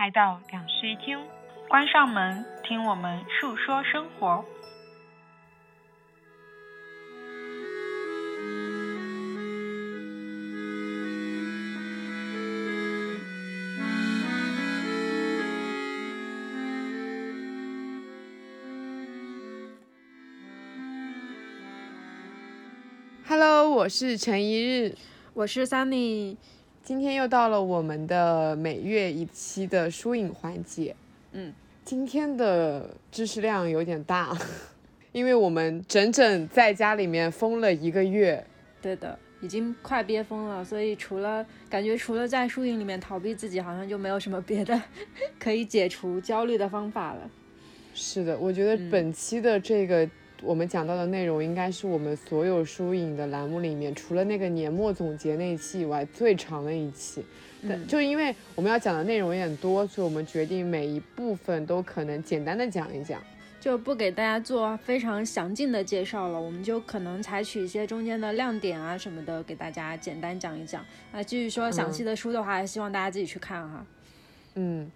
[0.00, 1.18] 来到两室一厅，
[1.68, 4.42] 关上门，听我们述说生活。
[23.28, 24.96] Hello，我是陈一日，
[25.34, 26.38] 我是 Sunny。
[26.90, 30.92] 今天又到了我们的每月一期的书影环节。
[31.30, 31.52] 嗯，
[31.84, 34.36] 今天的知识量有点大，
[35.12, 38.44] 因为我们整整在家里面封了一个月。
[38.82, 44.82] 对的，已经快憋疯了，所以除了感觉除了在书影里面逃避自己，好像就没有什么别的
[45.38, 47.30] 可以解除焦虑的方法了。
[47.94, 50.10] 是的，我觉得本期的这个。
[50.42, 57.24] 我们讲到的内容应该是我们所有书影的栏目里面，除了那个年末总结那一期以外最长的一期。
[57.62, 63.22] 嗯，就因为我们要讲的内容有点多，所以我们决定每一部分都可能简单的讲一讲，
[63.60, 66.40] 就不给大家做非常详尽的介绍了。
[66.40, 70.82] 我们就可能采取一些中间的亮点啊什么的，给大家简单讲一讲。
[71.12, 73.84] 啊，至于说详细的书的话，希望大家自己去看哈。
[74.54, 74.90] 嗯，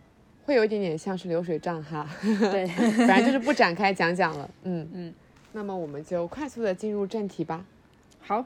[0.46, 2.08] 会有一点点像是流水账哈。
[2.22, 2.66] 对，
[3.06, 4.50] 反正就是不展开讲讲了。
[4.62, 5.14] 嗯嗯。
[5.56, 7.64] 那么我们就快速的进入正题吧。
[8.18, 8.44] 好，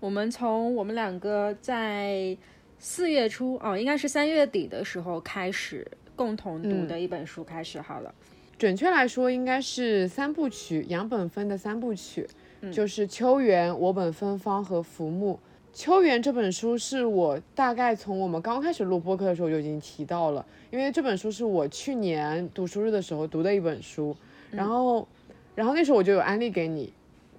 [0.00, 2.34] 我们从我们两个在
[2.78, 8.14] 四月初哦，应该是三月底的时候开始共同读的一本书开始好了。
[8.56, 12.26] 准确来说，应该是三部曲，杨本芬的三部曲，
[12.72, 15.34] 就是《秋园》《我本芬芳》和《浮木》。
[15.78, 24.16] 《秋园》这本书是我大概从我们刚开始录播客的时候就已经提到了，因为这本书是我去年读书日的时候读的一本书，
[24.50, 25.06] 然后。
[25.54, 26.92] 然后那时候我就有安利给你，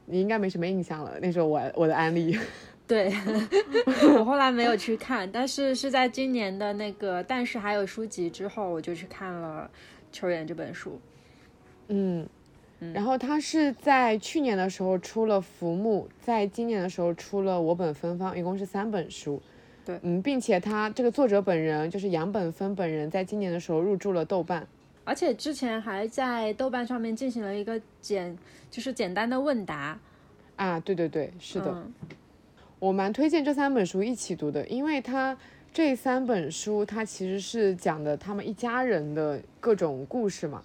[0.06, 1.17] 你应该没什么印象了。
[1.22, 2.38] 那时候我我的安利，
[2.88, 3.11] 对
[4.17, 9.70] 我后来没有去看，但是是在今年的那个，但是还有书籍之后，我就去看了
[10.15, 10.99] 《秋园》这本书。
[11.87, 12.27] 嗯，
[12.93, 19.42] 然后他是在去年的时候出了《浮木》，在今年的时候出了《我本芬芳》，一共是三本书。
[19.86, 24.67] 对，嗯，并且他这个作者本人就是杨本芬本人，在今年的时候入驻了豆瓣。
[25.05, 28.37] 而且之前还在豆瓣上面进行了一个简，
[28.71, 29.99] 就是简单的问答，
[30.55, 31.86] 啊，对对对，是的，
[32.80, 35.37] 我蛮推荐这三本书一起读的，因为它
[35.73, 40.63] 这三本书它其实是讲的他们一家人的各种故事嘛，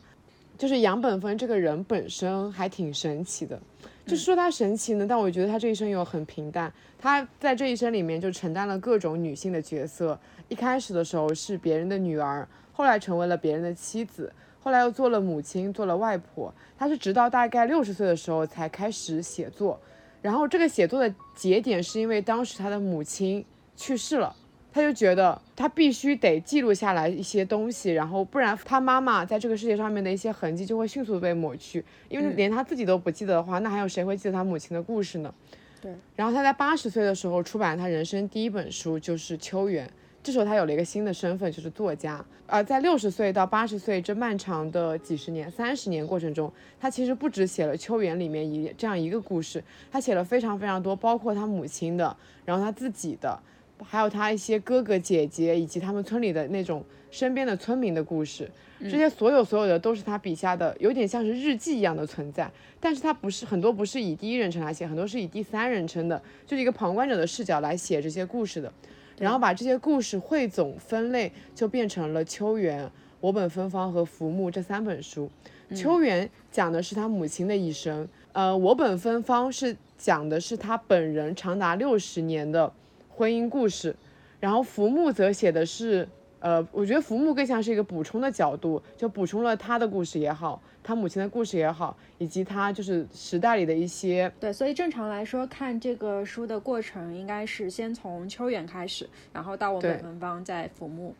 [0.56, 3.60] 就是杨本芬这个人本身还挺神奇的，
[4.06, 10.16] 就是说他神奇呢，但我觉得他这一生又很平淡，他在这一生里面就承担了各种女性的角色，
[10.48, 12.46] 一开始的时候是别人的女儿。
[12.78, 16.54] 后来成为了别人的妻子，后来又做了母亲，做了外婆。
[16.78, 19.80] 他是直到大概六十岁的时候才开始写作，
[20.22, 23.44] 然后这个写作的节点是因为当时他的母亲
[23.76, 24.32] 去世了，
[24.72, 35.34] 他就觉得他必须得记录下来一些东西，然后不然他妈妈在这个世界上面的一些痕迹就会迅速被抹去，因为连他自己都不记得的话，那还有谁会记得他母亲的故事呢？
[35.82, 35.92] 对。
[36.14, 39.84] 然后他在八十岁的时候出版了他人生第一本书，就是《秋园》。
[40.28, 42.22] 这时候他有了一个新的身份，就是作家。
[42.46, 53.40] 而在六十岁到八十岁这漫长的几十年、三十年过程中，他其实不止写了《秋园》里面一这样一个故事，他写了非常非常多，包括他母亲的，然后他自己的，
[53.82, 58.50] 还有他一些哥哥姐姐以及他们村里的那种身边的村民的故事。
[58.82, 62.50] 这些所有所有的都是他笔下的，有点像是日记一样的存在。
[62.78, 68.70] 但是他不是很多不是以第一人称来写，很多是以第三人称的，就是一个旁观者的视角来写这些故事的。
[69.18, 72.84] 然后把这些故事汇总分类，就变成了《秋园》
[73.20, 75.30] 《我本芬芳》和《浮木》这三本书。
[75.76, 82.72] 《秋园》讲的是他母亲的一生，呃，《我本芬芳》是讲的是他本人长达六十年的
[83.08, 83.94] 婚姻故事，
[84.40, 86.08] 然后《浮木》则写的是。
[86.40, 94.32] 呃，我觉得浮木更像是一个补充的角度，就补充了他的故事也好，他母亲的故事也好，以及他就是时代里的一些。
[94.38, 101.14] 对，所以正常来说，看这个书的过程应该是先从秋园开始，然后到我本芬芳，再浮木。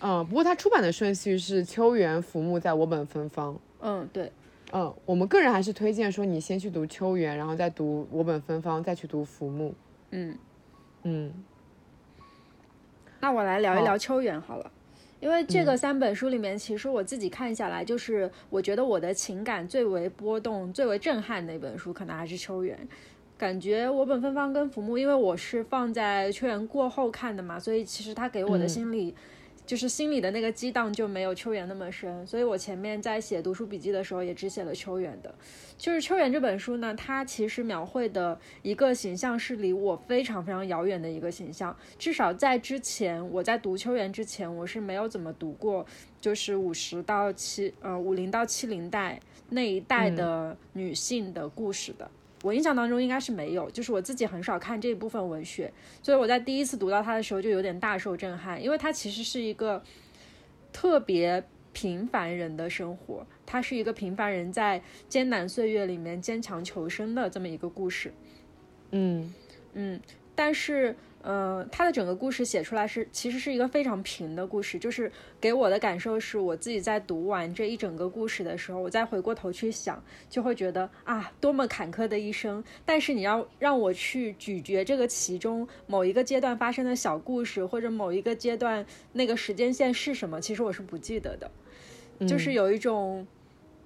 [0.00, 3.58] 嗯，不过它出版的顺序是秋园、浮木，在我本芬芳。
[3.80, 4.32] 嗯，对。
[4.72, 9.74] 嗯，我们个人还是推荐说你先去读秋园，然后再读我本芬芳，再去读浮木。
[10.10, 10.36] 嗯
[11.04, 11.32] 嗯。
[13.20, 14.70] 那我来聊一聊《秋园》好了，
[15.20, 22.76] 因为这个三本书里面，其实我自己看下来，就是我觉得我的情感最为波动、最为震撼的一本书，可能还是《秋园》。
[23.36, 29.14] 感觉我本芬芳跟浮木，因为我是放在《秋园》过后看的嘛，所以其实它给我的心理
[29.68, 35.34] 就是心里的那个激荡就没有秋园那么深，所以我前面在写读书笔记的时候也只写了秋园的。
[35.76, 41.76] 就是秋园这本书呢，它其实描绘的一个形象是离我非常非常遥远的一个形象。
[41.98, 45.84] 至少在之前，我在读秋园之前，我是没有怎么读过，
[46.18, 52.10] 就是五十到七呃五零到七零代那一代的女性的故事的。
[52.42, 59.82] 我印象当中应该是没有，就是我自己很少看这一部分文学，所以我在第一次读到它的时候就有点大受震撼，因为它其实是一个
[60.72, 61.44] 特别。
[61.70, 68.12] 平凡人的生活，它是一个平凡人在艰难岁月里面坚强求生的这么一个故事。
[68.90, 69.32] 嗯
[69.74, 70.00] 嗯，
[70.34, 70.96] 但是。
[71.28, 74.78] 呃，他的整个故事写出来是，其实是一个非常平的故事。
[74.78, 82.64] 就是给我的感受是，我自己在读完这一整个故事的时候，我再回过头去想，就会觉得啊，多么坎坷的一生。
[82.82, 92.26] 但是你要让我去咀嚼这个其中某一个阶段发生的小故事，或者某一个阶段那个时间线是什么，其实我是不记得的。
[92.26, 93.26] 就是有一种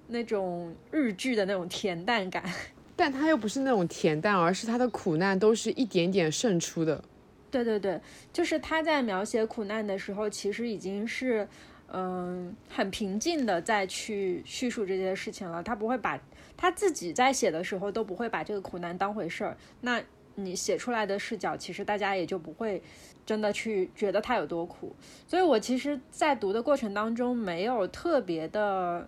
[0.07, 2.41] 那种日剧的那种恬淡感，
[2.95, 7.03] 但他又不是那种恬淡，而是他的苦难都是一点点渗出的。
[7.53, 8.01] 对对对，
[8.33, 11.47] 就是他在描写苦难的时候，其实已经是，
[11.89, 15.61] 嗯，很平静的在去叙述这些事情了。
[15.61, 16.19] 他不会把
[16.57, 19.55] 他自己在写的时候都不会把这个苦难当回事儿。
[19.81, 20.01] 那
[20.33, 22.81] 你写出来的视角，其实大家也就不会
[23.23, 24.95] 真的去觉得他有多苦。
[25.27, 29.07] 所以我其实，在读的过程当中没有特别的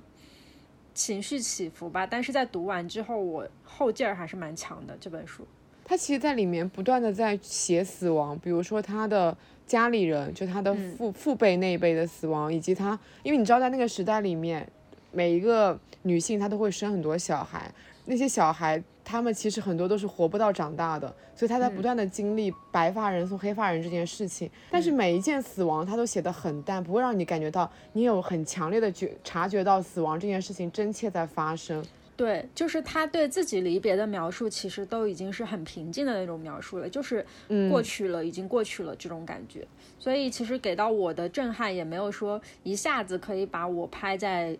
[0.93, 5.47] 情绪起伏吧，但是在读完之后，我后劲儿还是蛮强的这本书。
[5.87, 9.37] 他其实，在里面不断的在写死亡，比如说他的
[9.67, 14.67] 家里人，就他的父父辈那一辈的死亡，以及他，因为你知道，在那个时代里面，
[15.11, 17.71] 每一个女性她都会生很多小孩，
[18.05, 31.85] 那些小孩他们其实很多都是活不到长大的，所以他在不断的经历白发人送黑发人这件事情，但是每一件死亡他都写得很淡，不会让你感觉到你有很强烈的觉察觉到死亡这件事情真切在发生。
[32.15, 37.25] 对，就是他对自己离别的描述，其实都已经是很平静的那种描述了，就是
[37.69, 39.67] 过去了，已经过去了这种感觉。
[39.99, 44.57] 所以其实给到我的震撼，也没有说一下子可以把我拍在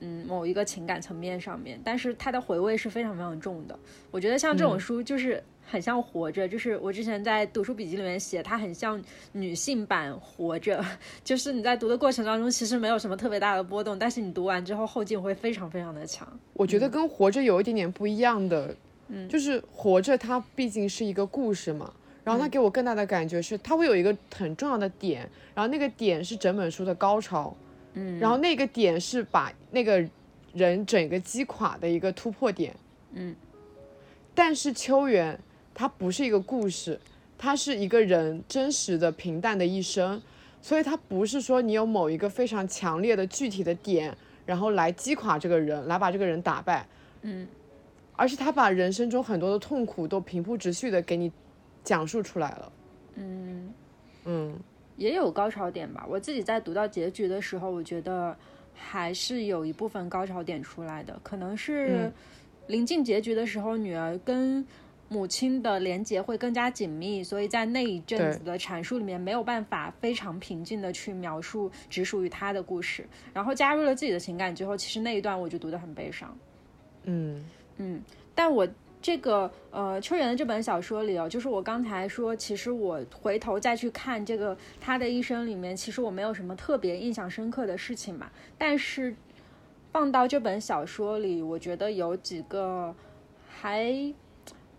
[0.00, 3.78] 嗯某一个情感层面上面，但是他的回味是非常非常重的。
[4.10, 5.42] 我觉得像这种书，就是。
[5.66, 9.02] 很像活着，就是我之前在读书笔记里面写，它很像
[9.32, 10.84] 女性版活着，
[11.24, 16.26] 就是你在读的过程当中，其实没有什么特别大的波动，但是你读完之后后劲会非常非常的强。
[16.52, 18.76] 我觉得跟活着有一点点不一样的，
[19.08, 27.56] 嗯，就是活着它毕竟是一个故事嘛，然后它给我更大的感觉是它会有一个很重要的点，然后那个点是整本书的高潮，
[27.94, 30.04] 嗯，然后那个点是把那个
[30.52, 32.76] 人整个击垮的一个突破点，
[33.14, 33.34] 嗯，
[34.34, 35.36] 但是秋园。
[35.74, 37.00] 它不是一个故事，
[37.36, 40.22] 它是一个人真实的平淡的一生，
[40.62, 44.16] 所以它不是说你有某一个非常强烈的具体的点，
[44.46, 46.86] 然后来击垮这个人，来把这个人打败，
[47.22, 47.48] 嗯，
[48.14, 51.32] 而是他把人生中很多的痛苦都平铺直叙的给你
[51.82, 52.72] 讲述出来了，
[53.16, 53.74] 嗯
[54.24, 54.56] 嗯，
[54.96, 56.06] 也有高潮点吧。
[56.08, 58.36] 我自己在读到结局的时候，我觉得
[58.74, 62.12] 还是有一部分高潮点出来的，可能是
[62.68, 64.64] 临近结局的时候，女儿跟。
[65.08, 76.36] 母亲的连接会更加紧密，所以在那一阵子的阐述里面没有办法非常平静的去描述只属于他的故事，然后加入了自己的情感之后，其实那一段我就读得很悲伤。
[77.04, 77.44] 嗯
[77.76, 78.02] 嗯，
[78.34, 78.66] 但我
[79.00, 89.14] 这个呃秋园的这本小说里哦，就是我刚才说，其实我回头再去看这个他的一生里面，其实我没有什么特别印象深刻的事情嘛，但是
[89.92, 92.94] 放到这本小说里，我觉得有几个
[93.46, 94.12] 还。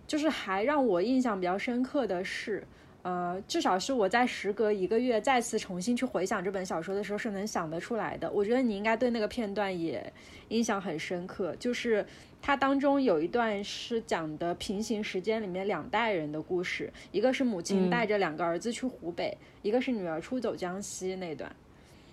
[0.07, 2.63] 就是还让我印象比较深刻的是，
[3.01, 8.29] 呃，至少是我在时隔一个月再次重新去回想这本小说的时候是能想得出来的。
[8.31, 10.11] 我觉得你应该对那个片段也
[10.49, 12.05] 印象很深刻，就是
[12.41, 21.55] 它当中有一段是讲的平行时间里面两代人的故事，一个是母亲带着两个儿子去湖北，一个是女儿出走江西那段。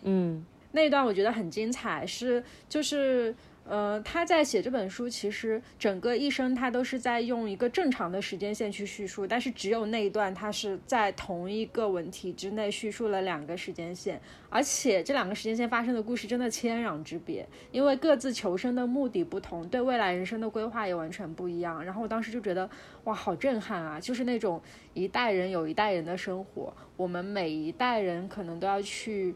[0.03, 3.35] 嗯，那一段我觉得很精彩，是就是。
[3.65, 21.83] 呃，他在写这本书，其实整个一生他都是在用一个正常的时间线去叙述，但是只有那一段他是在同一个文体之内叙述了两个时间线，而且这两个时间线发生的故事真的千壤之别，因为各自求生的目的不同，对未来人生的规划也完全不一样。
[21.85, 22.69] 然后我当时就觉得，
[23.05, 24.01] 哇，好震撼啊！
[24.01, 24.61] 就是那种
[24.93, 29.35] 一代人有一代人的生活，我们每一代人可能都要去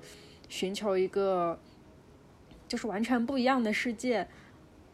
[0.48, 1.58] 寻求一个。
[2.68, 4.26] 就是完全不一样的世界，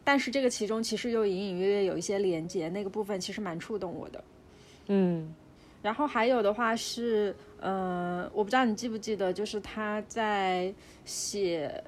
[0.04, 4.24] 但是这个其中其实又隐隐约约有一些连接，那个部分其实蛮触动我的。
[4.88, 5.34] 嗯
[5.82, 10.72] 然后还有的话是，呃，我不知道你记不记得，就是他在
[11.04, 11.82] 写，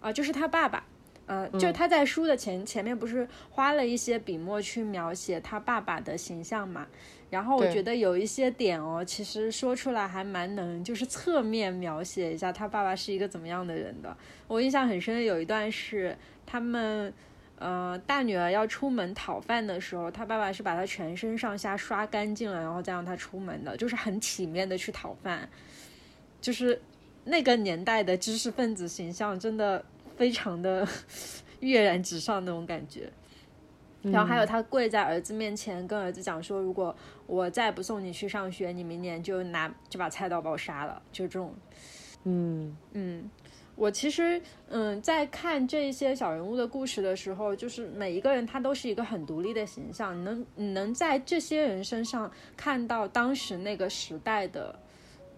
[0.00, 0.84] 啊、就是他爸爸，
[1.26, 6.86] 呃，就他在书的前前面不是花了一些笔墨去描写他爸爸的形象嘛？
[7.28, 14.16] 然后我觉得有一些点哦，其实说出来还蛮能，就是侧面描写一下他爸爸是一个怎么样的人的。
[14.46, 16.16] 我印象很深的有一段是
[16.46, 17.12] 他们。
[17.58, 25.48] 呃，大女儿要出门讨饭的时候，他爸爸是把她全身上下刷干净了，然后再让她出门的，就是很体面的去讨饭。
[26.38, 26.78] 就是
[27.24, 29.82] 那个年代的知识分子形象，真的
[30.16, 30.86] 非常的
[31.60, 33.12] 跃然纸上那种感觉。
[34.02, 36.94] 然后还有他跪在儿子面前，跟儿子讲说：“如果
[37.26, 41.52] 我再不送你去上学，你明年就拿就把菜刀把我杀了。”就这种，
[42.22, 43.28] 嗯嗯，
[43.74, 54.78] 我其实嗯，在看这些小人物的故事的时候，就是每一个人他都是一个很独立的形象，你能你能在这些人身上看到当时那个时代的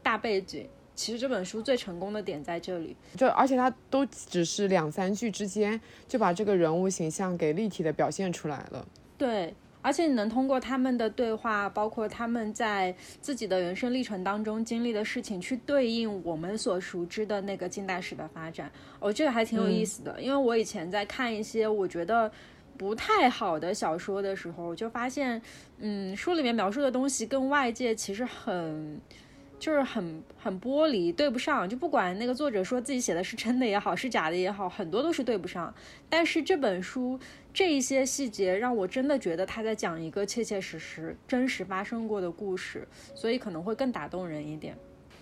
[0.02, 0.68] 大背景。
[0.99, 8.85] 其实这本书最成功的点在这里，就而且它都只是两三句之间就把这个人物形象给立体的表现出来了。
[9.17, 18.69] 对，而且你能通过他们的对话，包括他们在自己的人生历程当中经历的事情，去对应我们所熟知的那个近代史的发展。
[18.99, 22.28] 哦，这个还挺有意思的，因为我以前在看一些我觉得
[22.76, 25.40] 不太好的小说的时候，就发现，
[25.78, 29.00] 嗯，书里面描述的东西跟外界其实很。
[29.59, 31.69] 就是很很剥离，对不上。
[31.69, 35.73] 就不管那个作者说自己写的是真的也好，是假的也好，很多都是对不上。
[36.09, 37.19] 但是这本书
[37.53, 44.77] 这一些细节让我真的觉得他在讲一个切切实实、真实发生过的故事，所以可能会更打动人一点。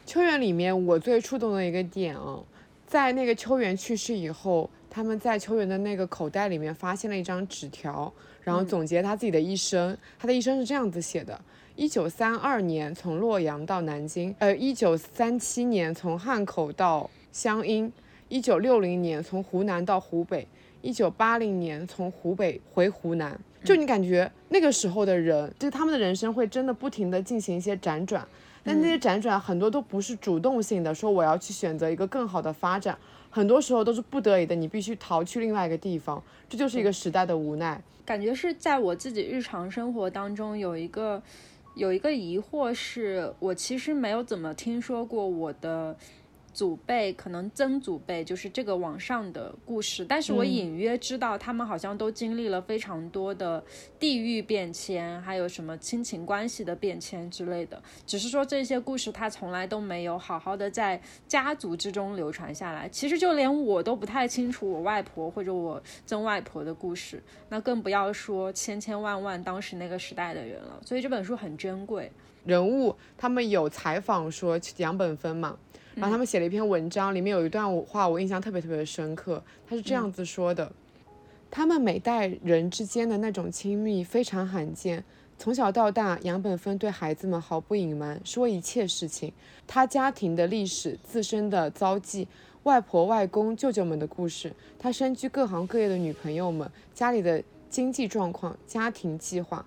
[0.05, 2.41] 秋园里面我最触动的一个点啊，
[2.87, 8.13] 在那个秋园去世以后，他们在秋园的那个口袋里面发现了一张纸条，
[8.43, 9.97] 然后总结他自己的一生。
[10.19, 11.41] 他的一生是这样子写的：
[11.77, 17.93] 一九三二年从洛阳到南京，呃，一九三七年从汉口到湘阴，
[18.31, 20.49] 一九六零年从湖南到湖北，
[20.81, 23.39] 一九八零年从湖北回湖南。
[23.63, 28.27] 就你感觉那个时候的人，就是他们的人生会真的不停的进行一些辗转。
[28.65, 32.97] 但那些辗转很多都不是主动性的，说我要去选择一个更好的发展，
[33.29, 37.79] 很多时候都是不得已的，你必须逃去另外一个地方，这就是一个时代的无奈。
[38.07, 41.21] 感觉是在我自己日常生活当中有一个
[41.77, 45.95] 有一个疑惑是，我其实没有怎么听说过我的
[46.57, 53.63] 祖辈，可能曾祖辈就是这个往上的故事，但是我隐约知道他们好像都经历了非常多的
[54.01, 57.83] 地域变迁，还有什么亲情关系的变迁之类的。
[58.07, 60.99] 只是说这些故事它从来都没有好好的在
[61.29, 62.89] 家族之中流传下来。
[62.89, 70.81] 其实就连我都不太清楚我外婆或者我曾外婆的故事，那更不要说千千万万当时那个时代的人了。
[70.83, 72.11] 所以这本书很珍贵。
[72.47, 75.59] 人物他们有采访说杨本芬嘛，
[75.97, 80.73] 然后他们写了一篇文章，里面有一段话我印象特别特别的深刻，他是这样子说的：
[81.51, 85.05] 他们每代人之间的那种亲密非常罕见。
[85.39, 89.31] 从小到大，杨本芬对孩子们毫不隐瞒，说一切事情，
[89.67, 92.27] 他家庭的历史、自身的遭际、
[92.63, 99.63] 外婆、外公、舅舅们的故事，他身居各行各业的女朋友们，家里的经济状况、家庭计划，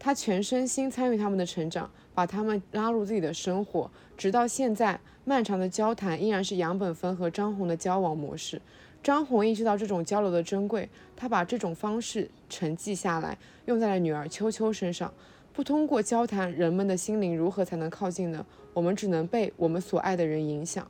[0.00, 8.60] 他全身心参与他们的成长，把他们拉入自己的生活，直到现在，漫长的交谈依然是杨本芬和张红的交往模式。
[9.02, 15.12] 张红意识到这种交流的珍贵，他把这种方式沉寂下来，用在了女儿秋秋身上。
[15.52, 18.44] 不通过交谈，人们的心灵如何才能靠近呢？
[18.72, 20.86] 我们只能被我们所爱的人影响。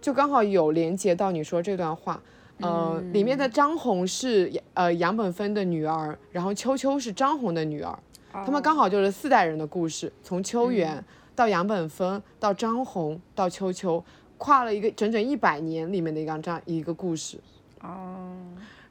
[0.00, 2.22] 就刚好有连接到你说这段话，
[2.60, 7.98] 呃，里面的张红是呃杨本芬的女儿，然后秋秋是张红的女儿，
[8.32, 14.02] 他们刚好就是四代人的故事，从秋元到杨本芬到张红到秋秋，
[14.38, 17.38] 跨了一个整整一百年里面的一个这样一个故事。
[17.80, 18.36] 哦，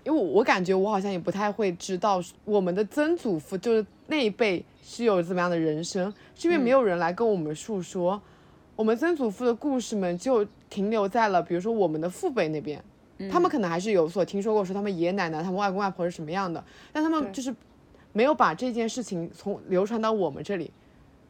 [0.04, 8.20] 因为我我感觉我好像也不太会知道我们的曾祖父就是那一辈是有怎么样的人生，是因为没有人来跟我们述说，
[8.76, 12.84] 我们曾祖父的故事们就停留在了比如说我们的父辈那边，
[13.32, 17.54] 他们可能还是有所听说过，说他们爷爷奶奶、他们外公外婆是什么样的，但他们就是
[18.12, 20.72] 没有把这件事情从流传到我们这里，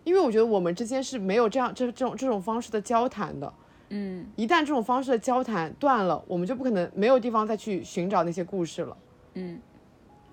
[0.03, 3.53] 因为我觉得我们之间是没有这样这这种这种方式的交谈的。
[3.89, 8.97] 嗯，一旦这种方式的交谈断了，我们就不可能没有地方再去寻找那些故事了。
[9.33, 9.59] 嗯，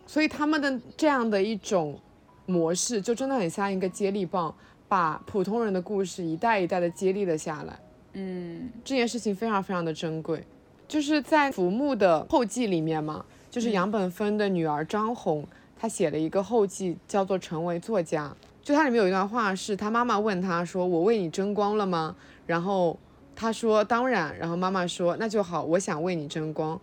[0.06, 1.98] 所以他们的这样的一种
[2.44, 4.54] 模式，就真的很像一个接力棒，
[4.88, 7.78] 把普通人的故事一代一代的接力了下来。
[8.12, 10.44] 嗯，这件事情非常非常的珍贵，
[10.86, 15.46] 就是在浮木的后记里面嘛，就是杨本芬的女儿张红，
[15.86, 18.26] 他写了一个后记，叫做《成为作家》。
[18.60, 22.98] 就它里面有一段话是他妈妈问他说：“我为你争光了吗？”然后
[23.36, 26.80] 他说：“当然。”然后妈妈说：“那就好，我想为你争光。”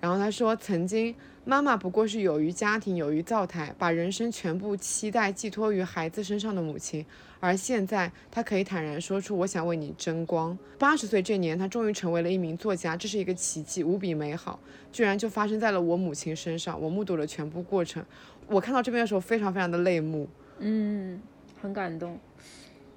[0.00, 1.14] 然后他说：“曾经
[1.44, 7.04] 妈妈不过是有于家庭、有于灶台，把人生全部期待寄托于孩子身上的母亲。
[7.40, 14.58] 而现在，她可以坦然说出：‘我想为你争光。’八十岁这年，她终于成为了一名作家，这是一个奇迹，无比美好，
[14.90, 16.80] 居然就发生在了我母亲身上。
[16.80, 18.02] 我目睹了全部过程。
[18.48, 20.26] 我看到这边的时候，非常非常的泪目。
[20.58, 21.20] 嗯，
[21.60, 22.18] 很感动。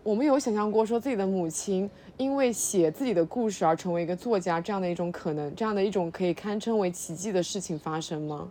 [0.04, 8.50] 我们有想象过说自己的母亲因为写自己的故事而成为一个作家这样的一种可能，这样的一种可以堪称为奇迹的事情发生吗？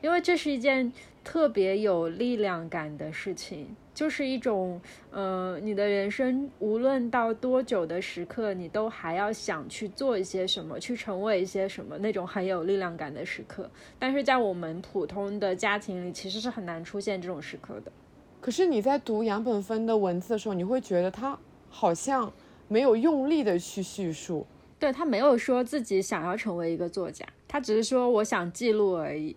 [0.00, 0.90] 因为这是一件
[1.22, 4.80] 特别有力量感的事情，就是一种，
[5.10, 13.70] 呃，你的人生无论到多久的时刻，你都还要想去做一些什么，去成为一些什么，那种很有力量感的时刻。
[13.98, 17.92] 但是在我们普通的家庭里，其实是很难出现这种时刻的。
[18.40, 22.32] 可是你在读杨本芬的文字的时候，你会觉得他好像
[22.68, 24.46] 没有用力的去叙述，
[24.78, 29.36] 对他没有说自己想要成为一个作家，他只是说我想记录而已。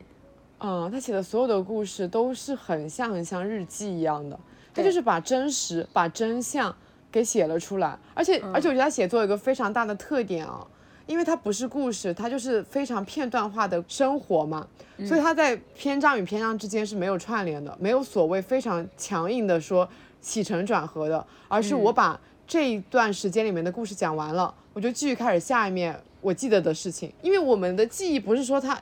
[0.59, 4.39] 嗯，他写的所有的故事都是很像很像日记一样的，
[4.73, 6.75] 他就是把真实、把真相
[7.11, 10.65] 给写了出来，而且而且我觉得他写作有一个非常大的特点啊。
[11.07, 14.67] 因为它不是故事，它就是非常片段化的生活嘛，
[15.05, 19.87] 所以它在篇章与篇章之间是没有串联的，没有所谓非常强硬的说
[20.19, 27.13] 起承转合的，而是我把这一段时间里面的故事讲完了，我就继续开始下一面我记得的事情。
[27.21, 28.75] 因为我们的记忆不是说它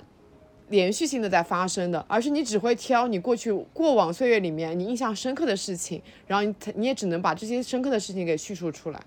[0.70, 9.01] 连续性的在发生的，而是你只会挑你过去过往岁月里面你印象深刻的事情，然后你你也只能把这些深刻的事情给叙述出来。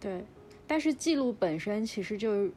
[0.00, 0.24] 对，
[0.66, 2.48] 但是记录本身其实就。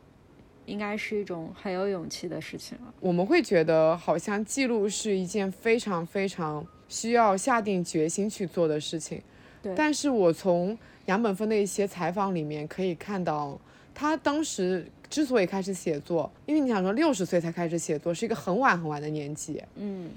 [0.67, 2.91] 应该是一种很有勇气的事情了。
[2.99, 9.21] 我们会觉得好像记录是一件非常非常需要下定决心去做的事情。
[9.61, 9.75] 对。
[9.75, 13.61] 但是我从杨本芬的一些采访里面可以看到，
[13.93, 19.61] 他当时之所以开始写作，因为你想说六十岁才开始写作，是一个很晚很晚的年纪。
[19.75, 20.09] 嗯。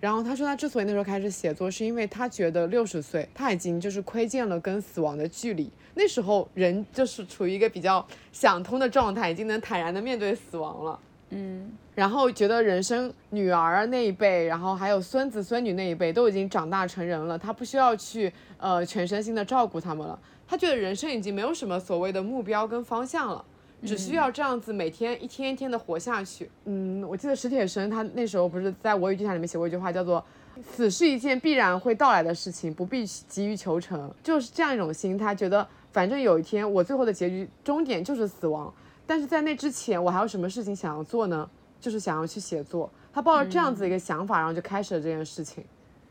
[0.00, 5.70] 然后他说，他之所以那时候开始写作，是因为他觉得六十岁他已经就是窥见了跟死亡的距离。
[5.94, 11.00] 那时候人就是处于一个比较想通的状态，已经能坦然的面对死亡了。
[11.30, 20.18] 嗯，然后觉得人生女儿那一辈，然后还有孙子孙女那一辈都已经长大成人了，他不需要去呃全身心的照顾他们了。
[20.46, 23.42] 他觉得人生已经没有什么所谓的目标跟方向了。
[23.84, 26.50] 只需要这样子每天一天一天的活下去。
[26.64, 30.24] 嗯，我记得史铁生他那时候不是在《我与地产》里面写过一句话，叫做
[30.72, 38.72] “死是一件必然会到来的事情，不必急于求成”，就是这样一种心态，觉得反正有一天我最后的结局终点就是死亡，
[39.06, 41.48] 但是在那之前我还有什么事情想要做呢？
[41.80, 42.90] 就是想要去写作。
[43.12, 45.62] 他抱着这样子一个想法，然后就开始了这件事情。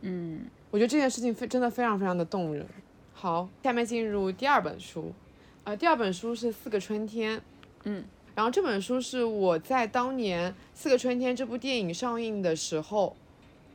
[0.02, 2.66] 嗯，我觉得这件事情非真的非常非常的动人。
[3.14, 5.12] 好，下面进入第二本书，
[5.64, 7.38] 呃，第二本书是《四个春天》。
[7.84, 8.04] 嗯，
[8.36, 13.16] 然后这本书是我在当年《四个春天》这部电影上映的时候，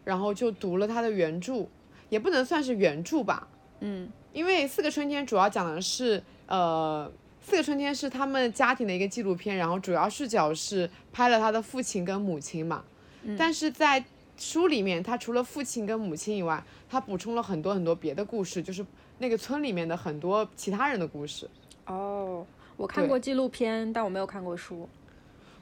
[0.05, 1.67] 然后就读了它的原著，
[2.09, 3.47] 也不能算是原著吧。
[3.81, 7.11] 嗯，因为《四个春天》主要讲的是，呃，
[7.47, 12.83] 《四个春天》是他们家庭的一个纪录片，然后主要视角是拍了他的父亲跟母亲嘛。
[13.23, 14.03] 嗯，但是在
[14.37, 18.85] 书里面，他除了父亲跟母亲以外，他补充了很多很多别的故事，就是
[19.19, 21.49] 那个村里面的很多其他人的故事。
[21.87, 22.47] 哦。
[22.79, 24.89] 我看过纪录片，但我没有看过书。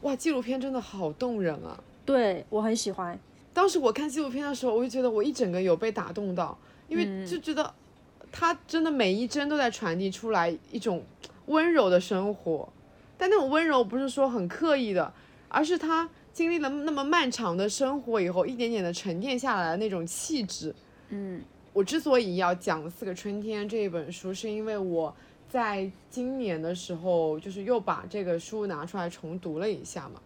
[0.03, 1.83] 哇，纪录片真的好动人啊！
[2.05, 3.19] 对我很喜欢。
[3.55, 6.57] 当时我看纪录片的时候，我就觉得我一整个有被打动到，
[6.89, 7.73] 因为就觉得
[8.31, 11.03] 他真的每一帧都在传递出来一种
[11.47, 12.69] 温柔的生活，
[13.17, 15.11] 但那种温柔不是说很刻意的，
[15.49, 20.75] 而是他经历了那么漫长的生活以后，一点点的沉淀下来的那种气质。
[21.09, 21.41] 嗯，
[21.73, 25.17] 我之所以要讲《四个春天》这一本书，是因为我。
[25.57, 30.21] 在今年的时候，就是又把这个书拿出来重读了一下嘛。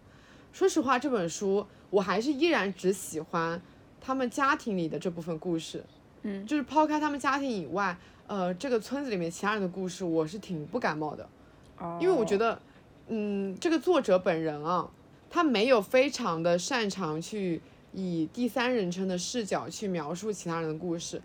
[0.51, 3.61] 说实话，这本书我还是依然只喜欢
[4.01, 5.81] 他们家庭里的这部分故事。
[6.23, 11.29] 嗯，就是抛开他们家庭以外，呃，这个村子里面其他人的故事，我是挺不感冒的。
[11.77, 11.97] 哦。
[12.01, 12.61] 因为我觉得，
[13.07, 14.91] 嗯，这个作者本人啊，
[15.29, 17.61] 他没有非常的擅长去
[17.93, 21.21] 以第三人称的视角去描述其他人的故事，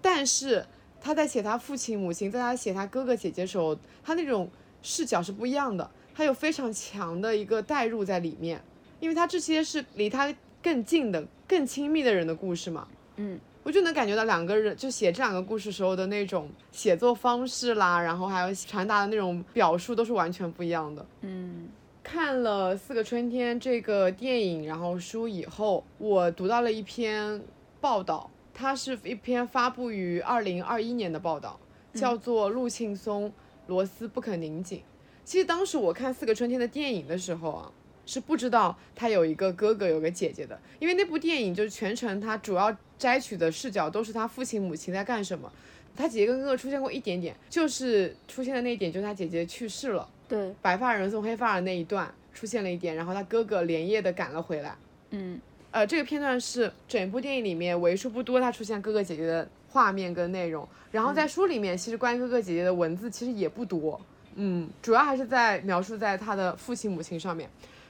[0.00, 0.64] 但是。
[1.02, 4.48] 他在写他父亲母亲，在他写他哥哥姐姐时候，他那种
[4.82, 8.62] 视角是不一样的，他有非常强的一个代入在里面，
[9.00, 12.86] 因为他这些是离他更近的、更亲密的人的故事嘛。
[13.16, 21.04] 嗯，我就能感觉到两个人就写这两个故事时候的那种写作方式啦，然后还有传达的那种表述都是完全不一样的。
[21.22, 21.68] 嗯，
[22.02, 27.42] 看了《四个春天》这个电影，然后书以后，我读到了一篇
[27.80, 28.30] 报道。
[28.54, 31.58] 它是一篇发布于二零二一年的报道，
[31.94, 33.32] 叫做《陆庆松
[33.66, 34.78] 螺丝不肯拧紧》。
[35.24, 37.72] 其实当时我看《四个春天》的电影的时候啊，
[38.04, 45.50] 是不知道他有一个哥哥有个姐姐的，因为那部电影就是全程他主要摘取的视角都是他父亲母亲在干什么。
[45.94, 54.74] 他姐姐跟哥哥出现过一点点，就是出现的那一点就是他姐姐去世了，对，白发人送黑发人那一段出现了一点，然后他哥哥连夜的赶了回来。
[55.10, 55.38] 嗯，
[55.72, 63.98] 呃，这个片段是整部电影里面为数不多他出现哥哥姐姐的画面跟内容，然后在书里面其实关于哥哥姐姐的文字其实也不多，
[64.34, 67.48] 嗯，主要还是在描述在他的父亲母亲上面。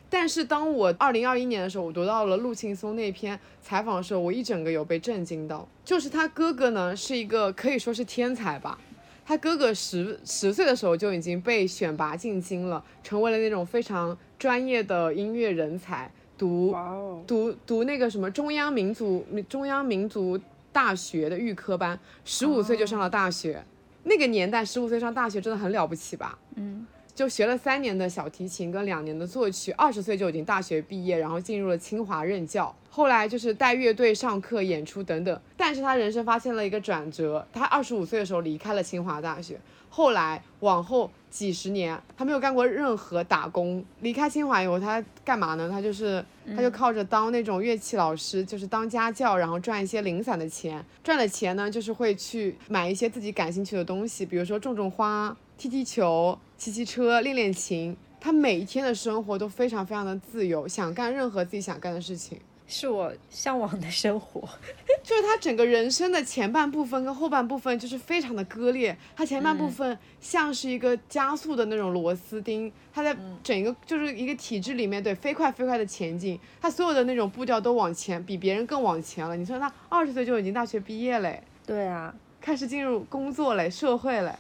[0.09, 5.67] 但是当我二零二一年的时候，我读到了陆庆松那篇采访的时候，我一整个有被震惊到。
[5.85, 8.79] 就是他哥哥呢，是一个可以说是天才吧。
[9.25, 16.11] 他哥哥十十岁的时候就已经被选拔进京了，成为了那种非常专业的音乐人才，
[16.43, 20.39] 读读读那个什么中央民族中央民族
[20.73, 23.65] 大学的预科班，十五岁就上了大学。
[24.03, 26.37] 那个年代十五岁上大学真的很了不起吧？
[26.57, 26.85] 嗯。
[27.15, 32.75] 就学了三年的小提琴跟两年的作曲，二十岁就已经大学毕业，然后进入了清华任教。
[32.89, 35.41] 后来就是带乐队上课、演出等等。
[35.57, 39.59] 但是他人生发现了一个转折，他二十五岁的时候离开了清华大学。
[39.89, 43.85] 后来往后几十年，他没有干过任何打工。
[44.01, 45.69] 离开清华以后，他干嘛呢？
[45.71, 46.25] 他就是
[46.57, 50.83] 他就靠着当那种乐器老师，就是当家教，然后赚一些零散的钱。
[51.05, 55.37] 赚了钱呢，就是会去买一些自己感兴趣的东西，比如说种种花。
[55.63, 64.41] 踢踢球、骑骑车、练练琴，他每一天的生活都非常非常的自由，想干任何自己想干的事情，是我向往的生活。
[65.05, 79.37] 就是他整个人生的前半部分跟后半部分就是非常的割裂，他前半部分像是一个加速的那种螺丝钉，他在整个就是一个体制里面对飞快飞快的前进，他所有的那种步调都往前，比别人更往前了。
[79.37, 84.35] 你说他二十岁就已经大学毕业嘞，对啊，开始进入工作嘞，社会嘞。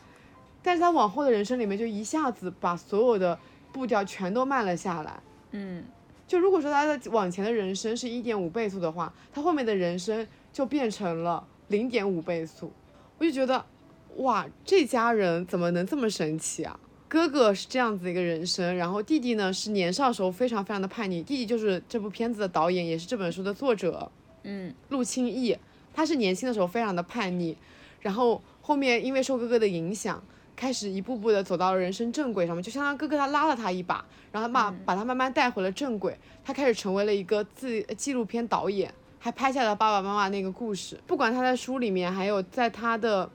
[0.62, 3.38] 但是他往后的人生里面，就一下子把所有的
[3.72, 5.20] 步调全都慢了下来。
[5.50, 5.82] 嗯，
[6.28, 12.72] 就如果说他的往前的人生是一点五倍速的话，他后面的人生就变成了零点五倍速。
[13.18, 13.64] 我就觉得，
[14.18, 16.78] 哇，这家人怎么能这么神奇啊？
[17.08, 21.22] 哥哥是这样子一个人生，然后弟弟呢是年少时候非常非常的叛逆。
[21.22, 24.10] 弟弟就是这部片子的导演，也是这本书的作者。
[24.44, 25.56] 嗯，陆清义，
[25.92, 27.56] 他是年轻的时候非常的叛逆，
[28.00, 30.22] 然后后面因为受哥哥的影响。
[30.62, 36.16] 开始一步步的走到了人生正轨上面，就相当于哥哥他拉了他一把，然后他把把他慢慢带回了正轨。
[36.44, 40.96] 他开始成为了一个自纪录片导演，还拍下了爸爸妈妈那个故事。
[41.04, 43.28] 不管他在书里面，还有在他的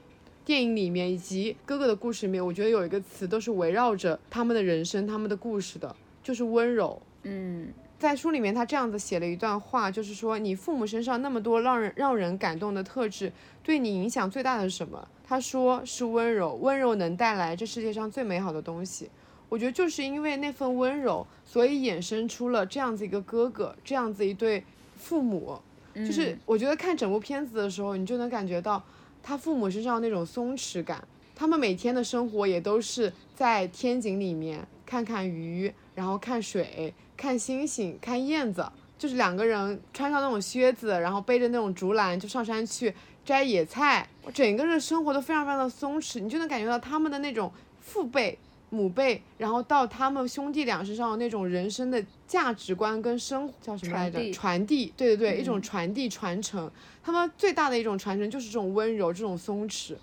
[0.46, 7.02] 电影里面，以及哥哥的故事里面，我觉得有一个词都是围绕着他们的人生、他们的故事的，就是温柔。
[7.24, 7.68] 嗯。
[8.00, 15.06] 在书里面，他这样子写了一段话，就是说，你父母身上那么多让人让人感动的特质，对你影响最大的是什么？
[15.28, 19.10] 他说是温柔，温柔能带来这世界上最美好的东西。
[19.50, 24.63] 我觉得就是因为那份温柔，所以衍生出了这样子一个哥哥，这样子一对
[24.96, 25.60] 父母。
[25.96, 28.82] 就是我觉得看整部片子的时候，你就能感觉到
[29.22, 31.06] 他父母身上那种松弛感。
[31.36, 36.94] 他们每天的生活也都是在天井里面看看鱼，然后看水。
[37.16, 38.63] 看星星，看燕子，
[38.96, 42.94] 就是两个人穿上那种靴子，然后背着那种竹篮就上山去
[43.28, 44.08] 摘野菜。
[44.24, 54.32] 我整个人生活都非常非常的松弛，你就能感觉到他们的那种父辈、母辈，然后到他们兄弟俩身上的那种人生的价值观跟生叫什么来着？
[54.32, 56.72] 传递，对对对，一种传递传承。
[57.04, 59.94] 他们最大的一种传承就是这种温柔，这种松弛。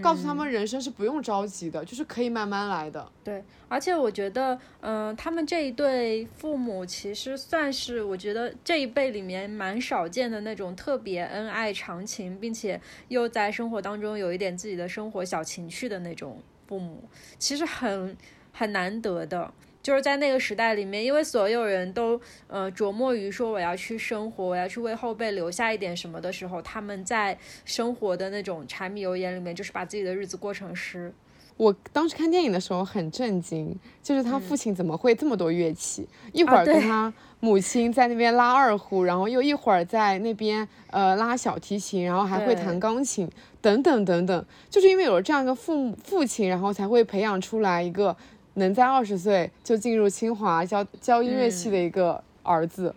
[0.00, 3.06] 告诉他们，人生是不用着急的，就是可以慢慢来的。
[3.22, 17.04] 对，而且我觉得，嗯，他们这一对父母其实算是我觉得这一辈里面蛮少见的那种特别恩爱长情，并且又在生活当中有一点自己的生活小情趣的那种父母，
[17.38, 18.16] 其实很
[18.52, 19.52] 很难得的。
[19.82, 31.12] 就是在那个时代里面，因为所有人都呃琢磨于说我要去生活，我要去为后辈留下一点什么的时候，他们在生活的那种柴米油盐里面，就是把自己的日子过成诗。
[31.56, 36.08] 我当时看电影的时候很震惊，就是他父亲怎么会这么多乐器？
[36.32, 43.28] 一会儿跟他母亲在那边拉二胡，然后又一会儿在那边呃拉小提琴，然后还会弹钢琴，
[43.60, 44.44] 等等等等。
[44.70, 48.16] 就是因为有了这样一个父父亲，然后才会培养出来一个。
[48.54, 52.94] 能在二十岁就进入清华教教音乐系的一个儿子，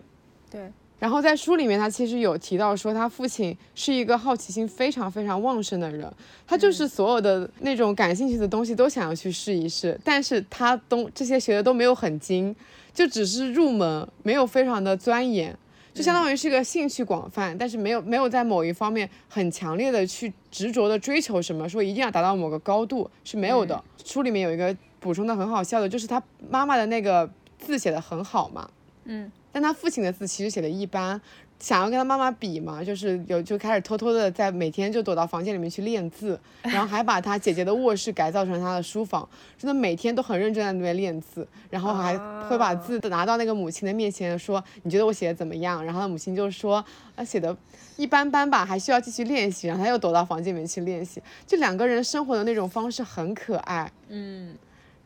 [0.50, 0.70] 对。
[0.98, 6.10] 然后在书里面，他其实有提到说，他父亲是一个好奇心非常非常旺盛的人，
[6.46, 12.56] 他就是所有的那种感兴趣的东西都想要去试一试，但是他都这些学的都没有很精，
[12.94, 15.54] 就只是入门，没有非常的钻研。
[15.92, 23.82] 就相当于是个兴趣广泛，但是没有没有在某一方面很强烈的去执着的追求什么，说一定要达到某个高度是没有的。
[24.02, 24.74] 书里面有一个
[25.06, 28.68] 补充的很好笑的，就是他妈妈的那个字写的很好嘛，
[29.04, 31.20] 嗯，但他父亲的字其实写的一般。
[31.58, 42.14] 想要跟他妈妈比嘛，就是有就开始偷偷的在每天就躲到房间里面去练字， 然后还把他姐姐的卧室改造成他的书房，真的每天都很认真在那边练字，然后还
[42.46, 45.82] 会把字拿到那个母亲的面前说，你觉得我写的怎么样？
[45.82, 47.56] 然后他母亲就说，啊写的
[47.96, 49.66] 一般般吧，还需要继续练习。
[49.66, 54.54] 然后他又躲到房间里面去练习，就两个人生活的那种方式很可爱，嗯，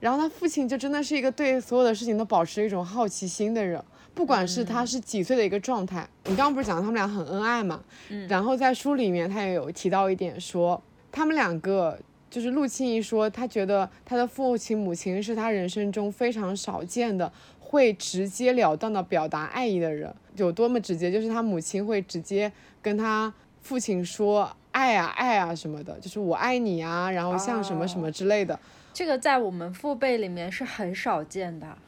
[0.00, 3.80] 然后他父亲就真的是一个对所有的事情都保持一种好奇心的人。
[4.12, 7.80] 不管是他是几岁的一个状态，你刚刚不是讲他们俩很恩爱嘛？
[8.08, 10.82] 嗯，然后在书里面他也有提到一点，说
[11.12, 11.96] 他们两个
[12.28, 23.32] 就是陆庆一说，他觉得他的父亲母亲是他人生中非常少见的会直截了当的表达爱意的人，有多么直接，就是他母亲会直接跟他
[23.62, 28.58] 父亲说爱啊爱啊什么的，就是我爱你啊，然后像什么什么之类的。
[28.92, 31.78] 这个在我们父辈里面是很少见的。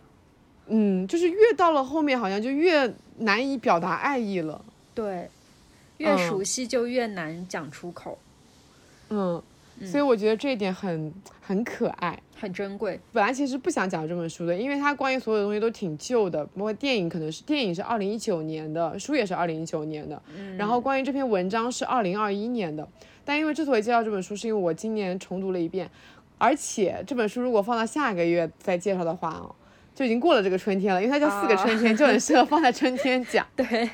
[0.69, 4.65] 嗯，就是越到了后面，好像就越难以表达爱意了。
[4.95, 5.29] 对，
[5.99, 8.17] 越熟悉就越难讲出口。
[9.11, 9.43] 嗯，
[9.85, 12.99] 所以我觉得这一点很很可爱，很珍贵。
[13.13, 20.23] 本来其实不想讲这本书的，因为它关于所有的东西都挺旧的，包括电影可能是电影是二零一九年的，书也是二零一九年的。
[20.35, 20.57] 嗯。
[20.57, 22.89] 然后关于这篇文章是二零二一年的，
[23.25, 25.91] 但因为之所以介绍这本书，是因为我今年重读了一遍，
[26.43, 29.55] 而且这本书如果放到下个月再介绍的话哦。
[29.95, 33.47] 就已经过了这个春天了，因为它叫四个春天，就很适合放在春天讲。
[33.55, 33.91] 对，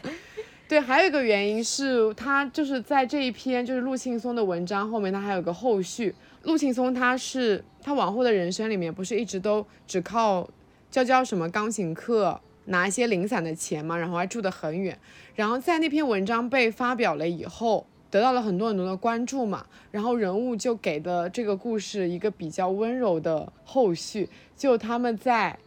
[0.69, 6.15] 对，还有一个原因是，他就是在这一篇就是陆庆松的文章后面，他还有个后续。
[6.45, 10.49] 陆庆松他是他往后的人生里面，不是一直都只靠
[10.89, 14.97] 教教什么钢琴课，拿一些零散的钱嘛，然后还住得很远。
[15.35, 25.59] 然后在那篇文章被发表了以后，得到了很多很多的关注嘛，然后人物就给的这个故事一个比较温柔的后续，就他们在。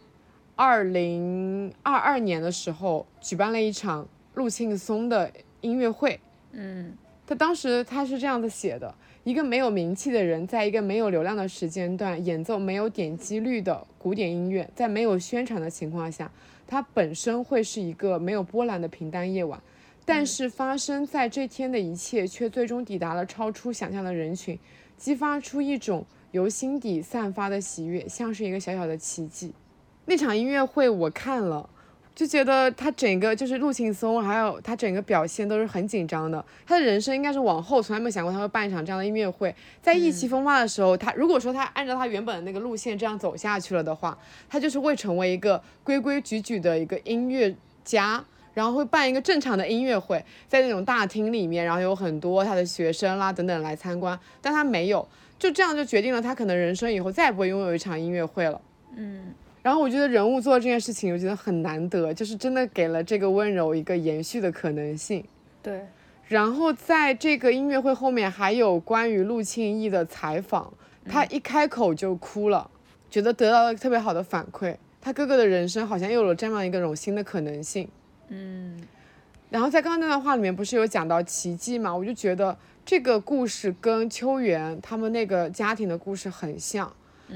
[0.54, 6.20] 二零二二年的时候，举办了一场陆庆松的音乐会。
[6.52, 16.32] 嗯，他当时他是这样子写的：一个没有名气的人，在一个没有流量的时间段演奏没有点击率的古典音乐，在没有宣传的情况下，
[16.68, 19.60] 它本身会是一个没有波澜的平淡夜晚。
[20.14, 24.60] 但是发生在这天的一切，却最终抵达了超出想象的人群，
[24.98, 29.54] 激发出一种由心底散发的喜悦，像是一个小小的奇迹。
[30.04, 31.70] 那场音乐会我看了，
[32.14, 36.44] 就觉得他整个就是陆庆松，还有他整个表现都是很紧张的。
[36.66, 39.56] 他的人生应该是往后从来没有想过他会办一场这样的音乐会。
[39.82, 44.18] 在意气风发的时候，他如果说他按照他原本的那个路线这样走下去了的话，
[44.50, 48.22] 他就是会成为一个规规矩矩的一个音乐家，
[48.54, 54.20] 然后会办一个正常的音乐会，在那种大厅里面，然后有很多他的学生啦等等来参观。
[54.42, 55.08] 但他没有，
[55.40, 58.62] 就这样就决定了他可能人生以后再也不会拥有一场音乐会了。
[58.96, 59.34] 嗯。
[59.62, 65.24] 然后我觉得人物做这件事情，我觉得很难得，就是真的给了这个温柔一个延续的可能性。
[65.62, 65.82] 对。
[66.28, 70.74] 然后在这个音乐会后面还有关于陆庆义的采访，
[71.08, 72.72] 他一开口就哭了，
[73.10, 77.88] 觉得得到了特别好的反馈，他哥哥的人生好像又有了这样一个种新的可能性。
[78.32, 78.78] 嗯。
[79.50, 81.96] 然后在刚刚那段话里面不是有讲到奇迹嘛？
[81.96, 86.92] 我就觉得这个故事跟秋元他们那个家庭的故事很像，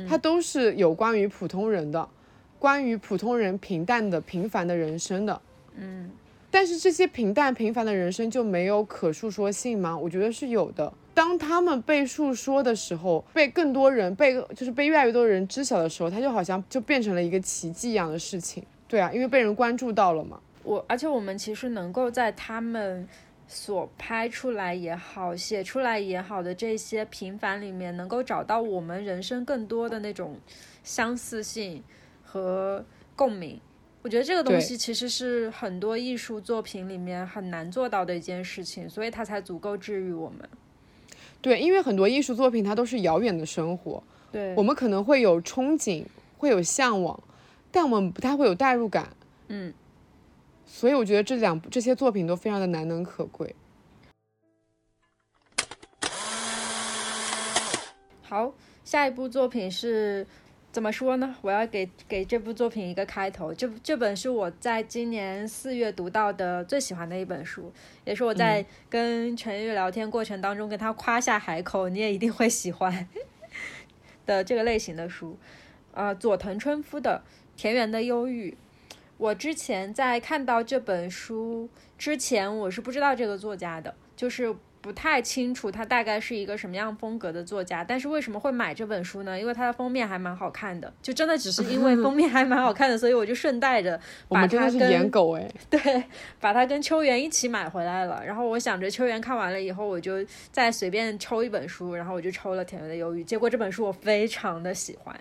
[0.10, 2.10] 它都是有关于普通人的。
[2.58, 5.40] 关于普通人平淡的平凡的人生的，
[5.76, 6.10] 嗯，
[6.50, 9.96] 但是这些平淡平凡的人生就没有可述说性吗？
[9.96, 10.92] 我觉得是有的。
[11.14, 18.64] 当他们被述说的时候，被更多人被就是被越来越多人知晓的时候，他就好像就变成了一个奇迹一样的事情。
[18.88, 20.40] 对啊，因为被人关注到了嘛。
[20.66, 23.08] 我而且我们其实能够在他们
[23.48, 30.38] 所拍出来也好，写出来也好的这些平凡里面，能够找到我们人生更多的那种
[30.84, 31.84] 相似性。
[32.28, 32.84] 和
[33.16, 33.62] 共鸣，
[34.02, 40.40] 我觉得这个东西其实是很多艺术作品里面很难做到的一件事情，所以它才足够治愈我们。
[41.42, 46.04] 对，因为很多艺术作品它都是遥远的生活，对我们可能会有憧憬，
[46.38, 47.24] 会有向往，
[47.72, 49.08] 但我们不太会有代入感。
[49.48, 49.74] 嗯，
[50.78, 53.56] 所以我觉得这两这些作品都非常的难能可贵。
[58.22, 60.28] 好，下一部作品是。
[60.74, 61.34] 怎么说呢？
[61.42, 63.54] 我要给给这部作品一个开头。
[63.54, 67.72] 这这本是我在今年四月读到的最喜欢的一本书，
[68.04, 73.08] 也是我在跟陈玉聊天过程当中跟他夸下海口，你也一定会喜欢
[74.26, 75.38] 的这个类型的书。
[75.94, 77.24] 呃，佐藤春夫的
[77.58, 78.52] 《田园的忧郁》，
[79.18, 87.84] 我之前在看到这本书之前，我是不知道这个作家的，就是不太清楚他大概是一个什么样风格的作家。
[87.84, 89.40] 但是为什么会买这本书呢？
[89.40, 96.04] 因为它的封面还蛮好看的，就真的只是因为封面还蛮好看的，所以我就顺带着 把它跟颜狗哎， 对，
[96.42, 98.22] 把它跟秋园一起买回来了。
[98.24, 103.24] 然后我想着秋园看完了以后，我就再随便抽一本书，然后我就抽了田园的忧郁。
[103.24, 105.20] 结果这本书我非常的喜欢。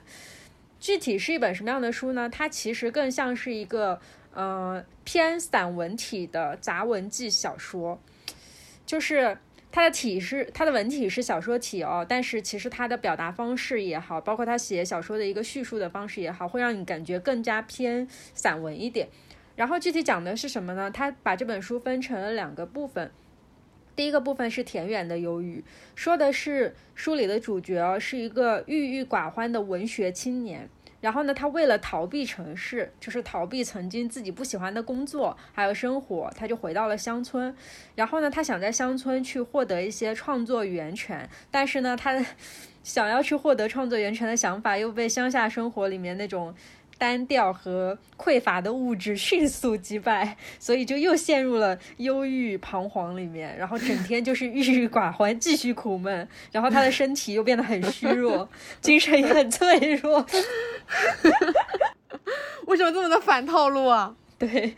[0.85, 2.29] 具体是一本什么样的书呢？
[2.29, 3.99] 它其实更像是一个，
[4.35, 7.99] 呃，偏散文体的杂文记小说，
[8.85, 9.39] 就是
[9.73, 19.09] 它的体是它的文体是小说体哦，但是其实它的表达方式也好，包括他写小说的一个叙述的方式也好，会让你感觉更加偏散文一点。
[19.57, 20.91] 然后具体讲的是什么呢？
[20.91, 23.11] 他把这本书分成了两个部分。
[23.97, 30.69] 第一个部分是田园的忧郁，说的是书里的主角，是一个郁郁寡欢的文学青年。
[31.05, 37.55] 然后呢，他为了逃避城市，就是逃避曾经自己不喜欢的工作还有生活，他就回到了乡村。
[37.95, 42.25] 然后呢，他想在乡村去获得一些创作源泉，但是呢，他
[42.83, 46.55] 想要去获得创作源泉的想法又被乡下生活里面那种。
[46.97, 58.49] 单调和匮乏的物质迅速击败，所以就又陷入了忧郁彷徨里面，然后整 天就是郁郁寡欢，继续苦闷，然后他的身体又变得很虚弱，
[58.81, 60.25] 精神也很脆弱。
[62.67, 64.15] 为什么这么的反套路啊？
[64.39, 64.75] 对，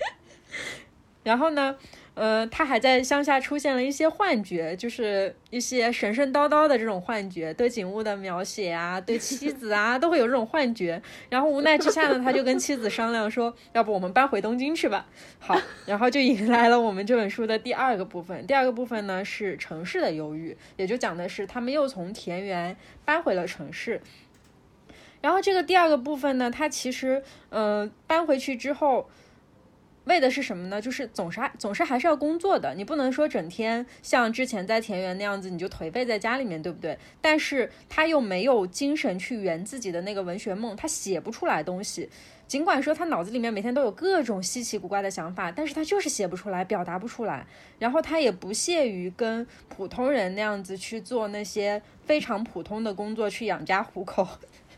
[1.22, 1.76] 然后呢？
[2.16, 11.00] 呃，他还在乡下出现了一些幻觉，就是一些神神叨叨的这种幻觉，对景物的描写啊，对妻子啊，都会有这种幻觉。
[11.28, 15.04] 然后无奈之下呢，他就跟妻子商量说，要不我们搬回东京去吧。
[15.38, 18.46] 好，然后就迎来了我们这本书的第二个部分。
[18.46, 22.74] 第二个部分呢是城市的忧郁，也就讲的是他们又从田园
[23.04, 24.00] 搬回了城市。
[25.20, 29.10] 然后这个第二个部分呢，他其实，呃，搬回去之后。
[30.06, 30.80] 为的是什么呢？
[30.80, 36.96] 就是总是总是还是要工作的，你不能说整天像之前在田园那样子，你就颓废在家里面，对不对？
[37.20, 42.08] 但是他又没有精神去圆自己的那个文学梦，他写不出来东西。
[42.46, 47.44] 尽管说他脑子里面每天都有各种稀奇古怪的想法，但是他就是写不出来，表达不出来。
[47.80, 54.28] 然后他也不屑于跟普通人那样子去做那些非常普通的工作去养家糊口。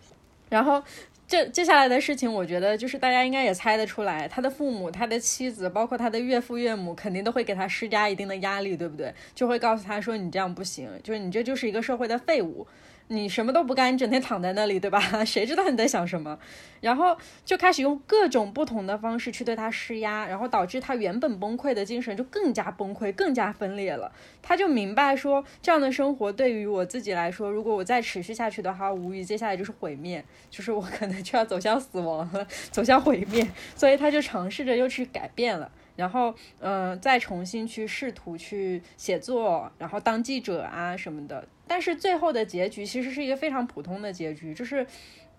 [0.49, 0.83] 然后。
[1.29, 9.13] 这接下来的事情，我觉得就是大家应该也猜得出来，他的父母、他的妻子，包括他的岳父岳母，肯定都会给他施加一定的压力，对不对？
[9.35, 12.67] 就会告诉他说：“你这样不行，就是你这就是一个社会的废物。”
[13.09, 15.01] 你什么都不干，你整天躺在那里，对吧？
[15.25, 16.39] 谁知道你在想什么？
[16.81, 24.13] 然后就开始用各种不同的方式去对他施压，然后导致他原本崩溃的精神就更加崩溃、更加分裂了。
[24.43, 33.49] 他就明白说，这样的生活对于我自己来说，如果我再持续下去的话，无疑接下来就是毁灭，就是我可能就要走向死亡了， 走向毁灭。
[33.75, 35.71] 所以他就尝试着又去改变了。
[35.99, 41.45] 然后，嗯，再重新去试图去写作，然后当记者啊什么的。
[41.67, 44.87] 但是最后的结局其实是一个非常普通的结局，就是，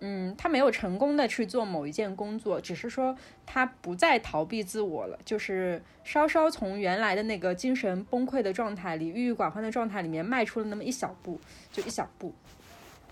[0.02, 11.40] 嗯，他没有成功的去做某一件工作，只是说他不再逃避自我了，就是稍稍从原来的那个精神崩溃的状态里、郁郁寡欢的状态里面迈出了那么一小步，
[11.72, 12.34] 就一小步。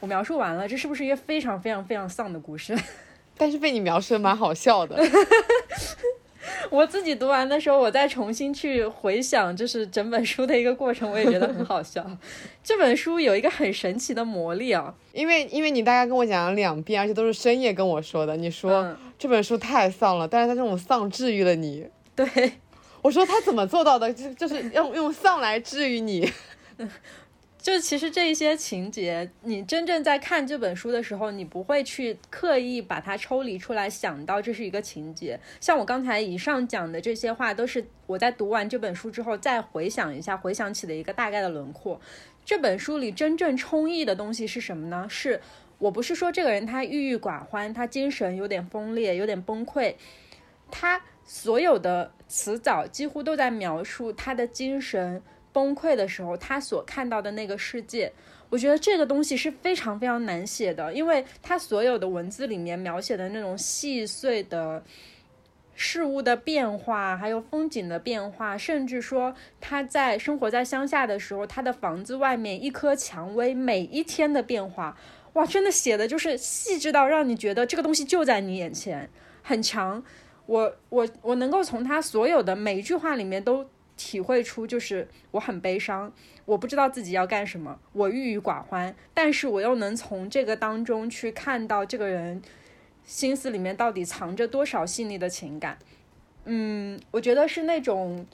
[0.02, 2.78] 我描述完了，这是不是一个非常非常非常丧的故事？
[3.40, 4.98] 但是被你描述的蛮好笑的。
[6.70, 12.06] 我自己读完的时候，我再重新去回想，就是整本书的一个过程，我也觉得很好笑。
[12.64, 18.36] 这本书有一个很神奇的魔力啊，因为因为你大概跟我讲了两遍，而且都是深夜跟我说的。
[18.36, 21.88] 你说这本书太丧了，但是它这种丧治愈了你。
[22.16, 22.26] 对，
[23.02, 24.12] 我说他怎么做到的？
[24.14, 26.32] 就就是用用丧来治愈你。
[27.68, 35.38] 就其实这一些情节，你真正在看这本书的时候，你不会去刻意把它抽离出来，想到这是一个情节。
[35.60, 42.00] 像我刚才以上讲的这些话，都是我在读完这本书之后再回想一下，回想起的一个大概的轮廓。
[42.46, 45.06] 这本书里真正充溢的东西是什么呢？
[45.10, 45.42] 是
[45.78, 49.94] 我不是说这个人他郁郁寡欢，他精神有点崩裂，有点崩溃，
[50.72, 55.22] 他所有的词藻几乎都在描述他的精神。
[55.58, 58.14] 崩溃的时候，他所看到的那个世界，
[58.48, 64.84] 我觉得这个东西是非常非常难写的，因为他所有的文字里面描写的那种细碎的
[65.74, 74.96] 事物的变化，还有风景的变化，甚至说他在生活在乡下的时候，他的房子外面一棵蔷薇每一天的变化，
[75.34, 79.10] 哇，真的写的就是细致到让你觉得这个东西就在你眼前，
[79.42, 80.04] 很强。
[80.46, 83.68] 我我我能够从他所有的每一句话里面都。
[83.98, 86.14] 体会出就是我很悲伤，
[86.46, 92.42] 我不知道自己要干什么，我郁郁寡欢，但是我又能从这个当中去看到这个人
[93.04, 95.78] 心思里面到底藏着多少细腻的情感。
[96.46, 98.26] 嗯，我觉得是那种，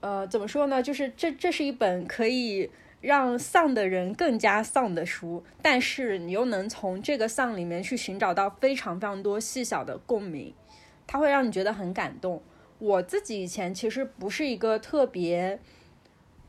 [0.00, 0.82] 呃，怎么说呢？
[0.82, 2.70] 就是这这是一本可以
[3.00, 10.54] 让丧的人更加丧的书，但是你又能从这个丧里面去寻找到非常非常多细小的共鸣，
[11.06, 12.42] 它会让你觉得很感动。
[12.84, 15.58] 我自己以前其实不是一个特别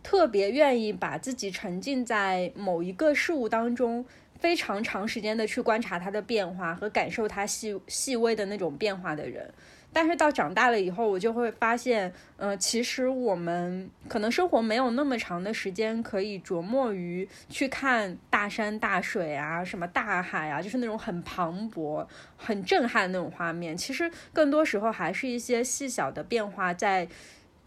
[0.04, 4.06] 特别愿意把自己沉浸在某一个事物当中，
[4.38, 9.54] 非常长时间的去观察它的变化和感受它细细微的那种变化的人。
[9.96, 23.78] 但是到长大了以后，我就会发现，嗯，其实我们可能生活没有那么长的时间可以琢磨于去看大山大水啊，什么大海啊，就是那种很磅礴、很震撼的那种画面。
[23.78, 27.08] 其实更多时候还是一些细小的变化在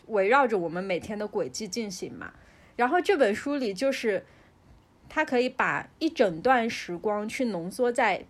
[0.09, 2.35] 围绕着我们每天的轨迹进行嘛。
[2.77, 4.27] 然后这本书里就是，
[5.09, 8.27] 它可以把一整段时光去浓缩在。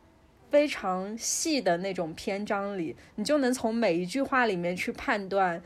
[0.50, 5.62] 非常细的那种篇章里，你就能从每一句话里面去判断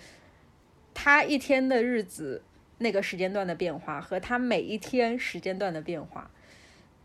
[0.93, 2.43] 他一天的日子
[2.79, 6.31] 那个时间段的变化和他每一天时间段的变化。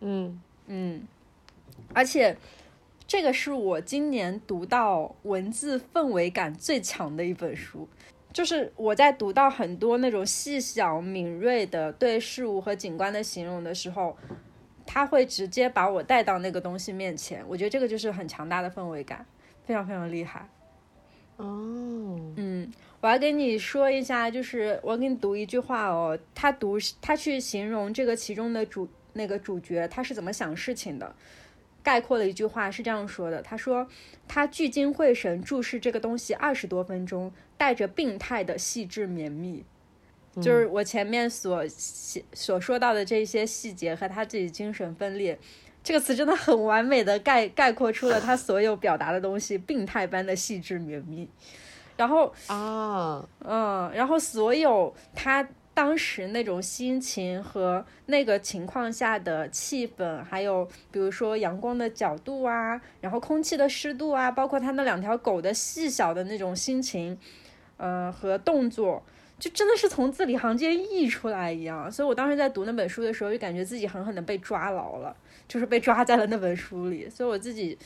[0.02, 1.08] 嗯嗯，
[1.94, 2.36] 而且
[3.08, 7.88] 这个是我今年读到文字氛围感最强的一本书，
[8.34, 14.18] 就是我在读到很多那种细小敏锐的对事物和景观的形容的时候。
[14.88, 19.24] 他会直接把我带到那个东西面前，我觉得这个就是很强大的氛围感，
[19.64, 20.50] 非常非常厉害。
[21.36, 31.16] 哦，嗯，我要跟你说一下，就是我给你读一句话哦，他读他去形容这个其中的主那个主角他是怎么想事情的，
[31.84, 33.88] 概括了一句话是这样说的，他说
[34.28, 39.64] 他聚精会神注视这个东西二十多分钟，带着病态的细致绵密。
[40.42, 41.64] 就是我前面所
[42.34, 45.38] 所说到的这些细节和他自己精神分裂，
[45.84, 51.28] 这个词真的很完美的概概括出了他所有表达的东西，病态般的细致绵密。
[51.96, 67.18] 然后啊，嗯，然后所有他当时那种心情和那个情况下的气氛，还有比如说阳光的角度啊，然后空气的湿度啊，包括他那两条狗的细小的那种心情，
[67.78, 69.04] 呃，和动作。
[69.40, 75.16] 就真的是从字里行间溢出来一样，所以我当时在读那本书的时候，就感觉自己狠狠的被抓牢了，
[75.48, 77.78] 就是被抓在了那本书里，所以我自己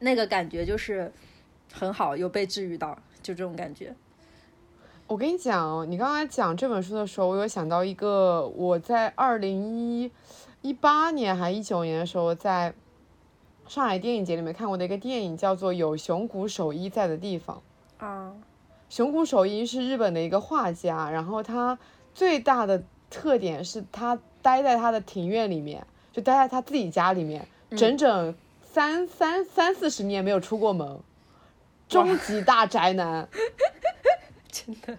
[0.00, 1.10] 那个感觉就是
[1.72, 3.94] 很好，有被治愈到，就这种感觉。
[5.06, 10.10] 我跟你讲，你刚才讲这本书的时候，我有想到一个，我在二零一
[10.60, 12.74] 一八年还一九年的时候，在
[13.66, 17.62] 上海电影节里面看过的一个电影，叫做《有熊谷守一在的地方》
[18.04, 18.34] 啊。
[18.94, 21.76] 熊谷守一是日本的一个画家，然后他
[22.14, 27.44] 最大的特点是他待在他的庭院里面，就待在他自己家里面，
[27.76, 28.32] 整整
[28.62, 31.00] 三三三四十年没有出过门，
[31.88, 33.28] 终极大宅男，
[34.52, 34.96] 真的。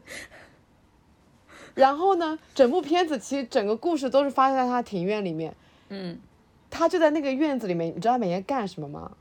[1.73, 5.55] 然后呢，整部片子其实整个故事都是发生在他庭院里面，
[5.87, 6.19] 嗯，
[6.69, 9.13] 他就在那个院子里面，你知道他每天干什么吗？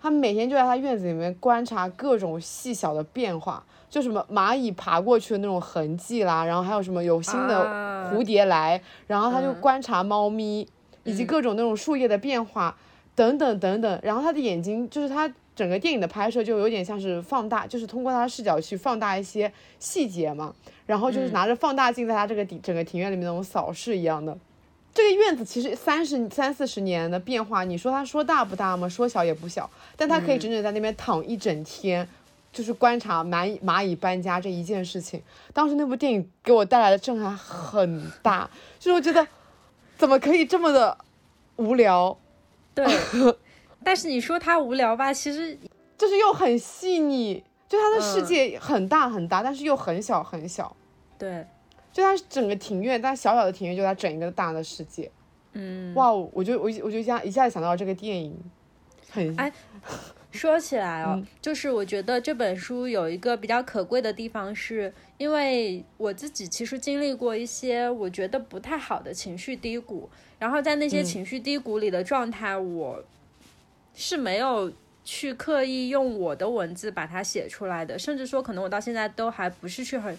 [0.00, 3.64] 他每天就在他院子里面观察各种细小的变化。
[3.88, 10.68] 就什么蚂蚁爬过去的那种痕迹啦，然后还有什么有新的蝴蝶来，然后他就观察猫咪
[11.04, 12.76] 以及各种那种树叶的变化
[13.14, 20.52] 等等等等，然后他的眼睛就是他整个电影的拍摄就有点像是放大，就是通过他的视角去放大一些细节嘛，
[20.84, 24.36] 然后就是拿着放大镜在他这个庭整个庭院里面那种扫视一样的。
[24.96, 28.88] 这个院子其实三十三四十年的变化，你说它说大不大吗？
[28.88, 32.08] 说小也不小，但它可以整整在那边躺一整天。
[32.52, 35.22] 就是观察蚂蚁蚂蚁搬家这一件事情，
[35.52, 39.28] 当时那部电影给我带来的震撼很大，就是我觉得
[39.98, 40.96] 怎么可以这么的
[41.56, 42.16] 无聊？
[42.74, 42.86] 对，
[43.84, 45.58] 但是你说它无聊吧，其实
[45.98, 50.74] 就是又很细腻，就它的世界很大很大，但是又很小很小。
[51.18, 51.46] 对，
[51.96, 55.10] 就它整个庭院，但小小的庭院就它整一个大的世界。
[55.54, 58.38] 嗯，哇，我就我我就一下一下子想到这个电影，
[59.10, 59.50] 很哎。
[60.32, 73.02] 说起来哦，就是我觉得这本书有一个比较可贵的地方，是因为我自己其实经历过一些我觉得不太好的情绪低谷，然后在那些情绪低谷里的状态，我
[73.94, 74.70] 是没有
[75.02, 80.14] 去刻意用我的文字把它写出来的，甚至说可能我到现在都还不是去很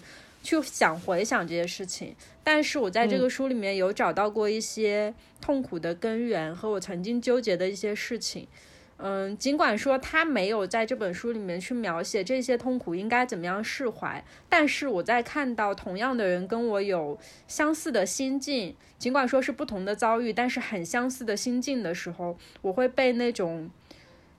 [0.48, 8.48] 去想回想这些事情，但是我在这个书里面有找到过一些痛苦的根源和我曾经纠结的一些事情。
[8.96, 23.70] 嗯，尽管说他没有在这本书里面去描写这些痛苦应该怎么样释怀，但是我在看到同样的人跟我有相似的心境，尽管说是不同的遭遇，但是很相似的心境的时候，我会被那种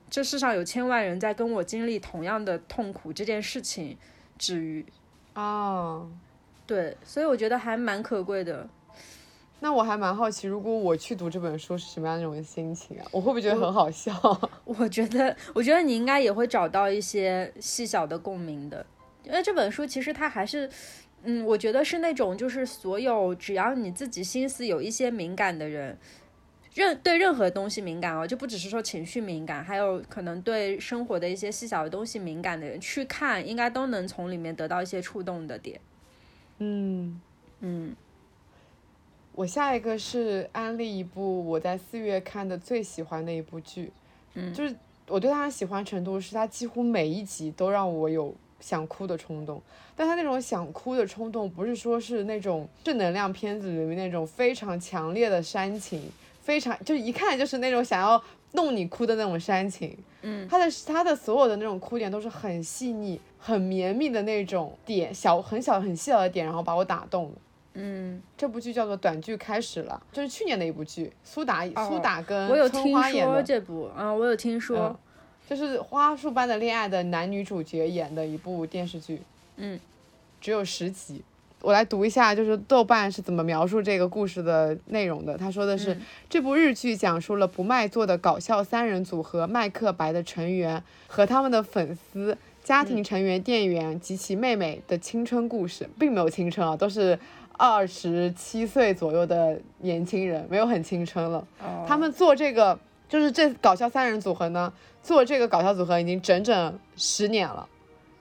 [0.10, 3.96] 这世上有千万人在跟我经历同样的痛苦这件事情
[4.40, 4.84] 治愈。
[5.40, 6.10] 哦，
[6.68, 8.68] 对，所以我觉得还蛮可贵的。
[9.62, 13.06] 那我还蛮好奇，如果我去读这本书是什么样的那种心情啊？
[13.12, 14.14] 我会不会觉得很好笑？
[14.66, 18.86] 我觉得，我觉得你应该也会找到一些细小的共鸣的，
[19.24, 20.70] 因为这本书其实它还是，
[21.24, 25.98] 嗯，我觉得是那种就是所有只要你自己心思有一些敏感的人，
[26.74, 35.80] 任对任何东西敏感哦，就不只是说情绪敏感，还有可能对生活的一些细小的东西敏感的人去看，应该都能从里面得到一些触动的点。
[36.60, 37.20] 嗯
[37.62, 37.96] 嗯。
[39.34, 43.90] 我下一个是安利一部我在四月看的最喜欢的一部剧，
[44.34, 44.76] 嗯，就是
[45.08, 49.62] 我对它的喜欢程度是它几乎每一集都让我有想哭的冲动，
[49.96, 56.12] 但他那种想哭的冲动不是说是那种正能量片子里面那种非常强烈的煽情，
[56.50, 58.20] 非常就一看就是那种想要
[58.54, 67.32] 弄你哭的那种煽情，嗯，他的他的所有的那种哭点都是很细腻、很绵密的那种点，小很小很细小的点，然后把我打动了。
[67.76, 75.00] 嗯，这部剧叫做《短剧开始了》，就是去年的一部剧，苏打苏打跟我有听说这部啊，我有听说，
[75.48, 79.22] 就是花束般的恋爱的男女主角演的一部电视剧，
[79.58, 79.80] 嗯，
[80.42, 81.22] 只有十集。
[81.62, 85.38] 我来读一下，就是豆瓣是怎么描述这个故事的内容的。
[85.38, 85.98] 他说的是，
[86.30, 97.20] 这部日剧讲述了不卖座的搞笑三人组合麦克白的成员和他们的粉丝、家庭成员、店员及其妹妹的青春故事，并没有青春啊，都是。
[97.62, 101.46] 二十七岁左右的年轻人，没有很青春了。
[101.86, 102.80] 他们做这个，
[103.10, 104.72] 就是这搞笑三人组合呢，
[105.04, 107.68] 做这个搞笑组合已经整整十年了，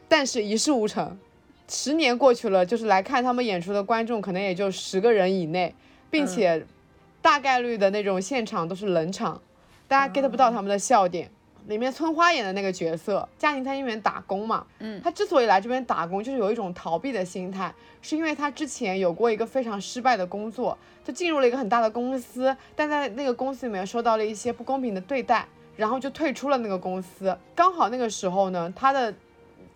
[0.09, 1.17] 但是一事无成。
[1.69, 5.75] 十年过去了，就是来看他们演出的观众可能也就十个人以内，
[6.11, 6.65] 并且
[7.21, 9.41] 大概率的那种现场都是冷场，
[9.87, 11.31] 大家 get 不到他们的笑点。
[11.67, 25.47] 里面村花演的那个角色，家庭在那边打工嘛，嗯，他之所以来这边打工，就是有一种逃避的心态，是因为他之前有过一个非常失败的工作，就进入了一个很大的公司，但在那个公司里面受到了一些不公平的对待，
[25.77, 27.37] 然后就退出了那个公司。
[27.55, 29.13] 刚好那个时候呢，她的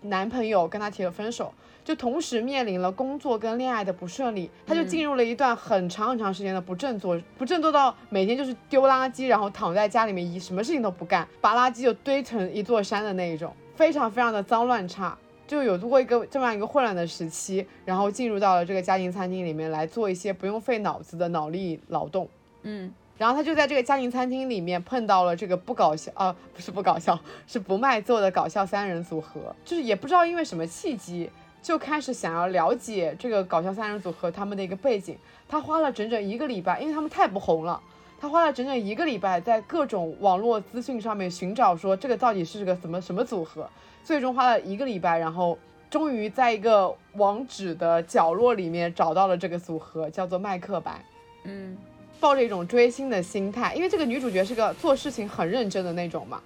[0.01, 1.53] 男朋友跟她提了分手。
[1.85, 22.28] 就同时面临了工作跟恋爱的不顺利，他就进入了一段很长很长时间的不振作，不振作到每天就是丢垃圾，然后躺在家里面一什么事情都不干，把垃圾就堆成一座山的那一种，非常非常的脏乱差，就有度过一个这么样一个混乱的时期，然后进入到了这个家庭餐厅里面来做一些不用费脑子的脑力劳动，
[22.62, 27.18] 嗯，然后他就在这个家庭餐厅里面碰到了这个不搞笑啊，不是不搞笑，
[27.49, 31.28] 是不卖座的搞笑三人组合，就是也不知道因为什么契机。
[31.62, 35.16] 就开始想要了解这个搞笑三人组合他们的一个背景，
[35.48, 37.80] 他花了整整一个礼拜，因为他们太不红了，
[38.20, 43.70] 他花了整整一个礼拜在各种网络资讯上面寻找，说这个到底是个什么什么组合，
[44.02, 45.56] 最终花了一个礼拜，然后
[45.88, 51.04] 终于在一个网址的角落里面找到了这个组合，叫做麦克白，
[51.44, 51.78] 嗯，
[52.18, 56.42] 抱着一种追星的心态，因为这个女主角是个做事情很认真的那种嘛。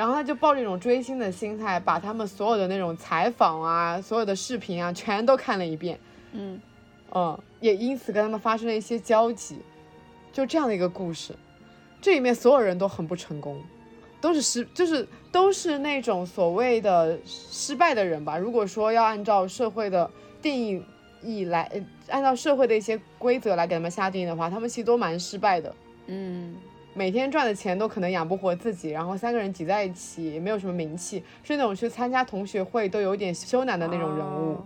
[0.00, 6.00] 然后他就抱着一种追星的心态，把他们所有的那种采访啊、所有的视频啊，全都看了一遍。
[6.32, 6.58] 嗯
[7.12, 9.58] 嗯，也因此跟他们发生了一些交集。
[10.32, 11.34] 就这样的一个故事，
[12.00, 13.62] 这里面所有人都很不成功，
[14.22, 18.38] 都是失，就是都是那种所谓的失败的人吧。
[18.38, 20.82] 如果说要按照社会的定
[21.20, 21.70] 义来，
[22.08, 25.74] 按照社会的一些规则来给他们下定义的话，他们其实都蛮失败的。
[26.06, 26.56] 嗯。
[26.92, 34.58] 每天赚的钱都可能养不活自己，然后三个人挤在一起也没有什么名气，是那种去参加同学会都有点羞赧的那种人物。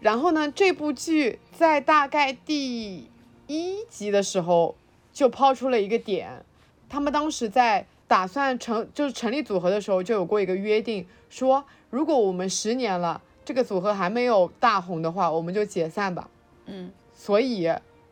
[0.00, 3.08] 然后呢，这部剧在大概第
[3.46, 4.74] 一集的时候
[5.12, 6.44] 就抛出了一个点，
[6.88, 16.28] 他们当时在打算成就是成立组合的时候就有过一个约定，说如果我们十年了这个组合还没有大红的话，我们就解散吧。
[16.66, 17.70] 嗯，所以。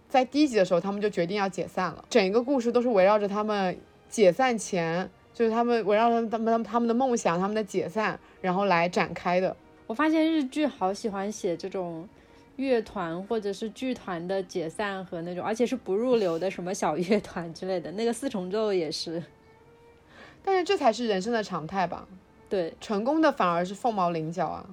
[0.09, 2.05] 在第一集的时候，他们就决定要解散了。
[2.09, 3.77] 整一个故事都是围绕着他们
[4.09, 9.55] 解散前，就是他们围绕着他们他们的梦想、他们的解散，然后来展开的。
[9.87, 12.09] 我发现日剧好喜欢写这种
[12.55, 17.91] 乐团或者是剧团的解散和那种，而且是不入流的什么小乐团之类的。
[17.93, 19.23] 那个四重奏也是，
[20.45, 22.07] 但是这才是人生的常态吧？
[22.49, 24.65] 对，成功的反而是凤毛麟角啊！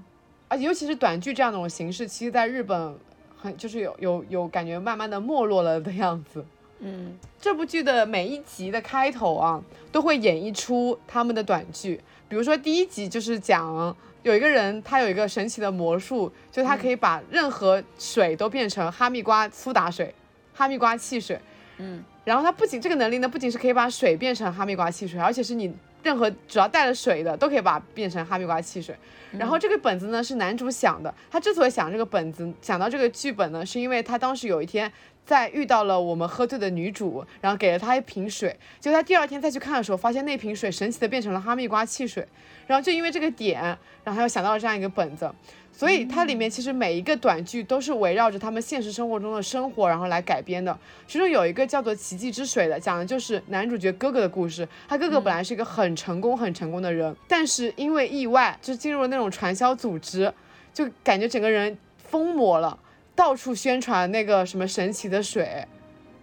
[0.48, 2.96] 而且尤其是短剧这样的种形式，其实在日本。
[3.44, 6.46] 很就是有有有感觉慢慢的没落了的样子，
[6.80, 12.00] 嗯，这部剧的每一集的开头啊，都会演绎出他们的短剧。
[12.30, 20.16] 比如说第一集就是讲有一个人，他有一个神奇的魔术，就他可以把任何水都变成哈密瓜苏打水、
[20.54, 21.38] 哈密瓜汽水，
[21.78, 28.96] 嗯，然后他不仅这个能力呢，不仅是可以把水变成哈密瓜汽水，而且是你任何只要带了水的都可以把它变成哈密瓜汽水。
[29.32, 34.92] 然后这个本子呢是男主想的，他之所以想这个本子，想到这个剧本呢，是因为他当时有一天
[35.26, 42.28] 在遇到了我们喝醉的女主，然后给了她一瓶水，结果他第二天再去看的时候，发现那瓶水神奇的变成了哈密瓜汽水，
[42.68, 43.60] 然后就因为这个点，
[44.04, 45.28] 然后他又想到了这样一个本子。
[45.76, 50.78] 所以它里面其实每一个短剧都是围绕着他们现实生活中的生活，然后来改编的。
[51.08, 54.66] 其中有一个叫做《奇迹之水》的，讲的就是男主角哥哥的故事。
[54.88, 60.32] 他哥哥本来是一个很成功、很成功的人，但是因为意外就进入了那种传销组织，
[60.72, 62.78] 就感觉整个人疯魔了，
[63.16, 65.66] 到处宣传那个什么神奇的水，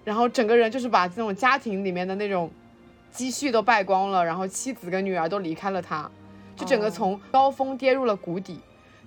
[0.05, 2.49] 然后整个人就是把这种家庭里面的那种
[3.11, 6.09] 积蓄都败光了，然后妻子跟女儿都离开了他，
[6.55, 8.61] 就整个从高峰跌入了谷底。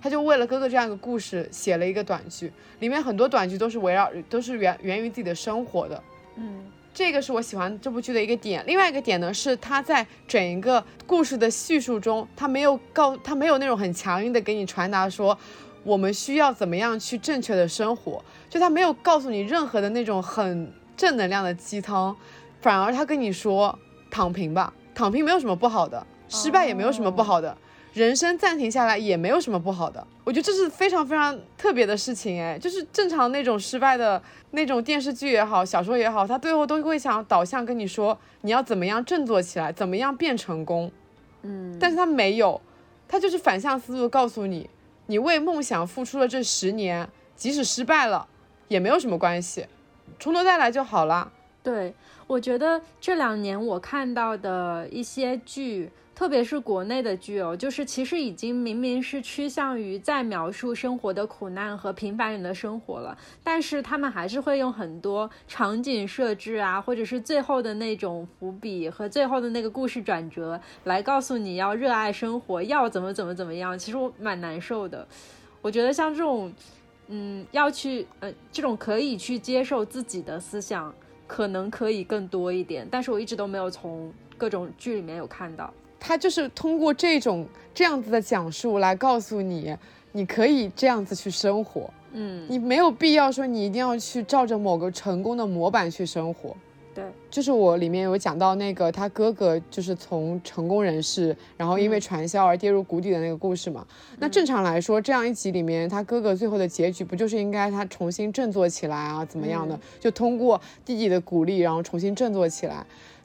[0.04, 6.02] 他就为了哥哥这样一个故事写了一个短剧，里面很多短剧都是围绕，都是源源于自己的生活的。
[6.36, 8.62] 嗯，这个是我喜欢这部剧的一个点。
[8.66, 15.38] 另外一个点呢，是他在整一个故事的叙述中，他没有告，他没有那种很强硬的给你传达说，
[15.84, 22.14] 我们需要怎么样去正确的生活，就他没有告诉你任何的那种很正能量的鸡汤，
[22.60, 23.78] 反而他跟你说
[24.10, 27.56] 躺平吧，躺平没有什么不好的，失败也没有什么不好的。
[27.94, 34.20] 人生暂停下来也没有什么不好的，我觉得这是非常非常特别的事情哎，就是正常那种失败的
[34.50, 40.90] 那种电视剧也好，小说也好，他最后都会想导向跟你说你要怎么样振作起来，怎么样变成功，
[41.42, 42.60] 嗯，但是他没有，
[43.06, 44.68] 他就是反向思路告诉你，
[45.06, 48.26] 你为梦想付出了这十年，即使失败了
[48.66, 49.66] 也没有什么关系，
[50.18, 51.30] 从头再来就好了。
[51.62, 51.94] 对，
[52.26, 55.92] 我觉得这两年我看到的一些剧。
[56.14, 73.76] 特别是国内的剧哦，就是其实已经明明是趋向于在描述生活的苦难和平凡人的生活了，但是他们还是会用很多场景设置啊，或者是最后的那种伏笔和最后的那个故事转折来告诉你要热爱生活，要怎么怎么怎么样。
[73.76, 75.06] 其实我蛮难受的。
[75.60, 76.52] 我觉得像这种，
[77.08, 80.94] 嗯，要去呃这种可以去接受自己的思想，
[81.26, 85.72] 可能可以更多一点，但是我一直都没有从各种剧里面有看到。
[86.06, 89.74] 他就是通过这种这样子的讲述来告诉你，
[90.12, 96.54] 你可以这样子去生活，嗯，你没有必要说你一定要去照着某个成功的模板去生活。
[96.94, 103.84] 对，就是我里面有讲到那个他哥哥就是从成功人士，然后因为传销而跌入谷底的那个故事嘛。
[104.18, 109.24] 那正常来说，这样一集里面他哥哥最后的结局不就是应该他重新振作起来啊？
[109.24, 109.80] 怎么样的？
[109.98, 112.84] 就通过弟弟的鼓励，然后重新振作起来。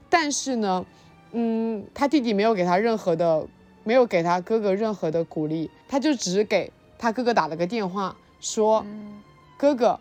[0.09, 0.85] 但是呢？
[1.31, 3.45] 嗯，他弟弟没有给他任何的，
[3.83, 8.85] 没有给他哥哥任何的鼓励，他就只给他哥哥打了个电话，说
[9.57, 9.99] ：“哥哥，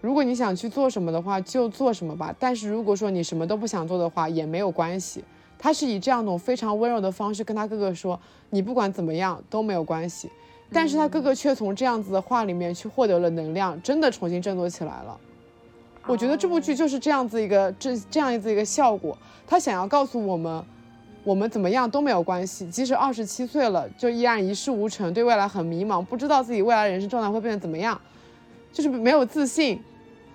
[0.00, 2.34] 如果你想去做什么的话，就做什么吧。
[2.38, 5.24] 但是如果说你什么都不想做的话，也没有关系。”
[5.58, 8.20] 他是以这样一种非常温柔的方式跟他哥哥说
[8.50, 10.30] ：“你不管怎么样都没有关系。”
[10.72, 15.18] 但是他哥哥却从这样子的话里面去获得了能量，真的重新振作起来了。
[16.06, 19.16] 我觉得这部剧就是这样子一个这这样子一个效果。
[19.46, 20.64] 他想要告诉我们，
[21.22, 27.98] 我们怎么样都没有关系，即使二十七岁了，就依然一事无成，对未来很迷茫，不知道自己未来人生状态会变得怎么样，
[28.72, 29.80] 就是没有自信，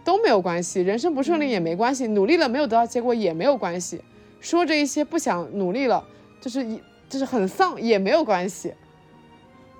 [0.03, 4.01] 都没有关系，人生不顺利也没关系，努力了没有得到结果也没有关系，
[4.39, 6.03] 说着一些不想努力了，
[6.41, 8.74] 就是一就是很丧也没有关系，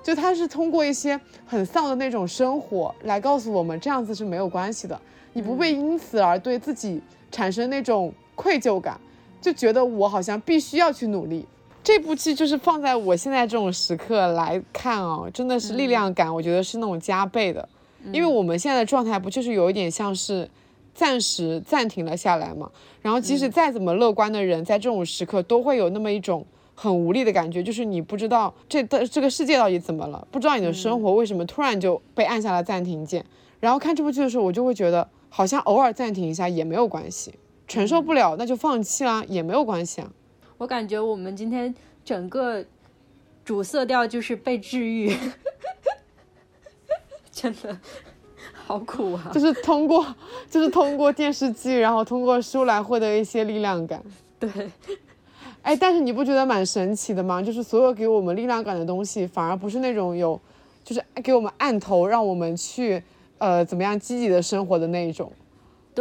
[0.04, 5.00] 就他是通过一些很丧的那种生活来告诉我们，这样子是没有关系的，
[5.34, 7.02] 你不会因此而对自己
[7.32, 9.00] 产生那种愧疚感。
[9.42, 11.46] 就觉得我好像必须要去努力，
[11.82, 17.70] 这部剧就是放在我现在这种时刻来看啊，真的是力量感，我觉得是那种加倍的，
[18.12, 20.50] 因为我们现在的状态不就是有一点像是
[20.94, 22.70] 暂时暂停了下来嘛，
[23.02, 33.24] 然后即使再怎么乐观的人，在这种时刻都会有那么一种很无力的感觉，就是你不知道这的这个世界到底怎么了，不知道你的生活为什么突然就被按下了暂停键，
[33.62, 37.34] 然后看这部剧的时候，我就会觉得好像偶尔暂停一下也没有关系。
[37.68, 40.12] 承受不了，那就放弃啦，也没有关系啊。
[40.58, 41.74] 我感觉我们今天
[42.04, 42.66] 整个
[43.46, 45.16] 主色调就是被治愈，
[47.32, 47.78] 真的
[48.66, 49.30] 好苦啊！
[49.32, 50.06] 就是通过，
[50.50, 54.04] 就是通过电视剧，然后通过书来获得一些力量感。
[54.40, 54.50] 对，
[55.62, 57.42] 哎，但是你不觉得蛮神奇的吗？
[57.42, 60.40] 就是所有给我们力量感的东西，反而不是那种有，
[60.84, 63.04] 就是给我们按头，让我们去
[63.40, 65.32] 呃怎么样积极的生活的那一种。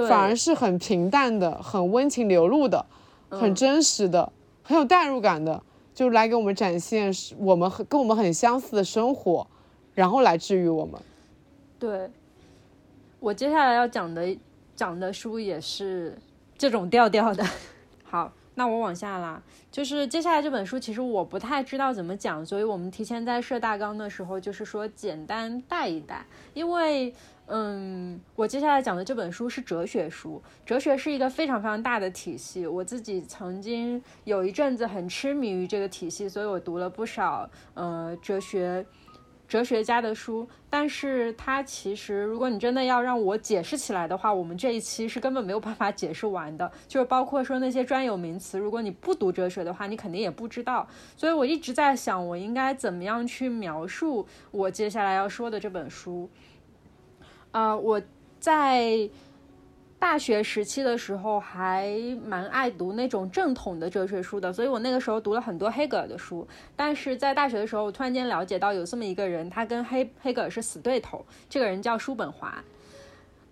[0.06, 2.86] 反而是很平淡的、很温情流露的、
[3.30, 4.30] 很真实的、
[4.62, 5.60] 很有代入感的，
[5.92, 9.44] 就来给我们展现我们很跟我们很相似的生活，
[9.94, 11.00] 然后来治愈我们。
[11.80, 12.08] 对，
[13.18, 14.36] 我接下来要讲的
[14.76, 16.16] 讲的书也是
[16.56, 17.44] 这种调调的。
[18.04, 19.40] 好，那我往下啦，
[19.70, 27.14] 就是接下来这本书，其实我不太知道怎么讲，所以我们提前在设大纲的时候，就是说简单带一带，因为。
[27.50, 30.42] 嗯，我接下来讲的这本书是哲学书。
[30.66, 38.84] 哲学是一个非常非常大的体系，我自己曾经有一阵子很痴迷于这个体系，所以我读了不少呃哲学
[39.48, 40.46] 哲学家的书。
[40.70, 46.70] 但是它其实，如果你真的要让我解释起来的话，我们这一期是根本没有办法解释完的。
[46.86, 50.86] 就是包括说那些专有名词，如果你不读哲学的话，你肯定也不知道。
[51.16, 56.28] 所以我一直在想，我应该怎么样去描述我接下来要说的这本书。
[57.50, 58.00] 啊，我
[58.38, 59.08] 在
[59.98, 61.92] 大学时期的时候还
[62.24, 66.46] 蛮爱读那种正统的哲学书的，所以我那个时候读了很多黑格尔的书。
[66.76, 72.62] 但是在大学的时候，我突然间了解到有这么一个人，他跟黑黑格尔是死对头，这个人叫叔本华。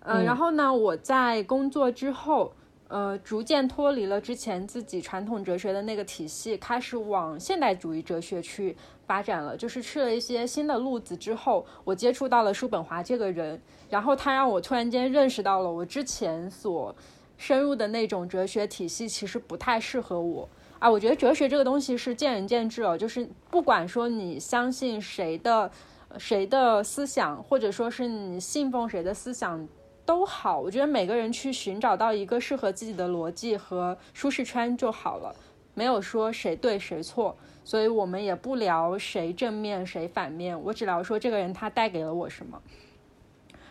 [0.01, 2.53] 嗯，然后呢，我在工作之后。
[2.89, 8.75] 呃，逐渐脱离了之前自己传统哲学的那个体系，开始往现代主义哲学去
[9.05, 9.57] 发展了。
[9.57, 16.95] 就是去了一些新的路子之后，我接触到了叔本华这个人，然后他让我突然间认识到了我之前所
[17.37, 20.47] 深入的那种哲学体系其实不太适合我
[20.79, 20.89] 啊。
[20.89, 25.69] 我觉得哲学这个东西是见仁见智哦，就是不管说你相信谁的
[26.17, 29.67] 谁的思想，或者说是你信奉谁的思想。
[30.07, 35.35] 都好，我觉得每个人去寻找到一个适合自己的逻辑和舒适圈就好了，
[35.73, 37.35] 没有说谁对谁错，
[37.65, 42.61] 所以我们也不聊谁正面谁反面，我只聊说这个人他带给了我什么。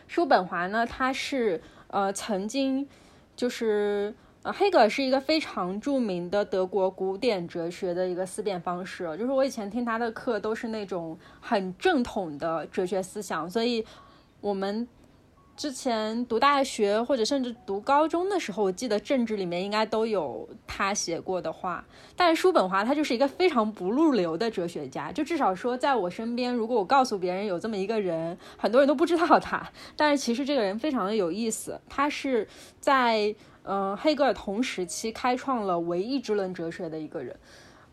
[0.06, 2.86] 叔本华呢，他是呃曾经
[3.34, 13.82] 就是呃黑格尔是一个非常著名的德国古典哲学的一个思辨方式，就是我以前听他的课都是那种很正统的哲学思想，所以
[14.42, 14.86] 我们。
[15.56, 21.82] 之前读大学或者甚至读高中的时候，我记得政治里面应该都有他写过的话。
[22.14, 29.66] 但是叔本华他就是一个非常不入流的哲学家，就至少说在我身边，如果我告诉别人有这么一个人，很多人都不知道他。
[29.96, 32.46] 但是其实这个人非常的有意思，他是
[32.78, 37.34] 在嗯黑格尔同时期开创了唯意志论哲学的一个人。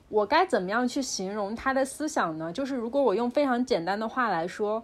[0.10, 2.52] 我该怎么样去形容他的思想呢？
[2.52, 4.84] 就是如果我用非常简单的话来说。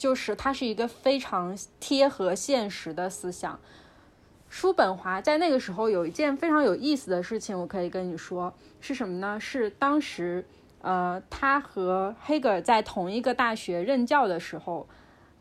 [0.00, 3.60] 就是它是一个非常贴合现实的思想。
[4.48, 9.38] 叔本华在那个时候有一件非常有意思的事情，我可以跟你说是什么呢？
[9.38, 10.46] 是当时，
[10.80, 14.88] 呃，他和黑格尔在同一个大学任教的时候，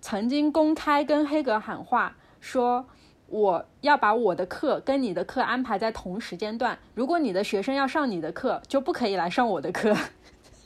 [0.02, 2.86] 曾经公开跟黑格尔喊话，说
[3.28, 9.96] 我要把我的课跟你的课安排在同时间段，如果你的学生要上你的课，就不可以来上我的课。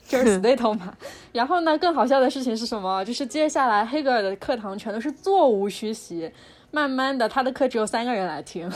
[0.06, 0.94] 就是死对头嘛，
[1.32, 3.04] 然后呢，更好笑的事情是什么？
[3.04, 6.30] 就是接下来黑格尔的课堂全都是座无虚席，
[6.70, 8.70] 慢慢的他的课只有三个人来听，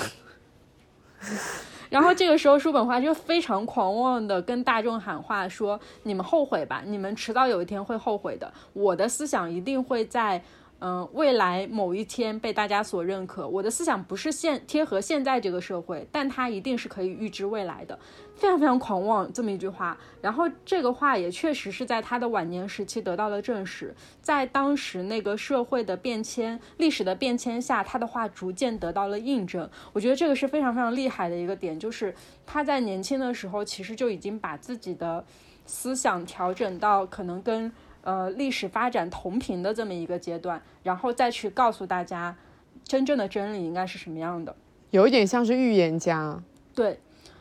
[1.91, 10.43] 然后这个时候叔本华就非常狂妄的跟大众喊话说：“你们后悔吧，你们迟早有一天会后悔的，我的思想一定会在。”
[10.81, 17.99] 嗯，未来某一天被大家所认可，我的思想不是现贴合现在这个社会，但它一定是可以预知未来的，
[18.39, 19.99] 非常非常狂妄这么一句话。
[20.23, 29.69] 然后这个话也确实是在他的晚年时期得到了证实，在当时那个社会的变迁、历史的变迁下，他的话逐渐得到了印证。
[29.93, 32.15] 我觉得这个是非常非常厉害的一个点，就是
[32.47, 35.25] 他在年轻的时候其实就已经把自己的
[35.67, 37.71] 思想调整到可能跟。
[38.03, 42.35] 呃，历史发展同频的这么一个阶段，然后再去告诉大家，
[42.83, 44.55] 真正的真理应该是什么样的，
[44.91, 46.41] 有一点像是预言家。
[46.75, 46.99] 对，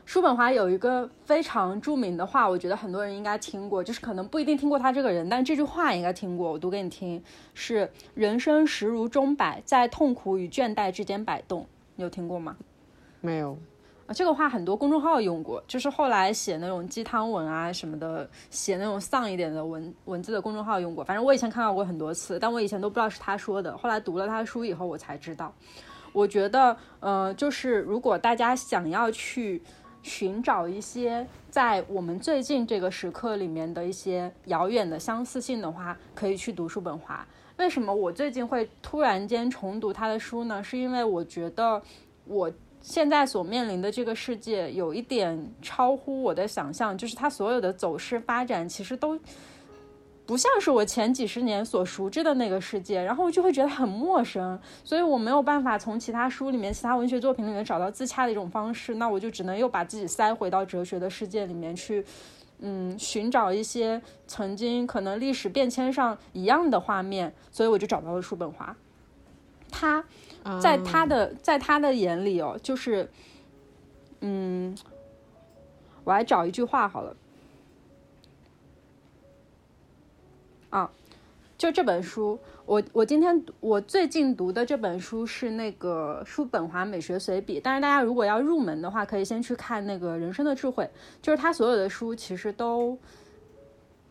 [0.08, 6.53] 叔本华有一个非常著名的话，我觉得很多人应该听过，就是可能不一定听过他这个人，但这句话应该听过。
[6.53, 7.22] 我读给你听，
[7.53, 12.55] 是“人生实如钟摆，在痛苦与倦怠之间摆动”，你有听过吗？
[13.20, 13.58] 没有。
[14.05, 21.03] 啊，这个话很多公众号用过，就是后来写那种鸡汤文啊什么的，写那种丧一点的文文字的公众号用过。
[21.03, 23.78] 反正我以前看到过很多次，但我以前都不知道是他说的。
[23.78, 25.53] 后来读了他的书以后，我才知道。
[26.14, 29.62] 我觉得，呃，就是如果大家想要去
[30.08, 37.24] 寻找一些在我们最近这个时刻里面的一些遥远的相似性的话，可以去读叔本华。
[37.58, 40.64] 为什么我最近会突然间重读他的书呢？
[40.64, 41.80] 是因为我觉得
[42.26, 42.51] 我。
[42.80, 49.20] 现在所面临的这个世界有一点超乎我的想象，就是它所有的走势发展其实都
[50.28, 62.05] 不像是我前几十年所熟知的那个世界，然后我就会觉得很陌生，所以我没有办法从其他书里面、其他文学作品里面找到自洽的一种方式，那我就只能又把自己塞回到哲学的世界里面去，
[62.59, 68.75] 嗯，寻找一些曾经可能历史变迁上一样的画面，所以我就找到了叔本华，
[69.71, 70.03] 他。
[70.61, 73.11] 在他的在他的眼里哦，就是，
[74.21, 74.73] 嗯，
[76.05, 77.13] 我来找一句话好了。
[80.70, 80.89] 啊，
[81.57, 90.89] 就这本书，我我今天我最近读的这本书是那个叔本华美学随笔，但是大家如果要入门的话，可以先去看那个人生的智慧，
[91.22, 92.97] 就是他所有的书其实都。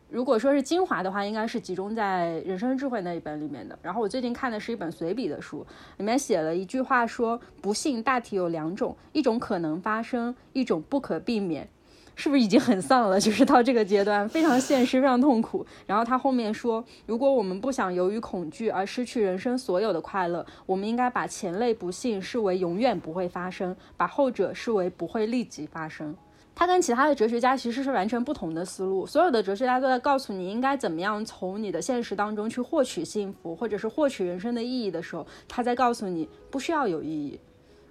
[0.09, 3.77] 如果说是精华的话，应该是集中在人生智慧那一本里面的。
[3.83, 11.69] 然后我最近看的是一本随笔的书，里面写了一句话说：“不幸大体有两种，一种可能发生，一种不可避免。”
[12.17, 13.21] 是不是已经很丧了？
[13.21, 15.64] 就是到这个阶段，非常现实，非常痛苦。
[15.87, 26.12] 然后他后面说：“如果我们不想由于恐惧而失去人生所有的快乐，我们应该把前类不幸视为永远不会发生，把后者视为不会立即发生。”
[26.59, 29.05] 他跟其他的哲学家其实是完全不同的思路。
[29.05, 37.39] 所有的哲学家都在告诉你应该怎么样从你的现实当中去获取幸福，或者是获取人生的意义的时候，他在告诉你不需要有意义，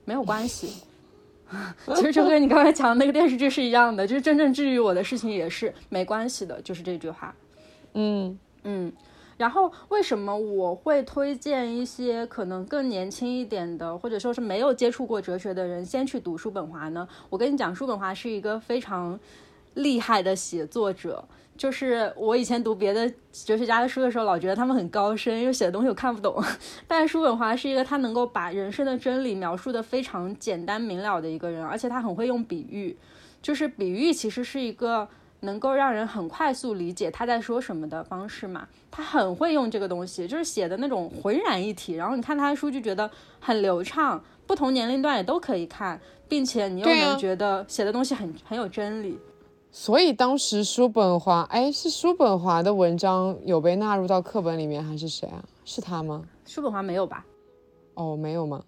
[0.04, 0.82] 没有关系。
[1.96, 7.34] 其实就跟你刚才讲的那个电视剧是一样的，就是真正治愈我的事情也是没关系的，就是这句话。
[7.94, 8.92] 嗯嗯。
[9.38, 17.06] 然后为什么我会推荐一些可能更年轻一点的，或者说是没有接触过哲学的人先去读叔本华呢？
[17.30, 19.20] 我跟你讲，叔本华是一个非常
[19.74, 21.22] 厉害的写作者。
[21.58, 26.44] 就是我以前读别的哲学家的书的时候，老觉得他们很高深，因为写的东西我看不懂。
[26.88, 32.98] 但是叔本华是一个他能够把人生的真理描述的非常简单明了的一个人，而且他很会用比喻，
[33.42, 35.08] 就是比喻其实是一个。
[35.42, 38.68] 能够让人很快速理解他在说什么的方式嘛？
[38.90, 41.94] 他很会用这个东西，就是写的那种浑然一体。
[41.94, 43.08] 然后你看他的书就觉得
[43.40, 49.20] 很流畅，不同年龄段也都可以看，并且你又能觉得写的东西很很有真理。
[49.78, 55.44] 所以当时叔本华，哎，是叔本华的文章有被纳入到课本里面，还是谁啊？
[55.66, 56.24] 是他吗？
[56.46, 57.26] 叔本华没有吧？
[57.96, 58.64] 哦，没有吗？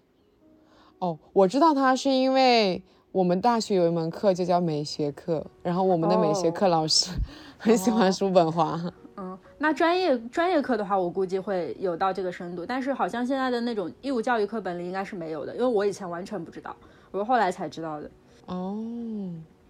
[0.98, 2.82] 哦，我知道他是因为。
[3.10, 7.10] 我们大学有一门课就叫美学课，然后我们的美学课老师
[7.56, 8.78] 很喜欢叔本华。
[9.16, 16.76] 嗯，那专业专业课的话，我估计会有到这个深度，但是好像现在的那种义务教育课本里应该是没有的，因为我以前完全不知道，
[17.10, 18.10] 我是后来才知道的。
[18.46, 18.76] 哦，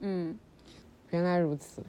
[0.00, 0.36] 嗯，
[1.10, 1.82] 原来如此。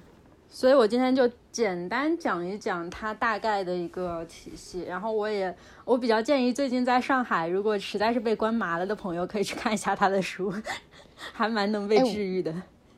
[0.52, 5.56] 所以我今天就简单讲一讲它大概的一个体系，然后我也
[5.86, 10.52] 我比较建议最近在上海，如果实在是被关麻了的朋友，可以去看一下他的书。
[11.34, 12.54] 还蛮能被治愈的。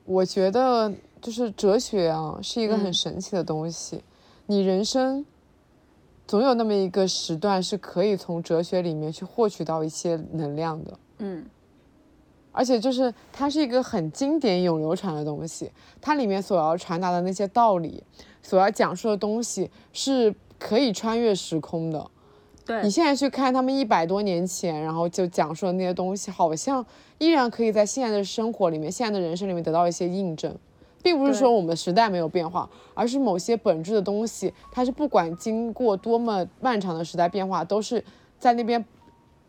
[0.05, 4.03] 我觉得就是哲学啊，是一个很神奇的东西。
[4.45, 5.25] 你人生
[6.27, 10.99] 总有那么一个时段是可以从哲学里面去获取到一些能量的。
[11.17, 11.45] 嗯。
[12.51, 15.71] 而且就是它是一个很经典、永流传的东西。
[15.99, 18.03] 它里面所要传达的那些道理，
[18.41, 22.09] 所要讲述的东西，是可以穿越时空的。
[22.65, 22.81] 对。
[22.83, 26.85] 你现在去看他们一百多年前，然后就讲述的那些东西，好像。
[27.21, 30.57] 依然可以在现在的生活里面、现在的人生里面得到一些印证，
[31.03, 38.03] 并不是说我们时代没有变化，而是某些本质的东西，它是不管经过多么漫长的时代变化，都是
[38.39, 38.83] 在那边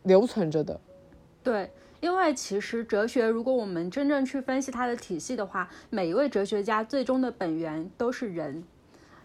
[0.03, 0.79] 留存着的。
[1.43, 1.71] 对，
[2.03, 8.63] 因为其实哲学，如果我们真正去分析它的体系的话，每一位哲学家最终的本源都是人。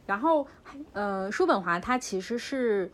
[0.05, 0.47] 然后，
[0.93, 2.89] 呃，叔本华他其实是。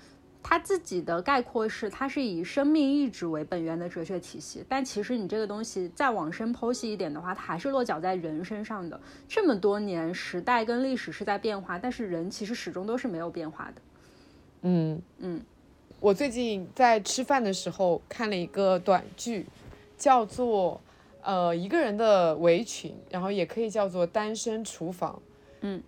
[0.46, 4.62] 他自己的概括是，他是以生命意志为本源的哲学体系。
[4.68, 9.00] 但其实你这个东西再往深剖析一点的话，它还是落脚在人身上的。
[9.26, 13.82] 这么多年，时代跟历史是在变化，但是人其实始终都是没有变化的。
[14.64, 15.42] 嗯嗯，
[16.02, 19.46] 我最近在吃饭的时候看了一个短剧，
[20.04, 20.82] 叫做
[21.26, 25.14] 《呃一个人的围裙》，然后也可以叫做《单身厨房》。
[25.62, 25.82] 嗯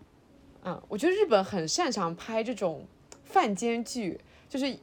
[0.63, 2.85] 啊，我觉得日本很擅长拍这种
[3.25, 4.17] 饭间剧。
[4.47, 4.73] 就是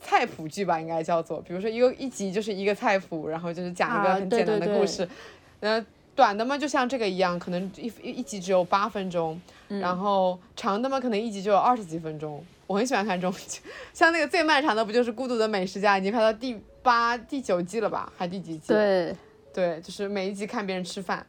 [0.00, 5.08] 菜谱剧吧，应该叫做，比如说一个一集就是一个菜谱，然后就是讲一个很简单的故事，
[5.58, 5.84] 呃，
[6.14, 12.44] 短的嘛就像这个一样，可能一一集只有八分钟，然后长的嘛可能一集就有二十几分钟。
[12.68, 13.36] 我很喜欢看这种，
[13.92, 16.56] 像那个最漫长的不就是《孤独的美食家》，已经拍到第
[16.86, 18.68] 八、第九季了吧，还第几季？
[18.68, 19.16] 对，
[19.52, 21.26] 对，就是每一集看别人吃饭。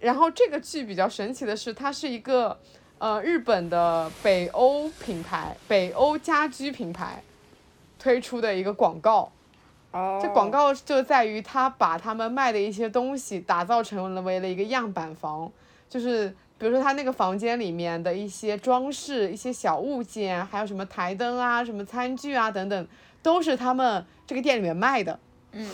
[0.00, 2.58] 然后这个剧比较神奇的是，它是一个。
[2.98, 7.20] 呃，日本的北欧品牌，北欧家居品牌
[7.98, 9.32] 推出的一个广告，
[10.22, 15.50] 这广告就在于他把他们卖的一些东西打造成了为了一个样板房，
[15.88, 22.88] 就是比如说他那个房间里面的一些装饰、一些小物件，还有什么台灯啊、什么餐具啊等等，
[23.20, 25.20] 都是他们这个店里面卖的。
[25.52, 25.68] 嗯，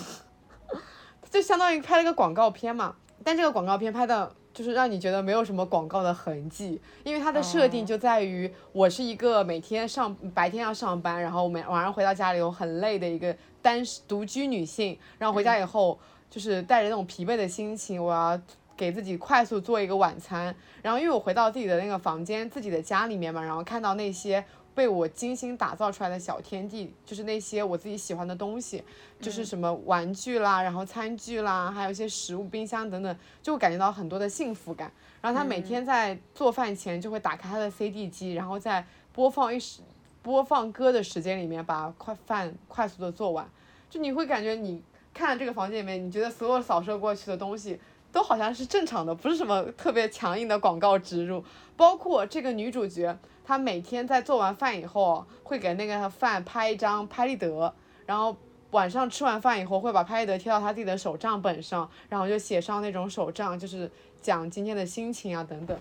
[1.31, 4.35] 就相当于拍了个广告片嘛，但这个广告片拍的。
[4.51, 13.33] 就是让你觉得没有什么广告的痕迹，因为它的设定就在于我是一个每天上白天要上班，然后每晚上回到家里我很累的一个
[13.63, 15.97] 单独居女性，然后回家以后
[16.29, 18.41] 就是带着那种疲惫的心情，我要
[18.77, 20.53] 给自己快速做一个晚餐。
[20.83, 24.45] 然后因为我回到自己的那个房间、自己的家里面嘛，然后看到那些
[24.79, 28.81] 被我精心打造出来的小天地，就是那些我自己喜欢的东西，
[29.21, 34.93] 就是什么玩具啦，然后餐具啦，还有一些食物、冰箱等等，就会感觉到很多的幸福感。
[35.21, 39.83] 然后他每天在做饭前就会打开他的 CD 机，然后在播放一时
[40.23, 43.45] 播放歌的时间里面把快饭快速的做完。
[43.91, 44.81] 就你会感觉你
[45.13, 47.81] 看这个房间里面，你觉得所有扫射过去的东西
[48.13, 51.45] 都好像是正常的，不是什么特别强硬的广告植入。
[51.77, 53.17] 包括这个女主角，
[53.49, 57.75] 她每天在做完饭以后会给那个饭拍一张拍立得，
[58.05, 58.37] 然后
[58.73, 63.91] 晚上吃完饭以后会把拍立得贴到他自己的手账本上，然后就写上那种手账，就是
[64.21, 65.75] 讲今天的心情啊等等，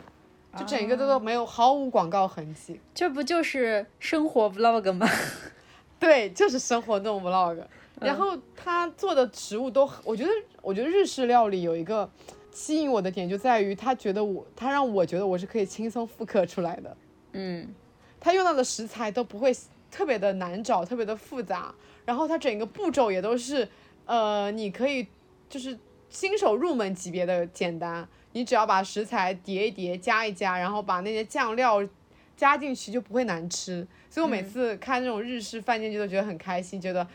[0.57, 2.79] 就整一个都都没有毫无广告痕迹。
[2.95, 5.05] 这不就是生活 vlog 吗？
[5.99, 7.61] 对，就是生活那种 vlog。
[7.99, 12.09] 然后他做的食物都，我觉得，我觉得日式料理有一个
[12.49, 16.95] 吸引我的点，就在于他觉得我，他让我觉得我是可以轻松复刻出来的。
[17.37, 17.73] 嗯，
[18.19, 19.55] 他用到的食材都不会
[19.91, 21.73] 特别的难找，特别的复杂，
[22.03, 23.69] 然后他整个步骤也都是，
[24.05, 25.07] 呃，你可以
[25.47, 25.77] 就是
[26.09, 31.87] 新手入门级别的简单，你只要把食材叠一叠，加一加，然后把那些酱料
[32.35, 33.87] 加进去就不会难吃。
[34.09, 37.07] 所以我每次看那种日式饭店剧都觉得很开心，觉得。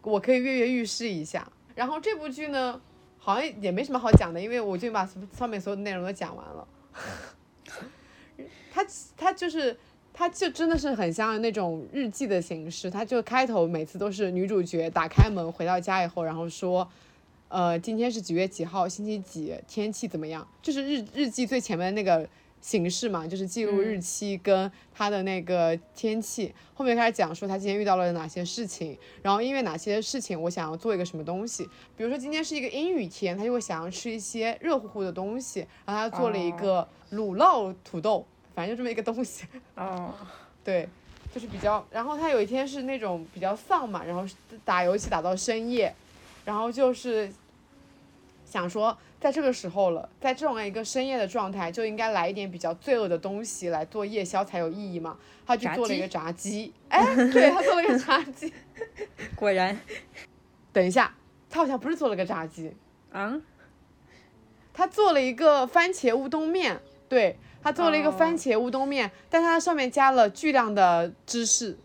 [0.00, 2.80] 我可以跃跃欲试一下，然后这部剧呢，
[3.18, 5.06] 好像也没什么好讲的，因为我就把
[5.36, 6.68] 上面所有的内容都讲完了。
[8.78, 9.76] 它它就是
[10.12, 16.88] 它就真的是很像那种日记的形式，它就开头每次都是女主角打开门回到家以后，然后说，
[17.48, 22.28] 呃，今天是几月几号，星期几，天气怎么样，就是日日记最前面的那个。
[22.60, 31.62] 形式嘛，就是记录日期跟他的那个天气，后面开始讲说他今天遇到了哪些事情，然后因为哪些事情我想要做一个什么东西，
[31.96, 38.26] 比如说今天是一个阴雨天，他就会想要吃一些热乎乎的东西，然后他做了一个卤酪土豆，
[38.58, 39.46] 反正就这么一个东西。
[39.76, 40.12] 哦，
[40.64, 40.88] 对，
[41.32, 44.26] 就是比较，然后他有一天是那种比较丧嘛，然后
[44.64, 45.94] 打游戏打到深夜，
[46.44, 47.32] 然后就是
[48.44, 48.98] 想说。
[49.20, 55.16] 在这个时候了，在这种一个深夜的状态，就应该来一点比较罪恶的东西来做夜宵才有意义嘛。
[55.44, 57.02] 他就做了一个炸鸡， 哎，
[57.32, 58.52] 对他做了一个炸鸡，
[59.34, 59.76] 果然。
[60.72, 61.12] 等一下，
[61.50, 62.72] 他好像不是做了个炸鸡
[63.10, 63.40] 啊，
[64.72, 71.78] 他做了一个番茄乌冬面，对他做了一个番茄乌冬面，但它上面加了巨量的芝士。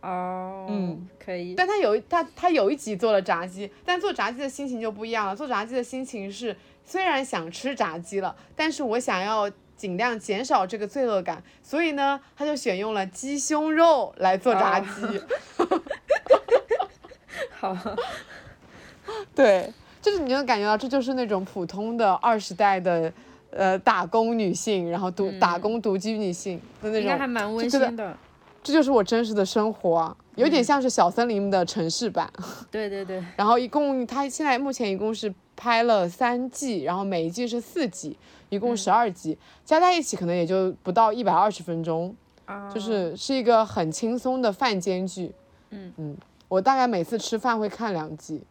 [0.00, 1.54] 哦，嗯，可以。
[1.54, 5.34] 但他有他他有一集做了炸鸡，但做炸鸡的心情就不一样了。
[5.34, 6.56] 做炸鸡的心情是。
[6.88, 15.20] 虽然想吃炸鸡了，但是我想要尽量减少这个罪恶感，所以呢，他就选用了鸡胸肉来做炸鸡。
[17.58, 17.76] 好，
[19.34, 23.12] 对，就是你能感觉到，这就是那种普通的二十代的
[23.56, 28.16] 呃打工女性，然后独打工独居女性的那种，应该还蛮温馨的。
[28.62, 32.30] 这就是我真实的生活啊，有点像是小森林的城市版。
[32.70, 33.24] 对对对。
[33.36, 35.32] 然后一共，他现在目前一共是。
[35.58, 38.14] 拍了三季，然后每一季是四集，
[38.50, 42.14] 一共十二集，加在一起可能也就不到一百二十分钟，
[42.74, 45.32] 就是是一个很轻松的饭间剧。
[45.70, 46.16] 嗯嗯，
[46.48, 48.42] 我大概每次吃饭会看两集。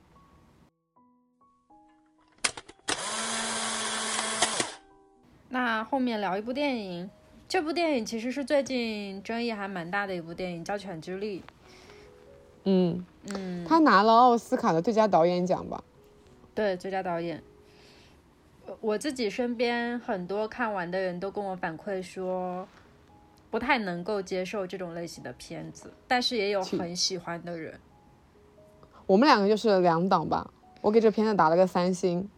[5.56, 7.10] 那后面聊一部电影，
[7.48, 11.40] 这部电影其实是最近争议还蛮大的一部电影，叫《犬之力》。
[12.66, 15.82] 嗯嗯，他拿了奥斯卡的最佳导演奖吧？
[16.54, 17.42] 对，最佳导演。
[18.82, 22.68] 我自己身边很多看完的人都跟我反馈说，
[23.50, 27.80] 不太能够接受这种类型的片子，但是也有很喜欢的人。
[29.06, 30.52] 我们两个就是两档吧，
[30.82, 32.30] 我给这片子打了个三星。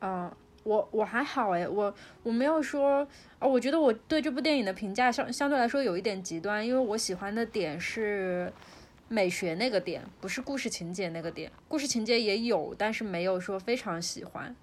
[0.00, 0.32] 嗯，
[0.64, 1.94] 我我还好哎，我
[2.24, 3.06] 我没有说
[3.38, 8.52] 啊，我觉得我对这部电影的评价相相对来说有一点极端，因为我喜欢的点是。
[9.06, 14.56] 美学那个点不是故事情节那个点，故事情节也有，但是没有说非常喜欢，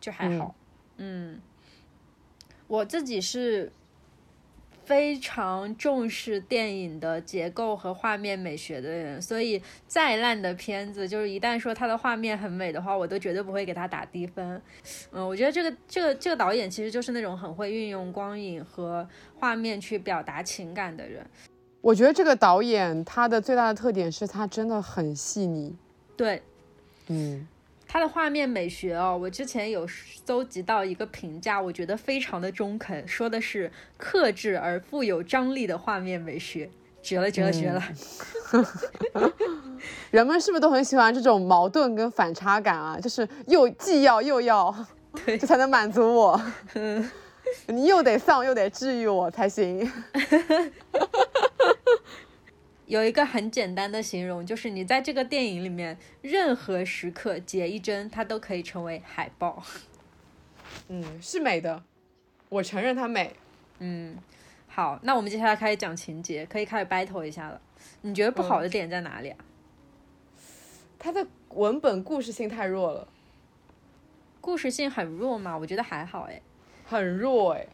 [0.00, 0.54] 就还好。
[0.96, 1.38] 嗯，
[2.66, 3.70] 我自己是
[4.86, 14.62] 非常重视电影的结构和画面美学的人，所以再烂的片子，就是一旦说它的画面很美的话，我都绝对不会给他打低分。
[15.10, 21.26] 嗯，我觉得这个这个这个导演其实就是那种很会运用光影和画面去表达情感的人。
[21.80, 25.74] 我觉得这个导演他的最大的特点是他真的很细腻，
[26.16, 26.40] 对，
[27.08, 27.46] 嗯，
[27.88, 29.86] 他的画面美学哦，我之前有
[30.24, 36.68] 搜集到一个评价，我觉得非常的中肯，说的是克制而富有张力的画面美学，
[37.02, 37.82] 绝了绝了绝了！
[40.10, 42.98] 人们是不是都很喜欢这种矛盾跟反差感啊？
[43.00, 44.74] 就是又既要又要。
[45.24, 46.40] 对，这才能满足我。
[46.74, 47.08] 嗯
[47.68, 49.88] 你又得丧又得治愈我才行。
[52.86, 59.62] 有一个很简单的形容，就是你在这个电影里面任何时刻解一帧，它都可以成为海报。
[60.88, 61.82] 嗯，是美的，
[62.48, 63.34] 我承认它美。
[63.80, 64.16] 嗯，
[64.68, 67.60] 好，那我们接下来开始讲情节，可以开始 battle 一下了。
[68.02, 69.38] 你觉得不好的点在哪里啊？
[70.98, 73.08] 它的文本故事性太弱了，
[74.40, 75.56] 故事性很弱吗？
[75.58, 76.40] 我觉得还好哎。
[76.88, 77.66] 很弱哎，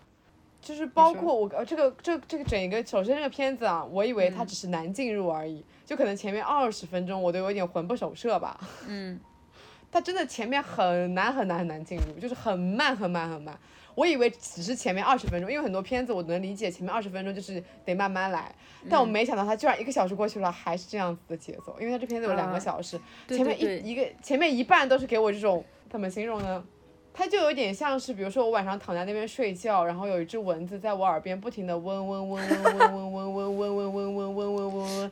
[0.62, 8.58] 就是包括我呃这个这这个整一个，首先这个片子啊，我以为它只是难进入而已，就可能前面二十分钟我都有点魂不守舍吧。
[8.86, 9.18] 嗯，
[9.90, 13.58] 它真的前面很难很难很难进入，就是很慢很慢很慢。
[13.94, 18.54] 我以为只是前面二十分钟，因为很多片子我能理解前面二十分钟就是得慢慢来，
[18.88, 22.98] 但我没想到它居然一个小时过去了还是这样子的节奏，因为它这片子有两个小时，
[23.28, 26.64] 前面一一个前面一半都是给我这种怎么形容呢？
[27.14, 35.10] 它就有点像是，比如说我晚上躺在那边睡觉，然后有一只蚊子在我耳边不停的嗡嗡嗡嗡嗡嗡嗡嗡嗡嗡嗡嗡嗡嗡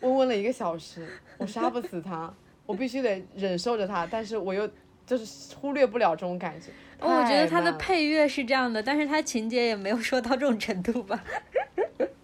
[0.00, 1.06] 嗡嗡了一个小时，
[1.38, 2.32] 我杀不死它，
[2.64, 4.68] 我必须得忍受着它，但是我又
[5.04, 6.68] 就是忽略不了这种感觉。
[6.98, 11.22] 我觉得它的配乐是这样的，但是它情节也没有说到这种程度吧。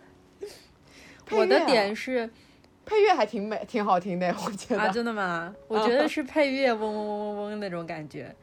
[1.30, 2.28] 我的点是，
[2.84, 4.80] 配乐还挺美，挺好听的，我觉得。
[4.80, 5.54] 啊，真的吗？
[5.68, 8.34] 我觉得 是配乐嗡嗡嗡嗡嗡那种感觉。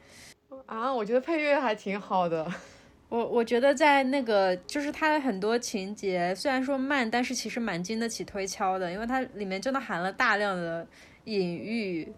[0.70, 2.48] 啊，我觉得配乐还挺好的。
[3.10, 10.86] 我我觉得在那个就是它的很多情节，虽然说慢，但是其实蛮经得起推敲的，因为它里面真的含了大量的
[11.24, 12.12] 隐喻，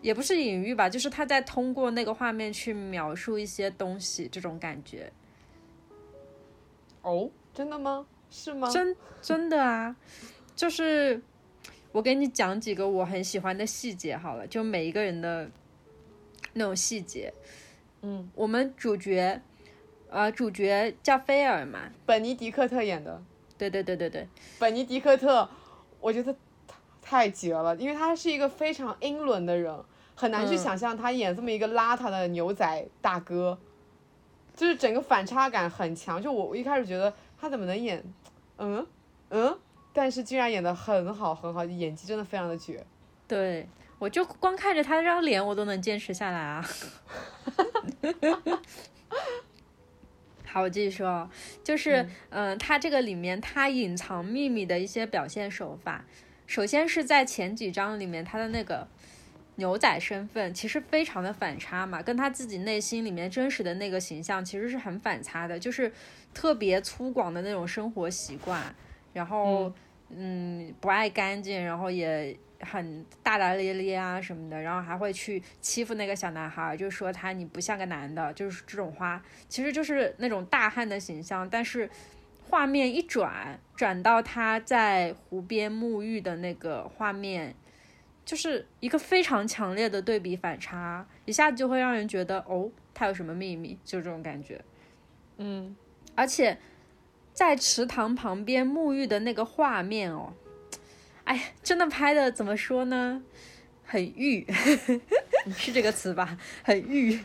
[0.00, 5.10] 也不是隐喻吧，就是他在通过那个画面去描述一些东西，这种感觉。
[7.02, 8.06] 哦，真的吗？
[8.30, 8.70] 是吗？
[8.70, 9.96] 真真的啊，
[10.54, 11.20] 就是
[11.90, 15.50] 我给你讲几个我很喜欢的细节好了，就每一个人的
[16.52, 17.34] 那种细节。
[18.02, 19.40] 嗯，我们主角，
[20.10, 23.22] 呃，主角叫菲尔嘛，本尼迪克特演的。
[23.56, 24.28] 对对对对对，
[24.58, 25.48] 本尼迪克特，
[26.00, 26.34] 我觉得
[27.00, 29.72] 太绝了，因为他是一个非常英伦的人，
[30.16, 33.56] 很难去想象他演这么一个邋遢的牛仔大哥，
[34.56, 36.20] 就是整个反差感很强。
[36.20, 38.02] 就我我一开始觉得他怎么能演，
[38.58, 38.84] 嗯
[39.30, 39.56] 嗯，
[39.92, 42.84] 但是居然演的很好很好，演技真的非常的绝。
[43.28, 43.68] 对。
[44.02, 46.68] 我就光看着他这张脸，我都能坚持下来啊！
[50.44, 51.30] 好，我继续说，
[51.62, 56.04] 就是，嗯，他这个里面他隐藏秘密的一些表现手法，
[56.48, 58.88] 首先是在前几章里面，他的那个
[59.54, 65.92] 牛仔身份其实非常的反差嘛，跟他自己内心里面真实的那个形象其实是很反差的，就是
[66.34, 68.74] 特别粗犷的那种生活习惯，
[69.12, 69.74] 然后，嗯，
[70.80, 72.36] 不爱干净，然后也。
[72.64, 81.50] 很大大咧咧啊什么的，然后还会去欺负那个小男孩，就说他你不像个男的，就是这种话，其实就是那种大汉的形象。
[81.50, 81.90] 但是
[82.48, 87.52] 画面一转，转到他在湖边沐浴的那个画面，
[88.24, 94.62] 就是一个非常强烈的对比反差，一下子就会让人觉得哦，他有什么秘密，就这种感觉。
[95.38, 95.74] 嗯，
[96.14, 96.56] 而且
[97.32, 100.32] 在池塘旁边沐浴的那个画面哦。
[101.24, 103.22] 哎呀，真的拍的怎么说呢？
[103.84, 104.46] 很欲，
[105.56, 106.38] 是这个词吧？
[106.62, 107.18] 很欲。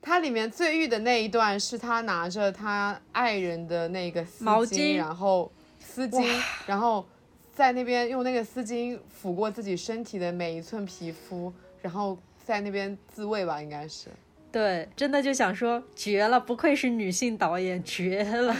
[0.00, 6.26] 它里面最欲的那一段是他拿着他爱人的那个毛巾，然后丝巾，
[6.66, 7.06] 然后
[7.54, 14.08] 在那边用那个丝巾抚过自己身体的每一寸皮肤，然后在那边自慰吧，应该是。
[14.58, 18.56] 对，真的就想说绝了，不愧是女性导演，绝了，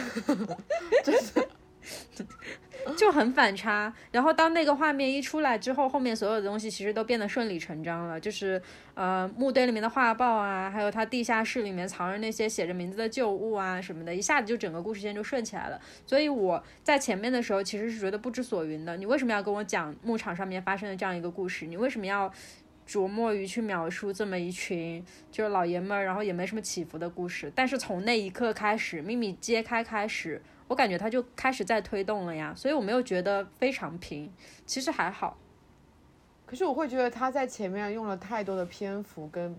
[1.03, 1.49] 真的。
[2.95, 8.17] 就很反差，然后当那个画面一出来之后，后面所有的东西其实都变得顺理成章了。
[8.17, 8.59] 就是
[8.95, 15.79] 呃，墓堆里面的画报啊，还有他地下室里面藏着那些写着名字的旧物啊什么的，一下子就整个故事线就顺起来了。
[16.05, 18.95] 所以我在前面的时候其实是觉得不知所云的。
[18.95, 21.65] 你为什么要跟我讲牧场上面发生的这样一个故事？
[21.65, 22.31] 你为什么要
[22.89, 27.51] 琢磨于去描述这么一群就是老爷们儿，然后也没什么起伏的故事？
[27.53, 30.41] 但是从那一刻开始，秘密揭开开始。
[30.67, 34.33] 我感觉他就开始在推动了呀，所以我没有觉得非常平，
[34.65, 35.37] 其实还好。
[36.47, 39.55] 可是我会觉得他在前面用了太多的篇幅跟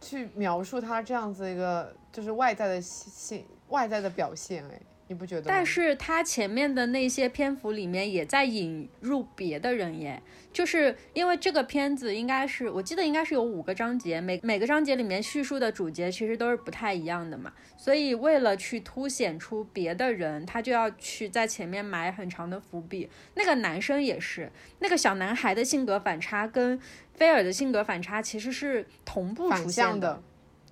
[0.00, 4.80] 去描述他这样子一个就是外在的性外在的表现，哎。
[5.08, 5.42] 你不觉得？
[5.46, 10.22] 但是他前面的那些篇幅里面也在引入别的人耶，
[10.52, 23.10] 就是因为这个片子应该是，我记得应该是有五个章节，每每个章节里面叙述的主角其实都是不太一样的嘛，所以为了去凸显出别的人，他就要去在前面埋很长的伏笔。
[23.34, 26.80] 那个男生也是，那个小男孩的性格反差跟
[27.12, 30.22] 菲尔的性格反差其实是同步出现的。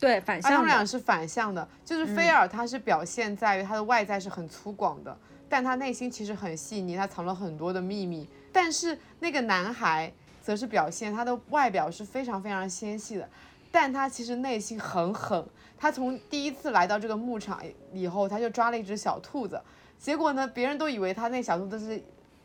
[0.03, 0.59] 对，反向的。
[0.59, 5.16] 们俩是反向的，就是菲尔他是表现在于他的外在是很粗犷的，
[5.49, 8.29] 但他内心其实很细腻，他藏了很多的秘密。
[8.53, 10.12] 但是那个男孩
[10.43, 13.29] 则是表现他的外表是非常非常纤细的，
[13.70, 15.47] 但他其实内心很狠。
[15.79, 17.62] 他从第一次来到这个牧场
[17.93, 19.62] 以后，他就抓了一只小兔子，
[20.01, 22.03] 结果呢，别人都以为他那小兔子是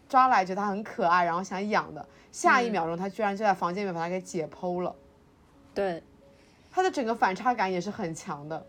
[0.07, 4.95] 抓来觉得它很可爱，然后想养的，下一秒钟他居然就在房间里面把它给解剖了。
[5.73, 6.03] 对，
[6.71, 8.65] 他的整个反差感也是很强的。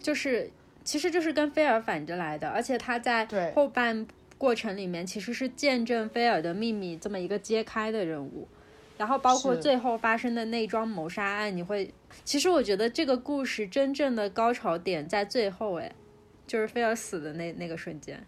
[0.00, 0.50] 就是
[0.84, 4.06] 其实就是跟菲尔反着来的，而且他在后半
[4.38, 8.46] 过程里面其实是见证菲尔的秘密这么一个揭开的人物。
[8.98, 11.92] 然后包括最后发生的那桩谋杀案，你会，
[12.24, 15.92] 其实我觉得这个故事真正的高潮点在最后，哎，
[16.46, 18.24] 就是菲尔死的那那个瞬间。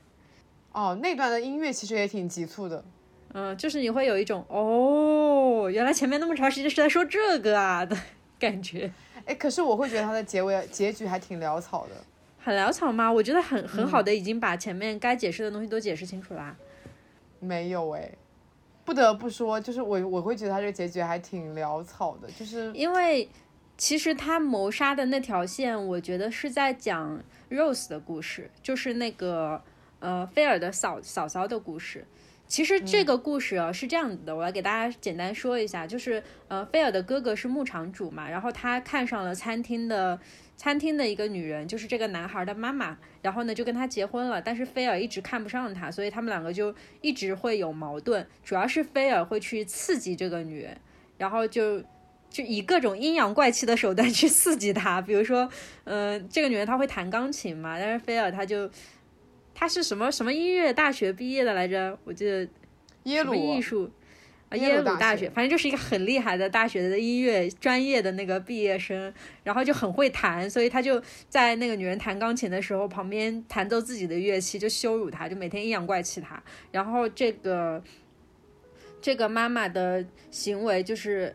[0.72, 2.84] 哦，那段的音乐其实也挺急促的。
[3.32, 7.96] 嗯，就是你会有一种哦，原来前面那么长时间是在说这个啊的
[8.40, 8.90] 感觉，
[9.24, 11.94] 哎，可是我会觉得它的结尾结局还挺潦草的。
[12.40, 13.10] 很潦草吗？
[13.12, 16.56] 我觉得很很嗯好的已经把前面该解释的东西都解释清楚啦。
[17.40, 18.10] 没有哎，
[18.84, 23.28] 不得不说，就是我我会觉得他这个结局还挺潦草的，就是因为
[23.76, 27.20] 其实他谋杀的那条线，我觉得是在讲
[27.50, 29.60] Rose 的故事，就是那个
[30.00, 32.06] 呃菲尔的嫂嫂嫂的故事。
[32.48, 40.18] 其实这个故事啊、是这样子的，我来给大家简单说一下，就是呃菲尔的哥哥是牧场主嘛，然后他看上了餐厅的
[40.56, 50.74] 餐厅的一个女人，就是这个男孩的妈妈，然后呢就跟他结婚了，但是菲尔一直看不上他，所以他们两个就一直会有矛盾，主要是菲尔会去刺激这个女人，
[51.18, 51.80] 然后就
[52.30, 55.48] 就以各种阴阳怪气的手段去刺激她，比如说，
[55.84, 58.70] 嗯、这个女人她会弹钢琴嘛，但是菲尔他就
[59.58, 61.98] 他是什么什么音乐大学毕业的来着？
[62.04, 62.48] 我记得
[63.02, 63.90] 耶鲁艺术
[64.50, 69.12] 啊，耶鲁大学，反正就是一个很厉害的大学的音乐专业的那个毕业生，
[69.42, 76.40] 然后就很会弹，所以他就在那个女人弹钢琴的时候，旁边弹奏自己的乐器，就羞辱她，就每天阴阳怪气她。
[76.70, 77.82] 然后这个
[79.02, 81.34] 这个妈妈的行为就是。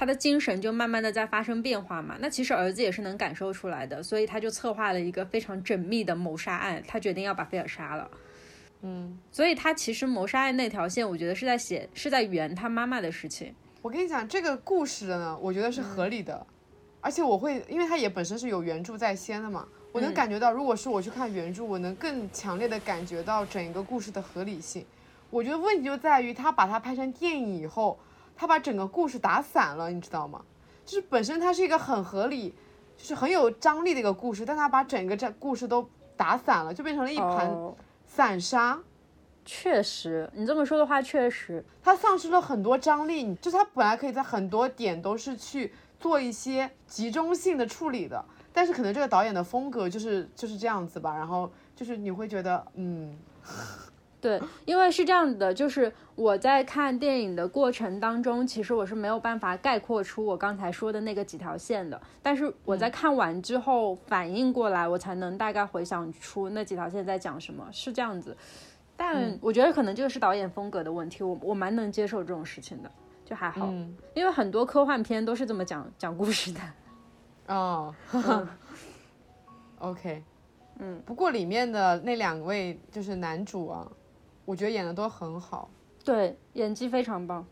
[0.00, 8.10] 她的精神就慢慢的在发生变化嘛，那其实儿子也是能感受出来的，所以他就策划了一个非常缜密的谋杀案，他决定要把菲尔杀了。
[8.80, 13.54] 嗯，所以他其实谋杀案那条线，我觉得是在写是在圆他妈妈的事情。
[13.82, 16.46] 我跟你讲这个故事呢，我觉得是合理的，
[17.02, 24.82] 而且我会，因为他也本身是有原著在先的嘛，我能嗯感觉到，如果是我去看原著，我能更强烈的感觉到整个故事的合理性。
[25.28, 27.98] 我觉得问题就在于他把它拍成电影以后，
[28.40, 30.42] 他把整个故事打散了，你知道吗？
[30.86, 32.54] 就是本身它是一个很合理，
[32.96, 35.86] 就是很有张力的一个故事，但他把整个这故事都
[36.16, 37.76] 打散了，就变成了一盘哦，
[38.06, 38.80] 散沙。
[39.44, 53.18] 确实，你这么说的话，确实，他丧失了很多张力，就是它本来可以在很多点都是去做一些集中性的处理的，但是可能这个导演的风格就是就是这样子吧，然后就是你会觉得，嗯，
[54.20, 68.36] 对，因为是这样的，就是我在看电影的过程当中，其实我是没有办法概括出我刚才说的那个几条线的，但是我在看完之后反应过来，我才能大概回想出那几条线在讲什么，是这样子。
[68.96, 72.90] 但我觉得可能这个是导演风格的问题，我我蛮能接受这种事情的，
[73.24, 73.96] 就还好，嗯。
[74.12, 76.60] 因为很多科幻片都是这么讲讲故事的。
[77.48, 78.48] 哦嗯，
[79.80, 80.22] OK，
[80.78, 83.90] 嗯，不过里面的那两位就是男主啊，
[84.44, 85.70] 我觉得演的都很好，
[86.04, 87.46] 对，演技非常棒。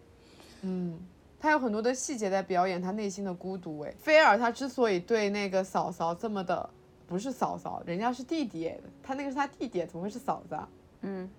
[0.62, 0.98] 嗯，
[1.38, 3.80] 他有很多的细节在表演他内心的孤独。
[3.80, 6.68] 哎，菲尔他之所以对那个嫂嫂这么的，
[7.06, 10.68] 不是嫂嫂，人家是弟弟，哎，他那个是他弟弟，怎么会是嫂子啊？
[11.02, 11.30] 嗯，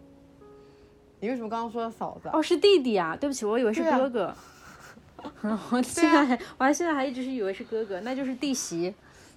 [1.19, 2.31] 你为什么刚刚说的嫂子啊？
[2.38, 4.34] 哦，是弟弟啊，对不起，我以为是哥哥。
[5.71, 8.95] 我现在、我还现在还一直是以为是哥哥，那就是弟媳。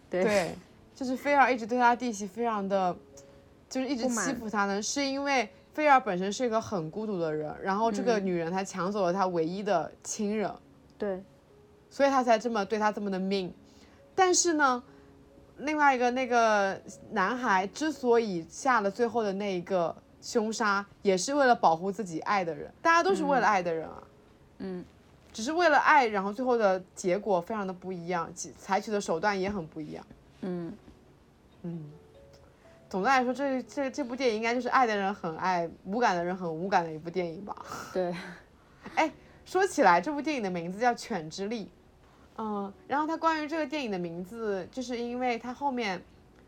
[0.08, 0.54] 对，对，
[0.94, 2.96] 就是菲尔一直对他弟媳非常的，
[3.68, 10.52] 就是一直欺负他呢，是因为菲尔本身是一个很孤独的人，然后这个嗯女人她抢走了他唯一的亲人，
[10.98, 11.22] 对，
[11.90, 13.52] 所以他才这么对他这么的命。
[14.14, 14.82] 但是呢，
[15.58, 16.78] 另外一个那个
[17.10, 24.02] 男孩之所以下了最后的那一个凶杀，也是为了保护自己爱的人，大家都是为了爱的人啊。
[24.58, 24.84] 嗯，
[25.32, 30.06] 只是为了爱，然后最后的结果非常的不一样，采取的手段也很不一样。
[30.42, 30.72] 嗯，
[31.62, 31.90] 嗯，
[32.92, 37.56] 总的来说，这这这部电影应该就是爱的人很爱，无感的人很无感的一部电影吧。
[37.90, 38.14] 对，
[38.94, 39.10] 哎
[39.46, 41.64] 说起来，这部电影的名字叫《犬之力》，
[42.36, 46.02] 嗯，然后它关于这个电影的名字，就是因为它后面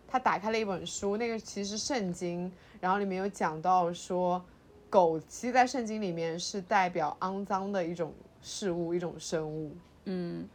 [0.06, 4.44] 他打开了一本书，那个其实是圣经，然后里面有讲到说，
[4.90, 8.12] 狗其实在圣经里面是代表肮脏的一种
[8.42, 9.74] 事物，一种生物。
[10.04, 10.46] 嗯，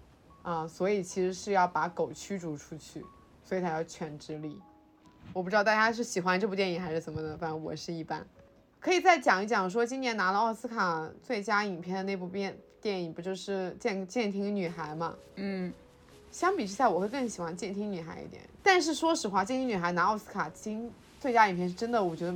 [0.44, 3.04] 啊、所以其实是要把狗驱逐出去，
[3.44, 4.62] 所以才叫犬之力。
[5.34, 8.26] 我不知道大家是喜欢这部电影还是怎么的，反正我是一般。
[8.80, 15.14] 可以再讲一讲，说今年拿了奥斯卡最佳影片的那部电电影，不就是《监监听女孩》嘛？
[15.36, 15.72] 嗯，
[16.32, 18.42] 相比之下，我会更喜欢《监听女孩》一点。
[18.64, 22.34] 但是说实话，《监听女孩》拿奥斯卡金最佳影片是真的，我觉得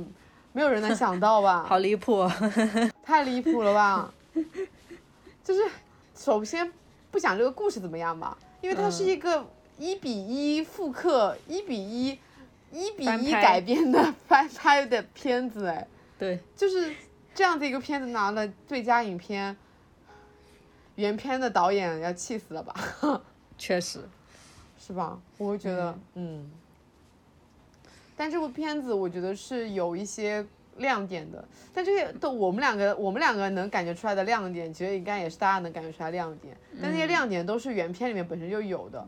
[0.52, 1.64] 没有人能想到吧？
[1.68, 2.28] 好离谱。
[3.02, 4.12] 太离谱了吧！
[5.44, 5.60] 就是
[6.14, 6.70] 首先
[7.10, 9.46] 不讲这个故事怎么样吧，因为它是一个
[9.78, 12.18] 一比一复刻、一比一、
[12.74, 15.86] 一比一改编的 翻拍的片子，哎，
[16.18, 16.92] 对，就是
[17.34, 19.56] 这样的一个片子拿了最佳影片，
[20.96, 22.74] 原片的导演要气死了吧？
[23.56, 24.00] 确实。
[24.76, 25.18] 是吧？
[25.38, 26.50] 我会觉得，嗯。
[28.16, 30.44] 但这部片子我觉得是有一些
[30.76, 31.42] 亮点的，
[31.72, 36.54] 但这些都我们两个我们两个能感觉出来的亮点，其实应该也是大家能感觉出来亮点。
[36.82, 39.06] 但那些亮点都是原片里面本身就有的。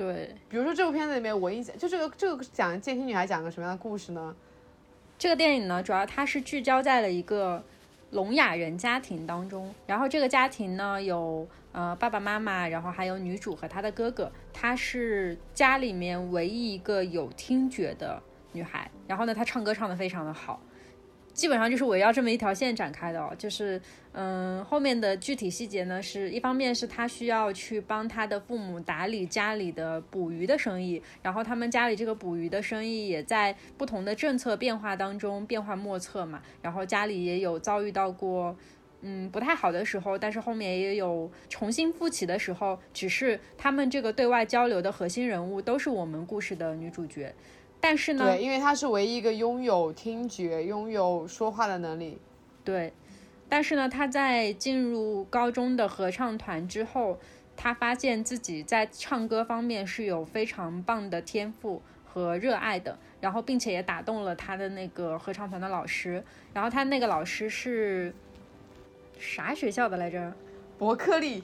[0.00, 4.34] 对，比如说这部片子里面，我印象就这个这个讲《监听女孩》讲个什么样的故事呢？
[5.18, 7.62] 这个电影呢，主要它是聚焦在了一个
[8.12, 18.22] 聋哑人家庭当中，然后这个家庭呢有呃爸爸妈妈，然后还有女主和她的哥哥，她是家里面唯一一个有听觉的
[18.52, 20.62] 女孩，然后呢她唱歌唱得非常的好。
[21.40, 23.80] 基本上就是围绕这么一条线展开的哦，就是
[24.12, 38.54] 嗯，后面的具体细节呢，是一方面是他需要去帮他的父母打理家里的捕鱼的生意，然后他们家里这个捕鱼的生意也在不同的政策变化当中变幻莫测嘛，然后家里也有遭遇到过。
[39.02, 42.78] 嗯，不太好的时候，但是后面也有重新复起的时候。
[42.92, 47.34] 只是他们这个对外交流的核心人物都是我们故事的女主角，
[47.80, 52.18] 但是呢，对，因为他是唯一一个拥有听觉、拥有说话的能力。
[52.62, 52.92] 对，
[53.48, 57.18] 但是呢，他在进入高中的合唱团之后，
[57.56, 68.14] 他发现自己在唱歌方面是有非常棒的天赋和热爱的，然后并且也打动了他的那个合唱团的老师，然后他那个老师是
[69.18, 70.32] 啥学校的来着？
[70.78, 71.42] 伯克利，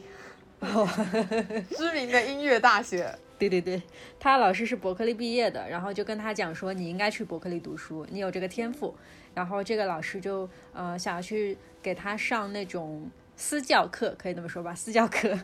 [1.76, 3.14] 知名的音乐大学。
[3.38, 3.82] 对对对，
[4.18, 8.94] 他老师是伯克利毕业的，然后就跟他讲说，你应该去伯克利读书，你有这个天赋。
[9.34, 15.38] 然后这个老师就呃想要去给他上那种私教课，可以这么说吧，私教课。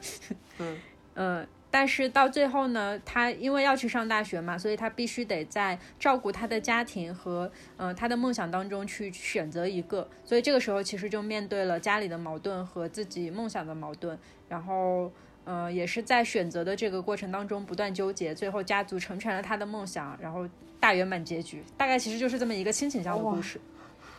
[0.59, 0.79] 嗯
[1.15, 15.13] 嗯，但是到最后呢，他因为要去上大学嘛，所以他必须得在照顾他的家庭和呃他的梦想当中去选择一个，所以这个时候其实就面对了家里的矛盾和自己梦想的矛盾，然后
[15.45, 20.49] 呃也是在选择的这个过程当中不断纠结，最后家族成全了他的梦想，然后
[20.79, 23.61] 大圆满结局，大概其实就是这么一个亲情向的故事。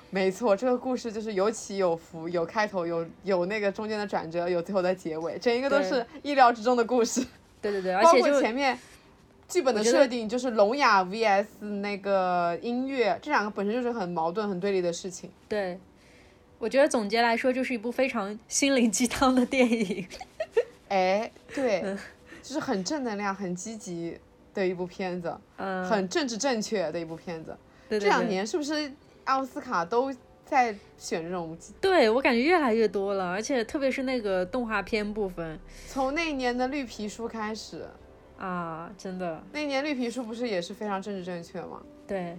[0.10, 7.26] 没错，这个故事就是有起有伏，有开头，有有那个中间的转折，有最后的结尾，整一个都是意料之中的故事。
[7.60, 8.78] 对对对， 而包括且就前面
[9.50, 11.46] 剧本的设定就是聋哑 vs
[11.82, 15.32] 那个音乐，这两个本身就是很矛盾、很对立的事情。
[15.50, 15.80] 对，
[16.60, 20.06] 我觉得总结来说就是一部非常心灵鸡汤的电影。
[20.90, 21.82] 哎，对，
[22.42, 24.18] 就是很正能量、很积极
[24.54, 27.56] 的一部片子，嗯，很政治正确的一部片子。
[27.90, 28.92] 对对这两年是不是
[29.26, 30.12] 奥斯卡都
[30.46, 31.58] 在选这种？
[31.82, 37.86] 对我感觉越来越多了，而且特别是那个动画片部分从那一年的绿皮书开始，
[38.38, 41.82] 啊，真的那一年绿皮书不是也是非常政治正确吗？
[42.08, 42.38] 对，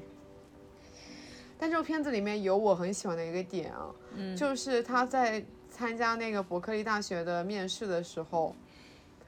[1.59, 8.55] 但这部片子里面有我很喜欢的一个点啊，嗯，就是他在参加那个伯克利大学的面试的时候，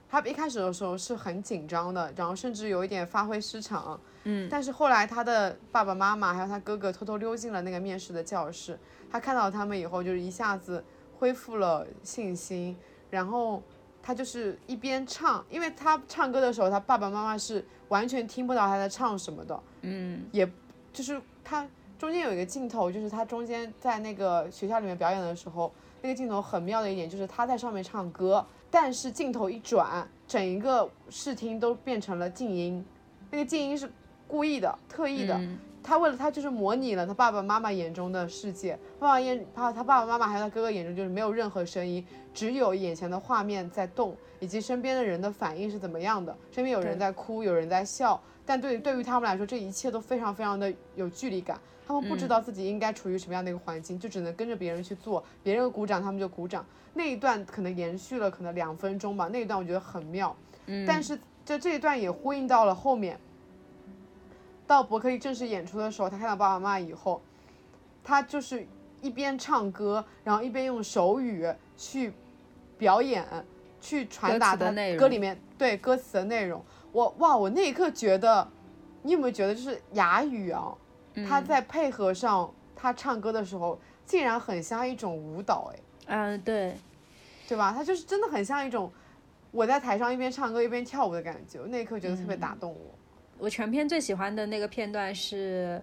[0.08, 4.00] 他一开始的时候是很紧张的，然后甚至有一点发挥失常。
[4.22, 8.78] 嗯，但是后来他的爸爸妈妈还有他哥哥偷偷溜进了那个面试的教室，
[9.10, 10.82] 他看到他们以后，就是一下子
[11.18, 12.76] 恢复了信心，
[13.10, 13.60] 然后
[14.00, 19.60] 他就是一边唱，因为他唱歌的时候，他爸爸妈妈是完全听不到他在唱什么的。
[19.82, 20.48] 嗯也
[20.92, 21.66] 就是他
[21.98, 32.84] 中间有一个镜头，就是他中间在那个学校里面表演的时候，那个镜头很妙的一点就是他在上面唱歌，但是镜头一转，整一个视听都变成了静音，
[33.30, 33.90] 那个静音是
[34.28, 35.34] 故意的、特意的。
[35.36, 35.58] 嗯。
[35.82, 42.04] 他为了他就是模拟了他爸爸妈妈眼中的世界，爸爸眼他他爸爸妈妈还有他哥哥眼中就是没有任何声音，
[42.34, 56.64] 只有眼前的画面在动，以及身边的人的反应是怎么样的，身边有人在哭，有人在笑，但对对于他们来说，这一切都非常非常的有距离感，他们不知道自己应该处于什么样的一个环境，就只能跟着别人去做，别人鼓掌他们就鼓掌，
[56.94, 60.34] 那一段可能延续了可能两分钟吧，那一段我觉得很妙，
[60.66, 63.18] 嗯，但是这这一段也呼应到了后面，
[64.66, 67.20] 到伯克利正式演出的时候，他看到爸爸妈妈以后，
[68.04, 68.64] 他就是
[69.02, 71.46] 一边唱歌，然后一边用手语
[71.76, 72.12] 去
[72.78, 73.26] 表演，
[73.80, 76.64] 去传达的，歌里面对歌词的内容。
[76.96, 78.48] 我哇，我那一刻觉得，
[79.02, 80.72] 你有没有觉得就是哑语啊？
[81.28, 86.74] 他在配合上他唱歌的时候，竟然很像一种舞蹈，哎，嗯，对，
[87.46, 87.70] 对吧？
[87.76, 88.90] 他就是真的很像一种
[89.50, 91.60] 我在台上一边唱歌一边跳舞的感觉。
[91.66, 92.94] 那一刻觉得特别打动我。
[93.36, 95.82] 我全片最喜欢的那个片段是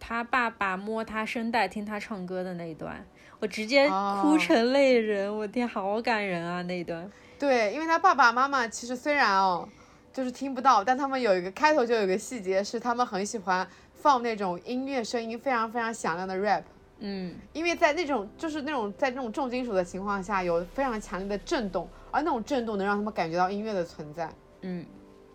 [0.00, 3.06] 他爸爸摸他声带听他唱歌的那一段，
[3.38, 3.88] 我直接
[4.20, 5.32] 哭成泪人。
[5.32, 7.08] 我天，好感人啊那一段。
[7.38, 9.68] 对，因为他爸爸妈妈其实虽然哦，
[10.16, 13.68] 就是听不到，但他们有一个开头就有一个细节是他们很喜欢。
[13.92, 16.62] 放那种音乐声音非常非常响亮的 rap，
[17.00, 24.30] 嗯，因为在那种就是那种在那种重金属的情况下，有非常强烈的震动，而那种震动能让他们感觉到音乐的存在，
[24.60, 24.86] 嗯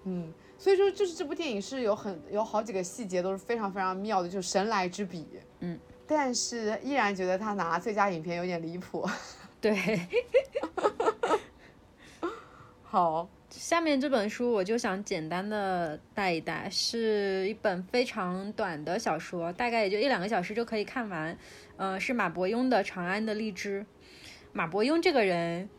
[0.05, 5.27] 嗯，所以说就是这部电影是有很有好几个细节都是非常非常妙的，就是神来之笔，
[5.59, 5.77] 嗯，
[6.07, 9.05] 但是依然觉得他拿最佳影片有点离谱，
[9.59, 10.07] 对，
[12.83, 13.27] 好。
[13.51, 21.37] 下面这本书我就想简单的带一带，是一本非常短的小说，大概也就一两个小时就可以看完。
[21.75, 23.81] 嗯，是马伯庸的《长安的荔枝》。
[24.53, 25.69] 马伯庸这个人，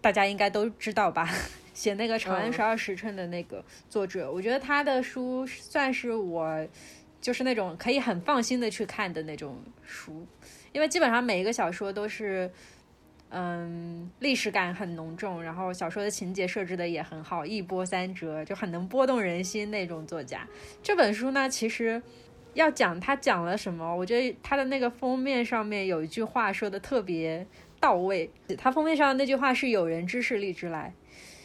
[0.00, 1.28] 大家应该都知道吧？
[1.74, 6.66] 写那个《长安十二时辰》的那个作者，我觉得他的书算是我
[7.20, 10.26] 就是那种可以很放心的去看的那种书，
[10.72, 12.50] 因为基本上每一个小说都是。
[13.32, 20.46] 嗯，历史感很浓重，然后小说的情节设置的也很好，一波三折，就很能拨动人心那种作家。
[20.82, 22.02] 这本书呢，其实
[22.54, 27.46] 要讲他讲了什么，我觉得他的那个封面上面有一句话说的特别
[27.78, 28.28] 到位。
[28.58, 30.92] 他封面上的那句话是“有人知是荔枝来”。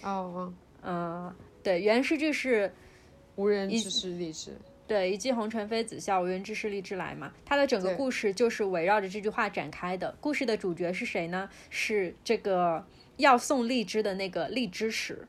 [0.01, 0.51] 哦，
[0.81, 1.31] 嗯，
[1.61, 2.73] 对，原诗句是
[3.37, 4.57] “无人知是荔枝”。
[4.87, 7.33] 对，一骑红尘妃子笑，无人知是荔枝来嘛。
[7.43, 10.15] 它的整个故事就是围绕着这句话展开的。
[10.21, 11.49] 故事的主角是谁呢？
[11.69, 12.85] 是这个
[13.17, 15.27] 要送荔枝的那个荔枝使。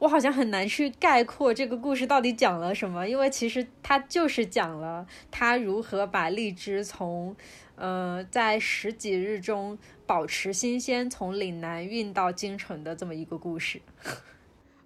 [0.00, 7.36] 我好像很难去概括这个故事到底讲了什么，因为其实它就是讲了他如何把荔枝从，
[7.76, 13.82] 呃，在十几日中保持新鲜，从岭南运到京城的这么一个故事。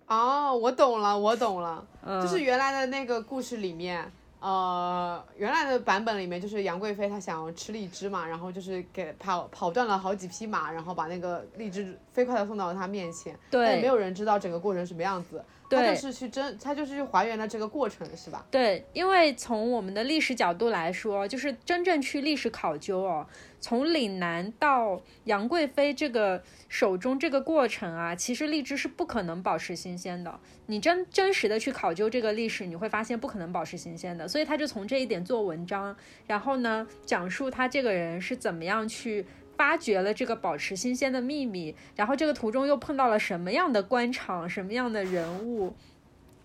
[0.07, 1.85] 哦，我懂了，我懂了，
[2.23, 4.11] 就是原来的那个故事里面，
[4.41, 15.43] 呃，原来的版本里面就是杨贵妃她想要吃荔枝嘛，然后就是给跑跑断了好几匹马，然后把那个荔枝飞快的送到了她面前，对，没有人知道整个过程什么样子。
[15.75, 18.47] 他就是去真，他就是去还原了这个过程，是吧？
[18.51, 23.27] 对，因为从我们的历史角度来说，就是真正去历史考究哦，
[23.61, 30.39] 从岭南到杨贵妃这个手中这个过程啊，其实荔枝是不可能保持新鲜的。
[30.67, 34.27] 你真真实的去考究这个历史，你会发现不可能保持新鲜的。
[34.27, 35.95] 所以他就从这一点做文章，
[36.27, 39.27] 然后呢，讲述他这个人是怎么样去。
[39.57, 45.75] 发掘了这个保持新鲜的秘密，然后这个途中又碰到了什么样的官场、什么样的人物，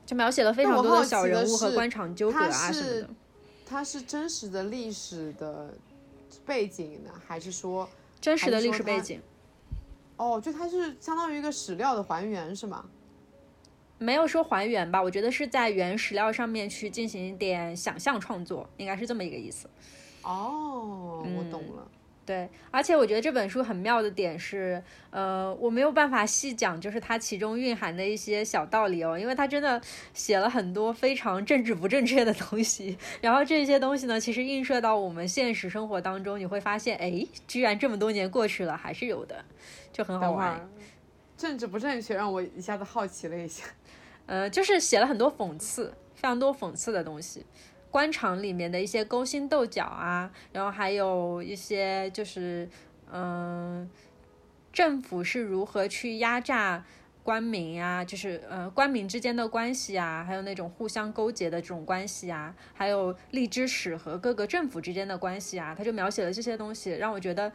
[0.05, 3.09] 就描写了非常多的小人物和官场纠葛啊什么的。
[3.65, 5.73] 它是真实的历史的
[6.45, 7.87] 背景呢，还是说
[8.19, 9.21] 真实的历史背景？
[10.17, 12.85] 哦，就它是相当于一个史料的还原是吗？
[13.99, 19.69] 没有说还原吧，我觉得是在原史料上面去进行一点想象创作，应该是这么一个意思。
[20.23, 21.87] 哦，我懂了。
[22.29, 24.79] 对，而且我觉得这本书很妙的点是，
[25.09, 29.81] 呃，我没有办法细讲，就是它其中蕴含的一些小道理哦，因为它真的
[30.13, 39.43] 写了很多非常政治不正确的东西， 然后这些东西呢，其实映射到我们现实生活当中，你会发现，哎，居然这么多年过去了，还是有的，
[39.91, 40.69] 就很好玩。
[41.35, 43.63] 政治不正确让我一下子好奇了一下，
[44.27, 47.43] 呃，就是写了很多讽刺，非常多讽刺的东西。
[47.91, 52.69] 官场里面的一些勾心斗角啊，然后还有一些就是，
[53.11, 53.89] 嗯，
[54.71, 56.85] 政府是如何去压榨
[57.23, 67.51] 官民啊，就是呃官民之间的关系啊，还有那种互相勾结的这种关系啊，还有荔枝使和各个政府之间的关系啊，他就描写了这些东西，让我觉得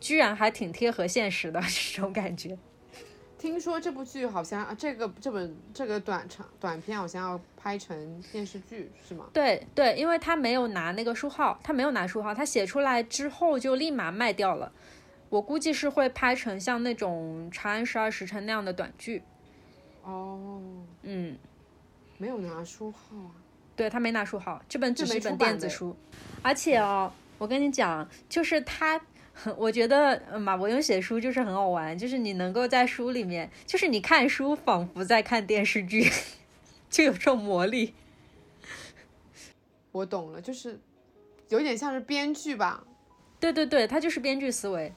[0.00, 1.60] 居然还挺贴合现实的
[1.94, 2.56] 这种感觉。
[3.38, 9.26] 听说这部剧好像啊，这个这本这个短长短片好像要拍成电视剧，是吗？
[9.32, 14.72] 对对，因为他没有拿那个书号，他没有拿书号，他写出来之后就立马卖掉了。
[15.28, 19.22] 我估计是会拍成像那种《长安十二时辰》那样的短剧。
[20.02, 20.60] 哦，
[21.02, 21.38] 嗯，
[22.16, 23.30] 没有拿书号啊？
[23.76, 25.96] 对他没拿书号，这本只是一本电子书，
[26.42, 29.00] 而且哦，我跟你讲，就是他。
[29.56, 36.10] 我觉得马伯庸写书就是很好玩，就是你能够在书里面，就是你看书仿佛在看电视剧，
[36.90, 37.94] 就有这种魔力。
[39.92, 40.78] 我懂了，就是
[41.48, 42.84] 有点像是编剧吧？
[43.40, 44.92] 对对对，他就是编剧思维。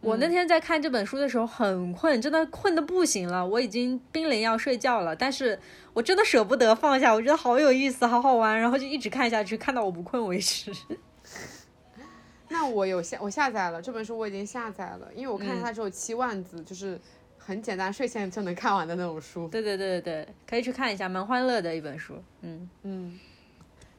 [0.00, 5.60] 我那天在看这本书的时候很困，真的困的不行了，我已经濒临要睡觉了，但是
[5.92, 10.72] 我真的舍不得放下，我觉得好有意思，好好玩，然后就一直看下去，看到我不困为止。
[12.52, 17.00] 那我有下我下载了这本书，我已经下载了，因为我看它只有七万字，就是
[17.38, 19.48] 很简单，睡前就能看完的那种书。
[19.48, 22.14] 对对对对对，可以去看一下，蛮欢乐的一本书。
[22.42, 23.18] 嗯嗯，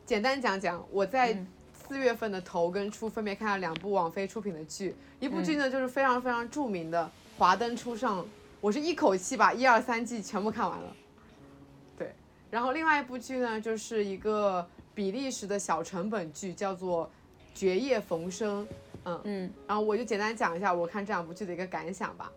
[0.05, 1.35] 简单讲讲，我在
[1.73, 7.03] 四月份的头跟初分别看了两部网飞出品的剧，一部剧呢就是非常非常著名的
[7.39, 8.21] 《华灯初上》，
[8.61, 10.95] 我是一口气把一二三季全部看完了。
[11.97, 12.13] 对，
[12.51, 17.09] 然后另外一部剧呢就是一个比利时的小成本剧，叫做。
[17.53, 18.67] 绝夜逢生，
[19.05, 22.31] 嗯嗯，然后我就简单讲一下我看这两部剧的一个感想吧。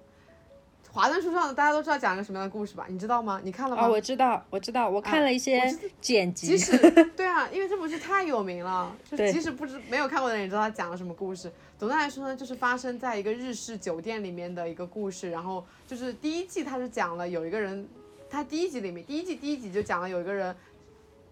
[0.93, 2.87] 华灯初上，的大家都知道讲一个什么样的故事吧？
[2.89, 3.39] 你知道吗？
[3.45, 3.87] 你看了吗？
[3.87, 5.61] 哦，我知道，我知道，我看了一些
[6.01, 6.47] 剪辑。
[6.47, 6.79] 即使
[7.15, 11.53] 对啊，因为这部剧太有名了， 就即使不知没有看过的人也知道它讲了什么故事。
[11.79, 15.31] 总的来说呢，就是发生在一个日式酒店里面的一个故事。
[15.31, 17.87] 然后就是第一季它是讲了有一个人，
[18.31, 20.57] 他第一集里面，第一季第一集就讲了有一个人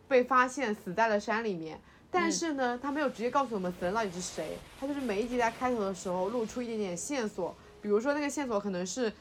[0.06, 1.81] 被发现死在了山里面。
[2.15, 9.12] 但是呢，他没有直接告诉我们死人到底是谁，他就是每一集在开头的时候露出一点点线索，比如说那个线索可能是，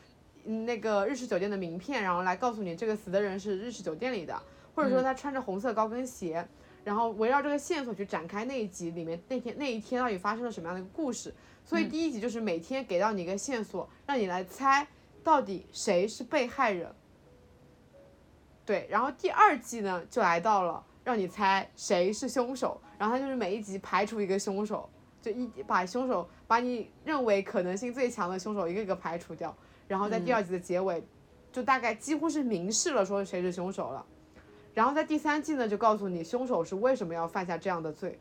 [0.44, 4.40] 那个日式酒店的名片，然后来告诉你这个死的人是日式酒店里的，
[4.76, 6.48] 或者说他穿着红色高跟鞋，
[6.84, 11.34] 然后围绕这个线索去展开那一集里面那天那一天到底发生了什么样的一个故事。
[11.66, 14.88] 所以第一集就是每天给到你一个线索，让你来猜
[15.24, 16.94] 到底谁是被害人。
[18.64, 20.86] 对，然后第二季呢就来到了。
[21.06, 24.90] 让你猜谁是凶手，然后他就是每一集排除一个凶手，
[25.22, 29.56] 就一把凶手把你认为可能性最强的凶手一个一个排除掉，
[29.88, 31.04] 然后在第二集的结尾，
[31.52, 34.06] 就大概几乎是明示了说谁是凶手了，
[34.74, 38.20] 然后在第三季呢就告诉你凶手是为什么要犯下这样的罪，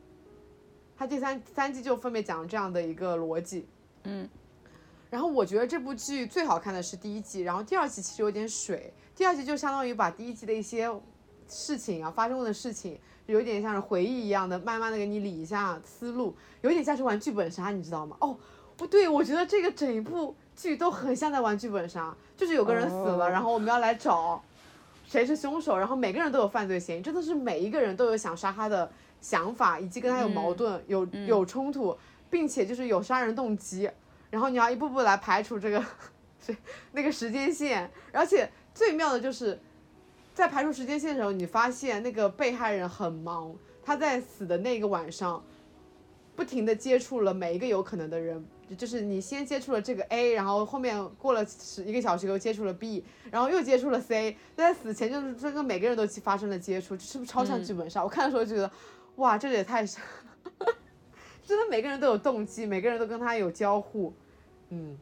[0.97, 3.67] 他第三三季就分别讲了这样的一个逻辑，
[4.03, 4.27] 嗯，
[5.09, 10.91] 然后我觉得这部剧最好看的是第一季，然后第二季其实有点水，第二季就相当于把第一季的一些。
[11.47, 18.17] 事情啊，发生过的事情，有点像是回忆一样的，慢慢的给你理一下思路，有点像是玩剧本杀，你知道吗？
[18.19, 18.37] 哦，
[18.75, 24.43] 不对，我觉得这个整一部剧都很像在玩剧本杀，就是有个人死了，然后我们要来找
[25.07, 28.91] 谁是凶手，然后每个人都有犯罪嫌疑，真的是每一个人都有想杀他的
[29.21, 31.97] 想法，以及跟他有矛盾、有有冲突，
[32.29, 33.89] 并且就是有杀人动机，
[34.29, 35.85] 然后你要一步步来排除这个
[36.93, 39.59] 那个时间线，而且最妙的就是。
[40.33, 45.43] 在排除时间线的时候，你发现那个被害人很忙，他在死的那个晚上，
[46.35, 48.43] 不停的接触了每一个有可能的人，
[48.75, 58.03] 就是你先接触了这个 A，然后后面过了十一个小时又接触了 B，然后又接触了 C，在死前就是这跟每个人都发生了接触，是不是超像剧本杀？
[58.03, 58.71] 我看的时候觉得，
[59.17, 59.85] 哇，这个也太，
[61.45, 64.11] 真的每个人都有动机，每个人都跟他有交互，
[64.69, 64.97] 嗯，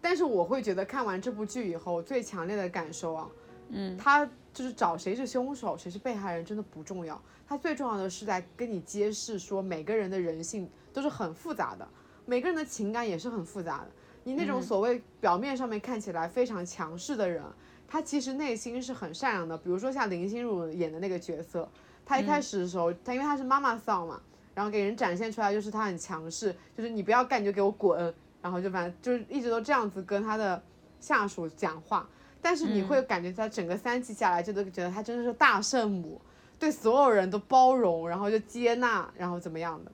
[0.00, 3.28] 但是我会觉得看完这部剧以后，最强烈的感受啊。
[3.70, 7.20] 嗯，他就是找谁是凶手，谁是被害人，真的不重要。
[7.46, 11.88] 他最重要的是在跟你揭示说，每个人的人性都是很复杂的，
[12.26, 13.90] 每个人的情感也是很复杂的。
[14.24, 17.42] 你那种所谓表面上面看起来非常强势的人，
[17.86, 19.56] 他其实内心是很善良的。
[19.56, 21.66] 比如说像林心如演的那个角色，
[22.04, 24.20] 他一开始的时候，他因为他是妈妈桑嘛，
[24.54, 30.62] 然后给人展现出来就是他很强势，就是你不要干你就给我滚，然后就反正就是一直都这样子跟他的
[31.00, 32.06] 下属讲话。
[32.40, 36.20] 但是你会感觉他整个三季下来，就都觉得他真的是大圣母，
[36.58, 39.92] 对所有人都包容，然后就接纳，然后怎么样的。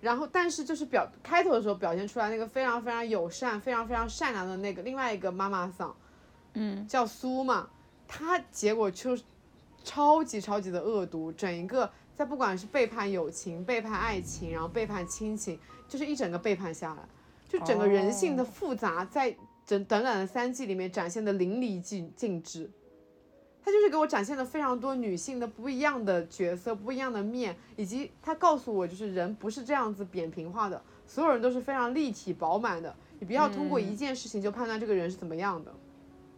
[0.00, 5.94] 然后，但是就是表开头的时候表现出来那个非常非常友善、非常非常善良的那个另外一个妈妈桑，
[6.54, 7.68] 嗯，叫苏嘛，
[8.06, 9.16] 她结果就
[9.82, 15.58] 超级超级的恶毒，整一个在不管是背叛友情、背叛爱情，然后背叛亲情，
[15.88, 17.02] 就是一整个背叛下来，
[17.48, 19.36] 就整个人性的复杂在。
[19.68, 22.70] 整短短的三季里面展现的淋漓尽尽致，
[23.62, 35.70] 他就是给我展现了非常多女性的不一样的角色、不一样的面，以及他告诉我，就是人不是这样子扁平化的，所有人都是非常立体饱满的，你不要通过一件事情就判断这个人是怎么样的。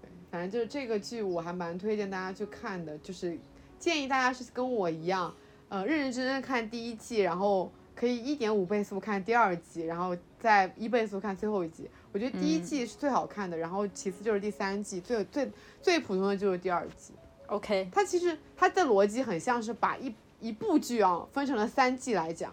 [0.02, 3.38] 对，反正就是这个剧我还蛮推荐大家去看的，就是
[3.78, 5.32] 建议大家是跟我一样，
[5.68, 11.88] 呃，认认真真看第一季，然后可以一点五倍速看第二季，然后再一倍速看最后一集。
[12.12, 15.50] 我觉得第一季是最好看的，然后其次就是第三季，最最
[15.80, 17.12] 最普通的就是第二季。
[17.46, 22.52] OK，它其实它的逻辑很像是把一一部剧啊分成了三季来讲，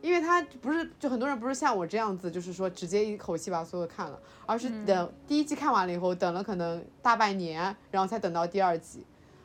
[0.00, 9.04] 因为它不是就很多人不是像我这样子，就是说直接一口气把所有看了，而是等第一季看完了以后，等了可能大半年，然后才等到第二季。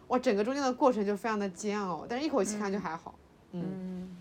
[0.09, 3.15] 哇，整个中间的过程就非常的煎熬，但是一口气看就还好。
[3.51, 4.17] 嗯。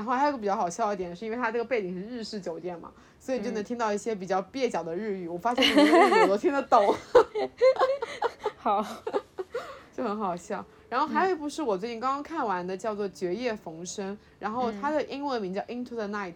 [0.00, 2.90] 然后还有一个比较好笑的点，是因为它这个背景是日式酒店嘛，
[3.20, 5.28] 所以就能听到一些比较蹩脚的日语。
[5.28, 5.62] 我发现
[6.22, 6.94] 我都听得懂，
[8.56, 8.82] 好，
[9.94, 10.64] 就很好笑。
[10.88, 16.32] 然后还有一部是我最近刚刚看完的，叫做《绝夜逢生》，然后它的英文名叫《Into the Night》，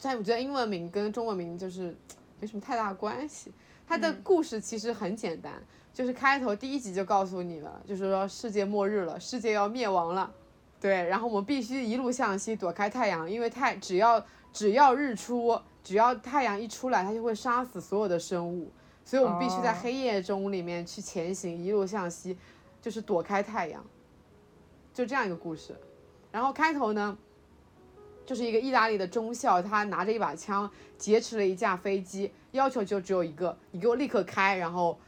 [0.00, 1.96] 但我觉得英文名跟中文名就是
[2.38, 3.52] 没什么太大关系。
[3.88, 5.54] 它的故事其实很简单，
[5.92, 10.32] 就是开头第一集就告诉你了，就是说世界末日了，世界要灭亡了。
[10.82, 14.20] 对，然后我们必须一路向西躲开太阳，因为太只要
[14.52, 18.68] 只要日出，只要太阳一出来，它就会杀死所有的生物，
[19.04, 22.36] 所以我们必须在黑夜中里面去前行，一路向西，
[22.80, 23.80] 就是躲开太阳，
[24.92, 25.72] 就这样一个故事。
[26.32, 27.16] 然后开头呢，
[28.26, 30.68] 就是一个意大利的中校，他拿着一把枪
[30.98, 34.98] 劫持了一架飞机，要求就只有一个，你给我立刻开，然后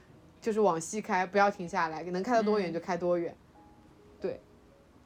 [0.41, 3.37] 就是往西开，不要停下来，能开到多远就开多远。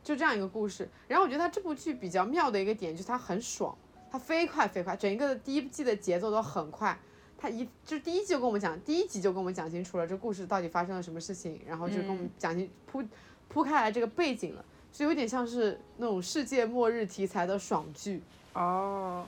[0.02, 3.76] 就这样一个故事，然后我觉得它这部剧比较妙的一个点就是它很爽，
[4.10, 6.98] 它飞快飞快，整一个第一季的节奏都很快。
[7.40, 13.00] 它一就第一季就跟我们讲，第一集就跟我们讲清楚了这故事到底发生了什么事情，然后就跟我们讲清铺
[13.48, 18.22] 铺开来这个背景了，所以有点像是那种世界末日题材的爽剧。
[18.54, 19.24] 哦，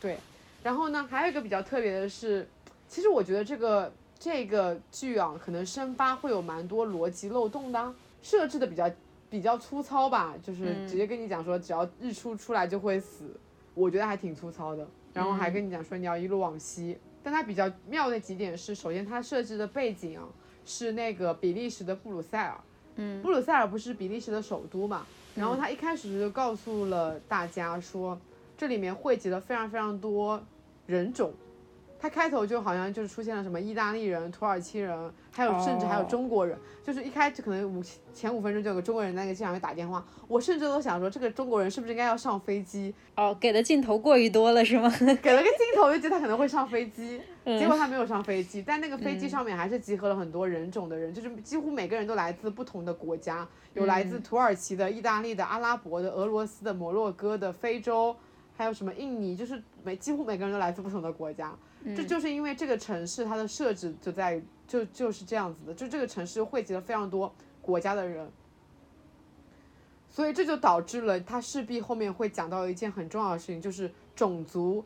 [0.00, 0.18] 对，
[0.62, 2.48] 然后呢，还有一个比较特别的是，
[2.88, 8.90] 其实我觉得这个这个剧啊，可能深发会有蛮多逻辑漏洞的，设置的比较。
[9.32, 13.34] 比较粗糙吧，就是直接跟你讲说，只要日出出来就会死，
[13.72, 14.86] 我觉得还挺粗糙的。
[15.14, 20.28] 然后还跟你讲说你要一路往西，但它比较妙的几点是，首先它设置的背景啊
[20.66, 22.60] 是那个比利时的布鲁塞尔，
[22.96, 28.20] 嗯，布鲁塞尔不是比利时的首都嘛，然后他一开始就告诉了大家说，
[28.54, 30.42] 这里面汇集了非常非常多
[30.84, 31.32] 人种。
[32.02, 37.80] 它开头就好像就是出现了什么意大利人、土耳其人，还有甚至还有中国人，就是一开始可能五
[38.12, 42.92] 前五分钟就有个中国人在那个机场里打电话，我甚至都想说这个中国人是不是应该要上飞机？
[43.14, 44.90] 哦，给的镜头过于多了是吗？
[45.22, 58.16] 给了个镜头就觉得他可能会上飞机， 结果他没有上飞机，但那个飞机上面还是集合了很多人种的人，就是几乎每个人都来自不同的国家，有来自土耳其的、意大利的、阿拉伯的、俄罗斯的、摩洛哥的、非洲，
[58.56, 61.54] 还有什么印尼，就是每几乎每个人都来自不同的国家。
[61.96, 68.30] 这就是因为这个城市它的设置就在于就就是这样子的，就这个城市汇集了非常多国家的人，
[70.08, 74.84] 所以这就导致了它势必后面会讲到一件很重要的事情，就是种族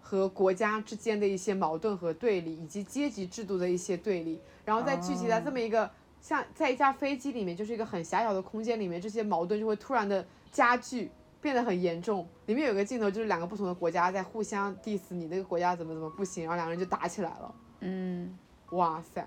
[0.00, 5.90] 和国家之间的一些矛盾和对立，以及阶级制度的一些对立，然后再聚集在这么一个
[6.20, 11.10] 像在一架飞机里面，就是一个很狭小的空间里面，这些矛盾就会突然的加剧。
[11.46, 17.54] 变得很严重，里面有个镜头就是两个不同的国家在互相 diss 你那个国家怎么怎么不行，然后两个人就打起来了。
[17.82, 18.36] 嗯，
[18.70, 19.24] 哇塞，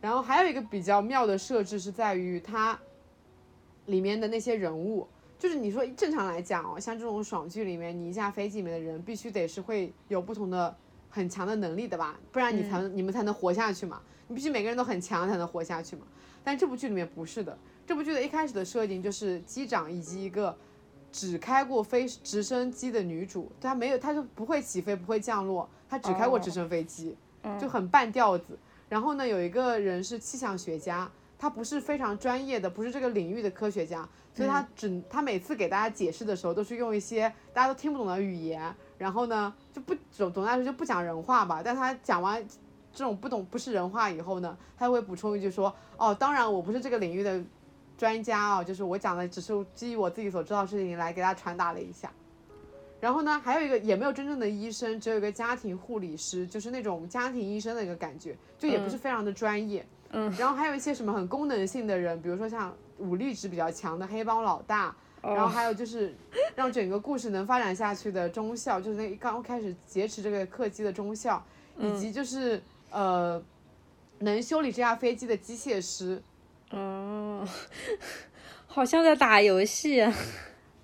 [0.00, 2.78] 然后还有一个比较妙的设置是在于它
[3.86, 5.08] 里面的那些人物，
[5.40, 10.72] 就是你说正常来讲哦，像这种爽剧里面，你一架飞机里面的人必须得是会有不同的
[11.10, 16.06] 很强的能力的吧，不然你才能、你们才能活下去嘛，你必须每个人都很强才能活下去嘛。
[16.44, 20.56] 但这部剧里面不是的，这部剧的一开始的设定就是机长以及一个。
[21.16, 27.16] 只开过飞直升机的女主，她没有，她就不会起飞，不会降落，她只开过直升飞机，
[27.58, 28.58] 就很半吊子。
[28.90, 38.74] 然后呢，有一个人是气象学家，他不是非常专业的，不是这个领域的科学家，所以他只他每次给大家解释的时候，都是用一些大家都听不懂的语言。
[38.98, 41.62] 然后呢，就不总总的来说就不讲人话吧。
[41.64, 42.46] 但他讲完
[42.92, 47.42] 这种不懂不是人话以后呢，他会补充一句说：“哦，当然我不是这个领域的。”
[47.96, 52.12] 专家啊，就是我讲的，只是基于我自己所知道的事情来给大家传达了一下。
[53.00, 59.86] 然后呢，还有一个也没有真正的医生，只有一个家庭护理师，就是那种家庭医生的一个感觉，就也不是非常的专业。
[60.10, 60.32] 嗯。
[60.38, 66.14] 然后还有一些什么很功能性的人，比如说像武力值比较强的黑帮老大，然后还有就是
[66.54, 71.44] 让整个故事能发展下去的中校，就是那刚开始劫持这个客机的中校，
[71.78, 73.42] 以及就是呃
[74.18, 76.22] 能修理这架飞机的机械师。
[76.76, 77.48] 哦，
[78.66, 80.06] 好像在打游戏。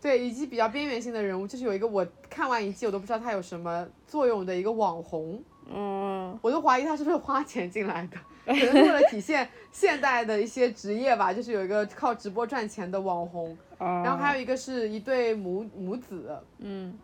[0.01, 5.41] 对，以及比较边缘性的人物，就是有一个我看完一季我都不知道他有什么作用的一个网红。
[5.73, 13.57] 嗯，我都怀疑他是不是花钱进来的，可能为了体现 现代的一些职业吧，就是有一个靠直播赚钱的网红。
[13.79, 16.37] 然后还有一个是一对母母子。
[16.59, 16.99] 嗯，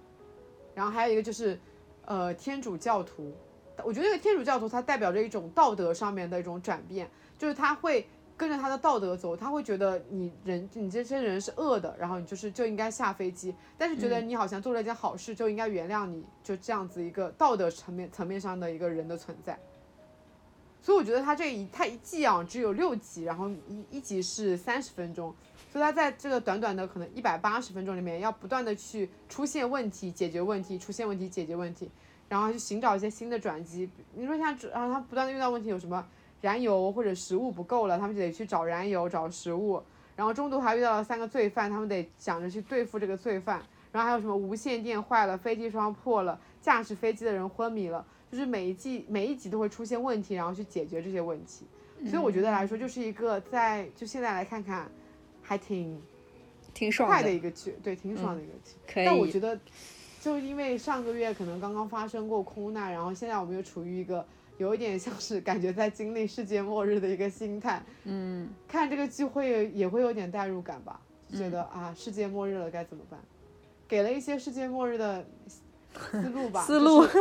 [0.75, 1.59] 然后还有一个就是
[2.05, 3.33] 呃天主教徒，
[3.85, 7.09] 我觉得那个天主教徒他代表着一种道德上面的一种转变，
[7.39, 8.05] 就是他会。
[8.39, 19.59] 跟着他的道德走，他会觉得你人你这些人是恶的，然后你就是就应该下飞机，但是觉得你好像做了一件好事，就应该原谅你，就这样子一个道德层面层面上的一个人的存在。
[20.81, 25.35] 所以我觉得他这一他一季啊只有六集，然后一一集是三十分钟，
[25.73, 31.91] 所以他在这个短短的可能一百八十分钟里面，要不断的去出现问题、解决问题、出现问题、解决问题，
[32.29, 33.91] 然后去寻找一些新的转机。
[34.15, 36.07] 你说像，然后他不断的遇到问题，有什么
[36.41, 39.83] 燃油或者食物不够了，他们就得去找燃油、找食物。
[40.17, 43.63] 然后中途还遇到了三个罪犯，他们得想着去对付这个罪犯。
[43.93, 51.67] 然后还有什么无线电坏了，飞机窗破了，驾驶飞机的人昏迷了，就是每一季每一集都会出现问题，然后去解决这些问题。
[52.07, 54.89] 所以我觉得来说，就是一个在就现在来看看，
[55.43, 56.01] 还挺
[56.75, 58.75] 挺爽快的一个剧，对，挺爽的一个剧。
[58.87, 59.05] 可以。
[59.05, 59.59] 但我觉得，
[60.21, 64.25] 就因为上个月可能刚刚发生过空难，然后现在我们又处于一个
[64.59, 67.83] 有一点像是感觉在经历世界末日的一个心态。
[68.05, 68.49] 嗯。
[68.69, 71.01] 看这个剧会也会有点代入感吧，
[71.35, 73.19] 觉得啊，世界末日了该怎么办？
[73.89, 75.25] 给了一些世界末日的
[75.95, 76.63] 思路吧。
[76.67, 77.07] 思路。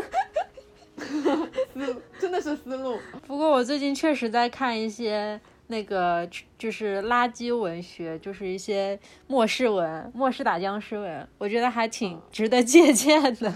[0.97, 2.97] 思真的是思路。
[3.27, 6.27] 不过我最近确实在看一些那个
[6.57, 13.53] 就是垃圾文学，就是一些末世文、末世打僵尸文，我觉得还挺值得借鉴的。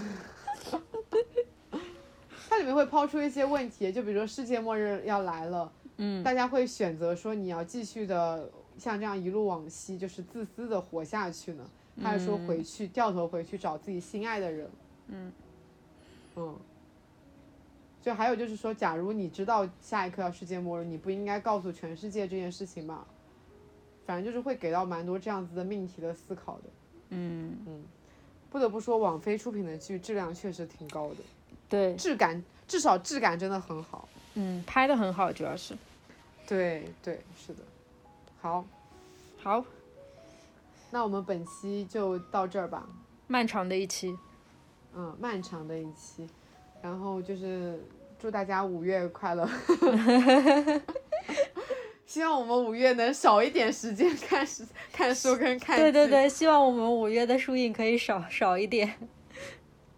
[2.62, 8.48] 它里面会抛出一些问题，就比如说世界末日要来了，嗯，大家会选择说你要继续的
[8.78, 11.68] 像这样一路往西，就是自私的活下去呢，
[12.00, 14.70] 还是说回去掉头回去找自己心爱的人？
[15.08, 15.32] 嗯
[16.36, 16.56] 嗯。
[18.00, 23.04] 就还有就是说，假如你知道下一刻要世界末日，你不应该告诉全世界这件事情吧？
[24.06, 26.64] 反正就是会给到蛮多这样子的命题的思考的。
[27.10, 27.82] 嗯嗯，
[28.50, 31.16] 不得不说，网飞出品的剧质量确实挺高的。
[31.72, 34.06] 对，质感至少质感真的很好。
[34.34, 35.74] 嗯，拍的很好，主要是。
[36.46, 37.62] 对对，是的。
[38.42, 38.62] 好，
[39.42, 39.64] 好，
[40.90, 42.86] 那我们本期就到这儿吧。
[43.26, 44.14] 漫长的一期。
[44.94, 46.28] 嗯，漫长的一期。
[46.82, 47.82] 然后就是
[48.18, 49.48] 祝大家五月快乐，
[52.04, 58.94] 希望我们五月能少一点时间看书、看书跟看对对对，希望我们五月的书影可以少少一点。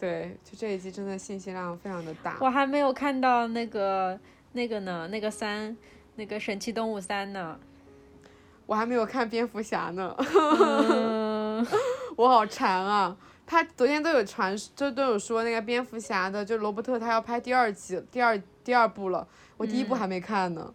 [0.04, 2.36] 对，就这一季真的信息量非常的大。
[2.38, 4.20] 我还没有看到那个
[4.52, 5.74] 那个呢，那个三，
[6.16, 7.58] 那个神奇动物三呢。
[8.66, 10.14] 我还没有看蝙蝠侠呢，
[12.16, 13.16] 我好馋啊。
[13.46, 19.26] 他昨天都有传，就都有说那个蝙蝠侠的，就罗伯特他要拍第二季，第二第二部了。
[19.56, 20.70] 我第一部还没看呢，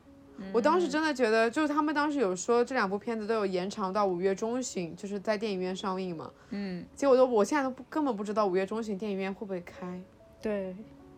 [0.51, 6.31] 我当时真的觉得，就是他们当时有说这两部片子都有延长到五月中旬，就是在电影院上映嘛。
[6.49, 6.85] 嗯。
[6.95, 10.01] 结果都我现在都不根本不知道五月中旬电影院会不会开。
[10.41, 10.75] 对。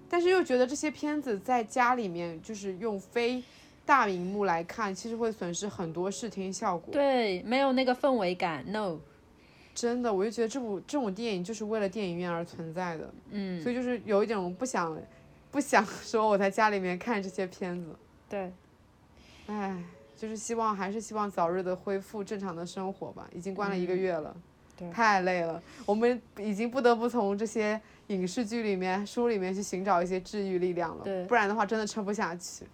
[0.09, 3.41] 但是又觉得这些片子在家里面就是用非
[3.85, 6.93] 大荧幕来看，其实会损失很多视听效果。
[6.93, 8.97] 对，没有那个氛围感，no。
[9.73, 14.95] 真的，我就觉得这部这种电影就是为了电影院而存在的，嗯，所以就是有一种不想，
[15.49, 17.95] 不想说我在家里面看这些片子，
[18.29, 18.51] 对，
[19.51, 19.75] 唉，
[20.15, 24.33] 就是希望还是希望早日的恢复正常的生活吧，已经关了一个月了，
[24.77, 32.65] 对，太累了，我们已经不得不从这些影视剧里面、书里面去寻找一些治愈力量了，对，不然的话真的撑不下去。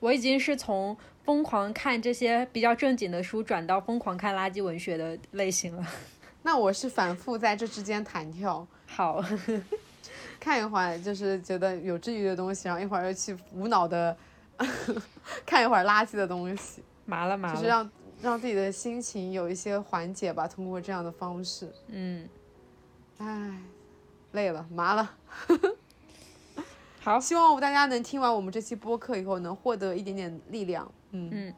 [0.00, 5.86] 我已经是从疯狂看这些比较正经的书，转到疯狂看垃圾文学的类型了。
[6.42, 9.24] 那我是反复在这之间弹跳，好。
[10.38, 14.14] 看一会儿就是觉得有治愈的东西，然后一会儿又去无脑的
[15.44, 17.90] 看一会儿垃圾的东西，麻了麻了，就是让
[18.22, 21.72] 让自己的心情有一些缓解吧，通过这样的方式。
[21.88, 22.28] 嗯，
[23.18, 23.58] 唉，
[24.32, 25.14] 累了，麻了。
[27.00, 30.90] 好，希望大家能听完我们这期播客以后，能获得一点点力量。
[31.10, 31.54] 嗯嗯，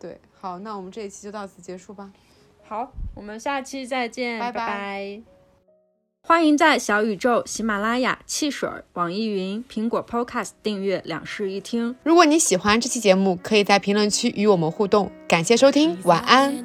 [0.00, 2.12] 对，好，那我们这一期就到此结束吧。
[2.64, 5.33] 好，我们下期再见，拜拜。
[6.23, 11.95] 欢迎在小宇宙、喜马拉雅、汽水、网易云、苹果 Podcast 订阅两室一厅。
[12.03, 15.11] 如果你喜欢这期节目，可以在评论区与我们互动。
[15.27, 16.63] 感谢收听，晚安。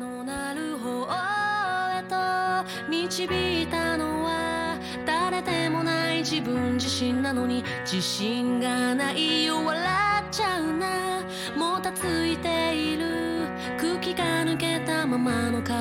[15.06, 15.74] ままの体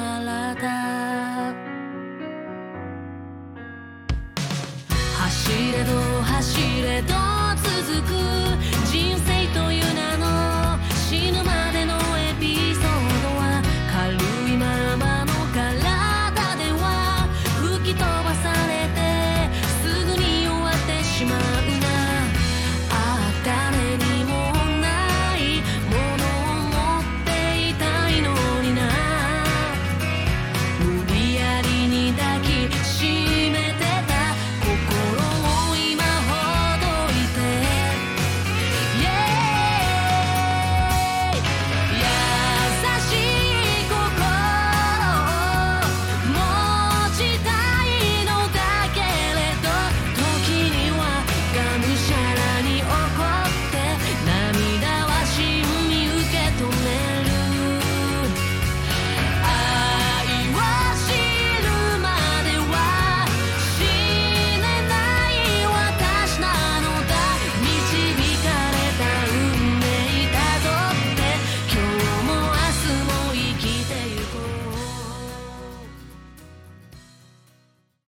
[5.29, 5.93] 走れど
[6.23, 7.15] 走れど
[7.63, 8.58] 続く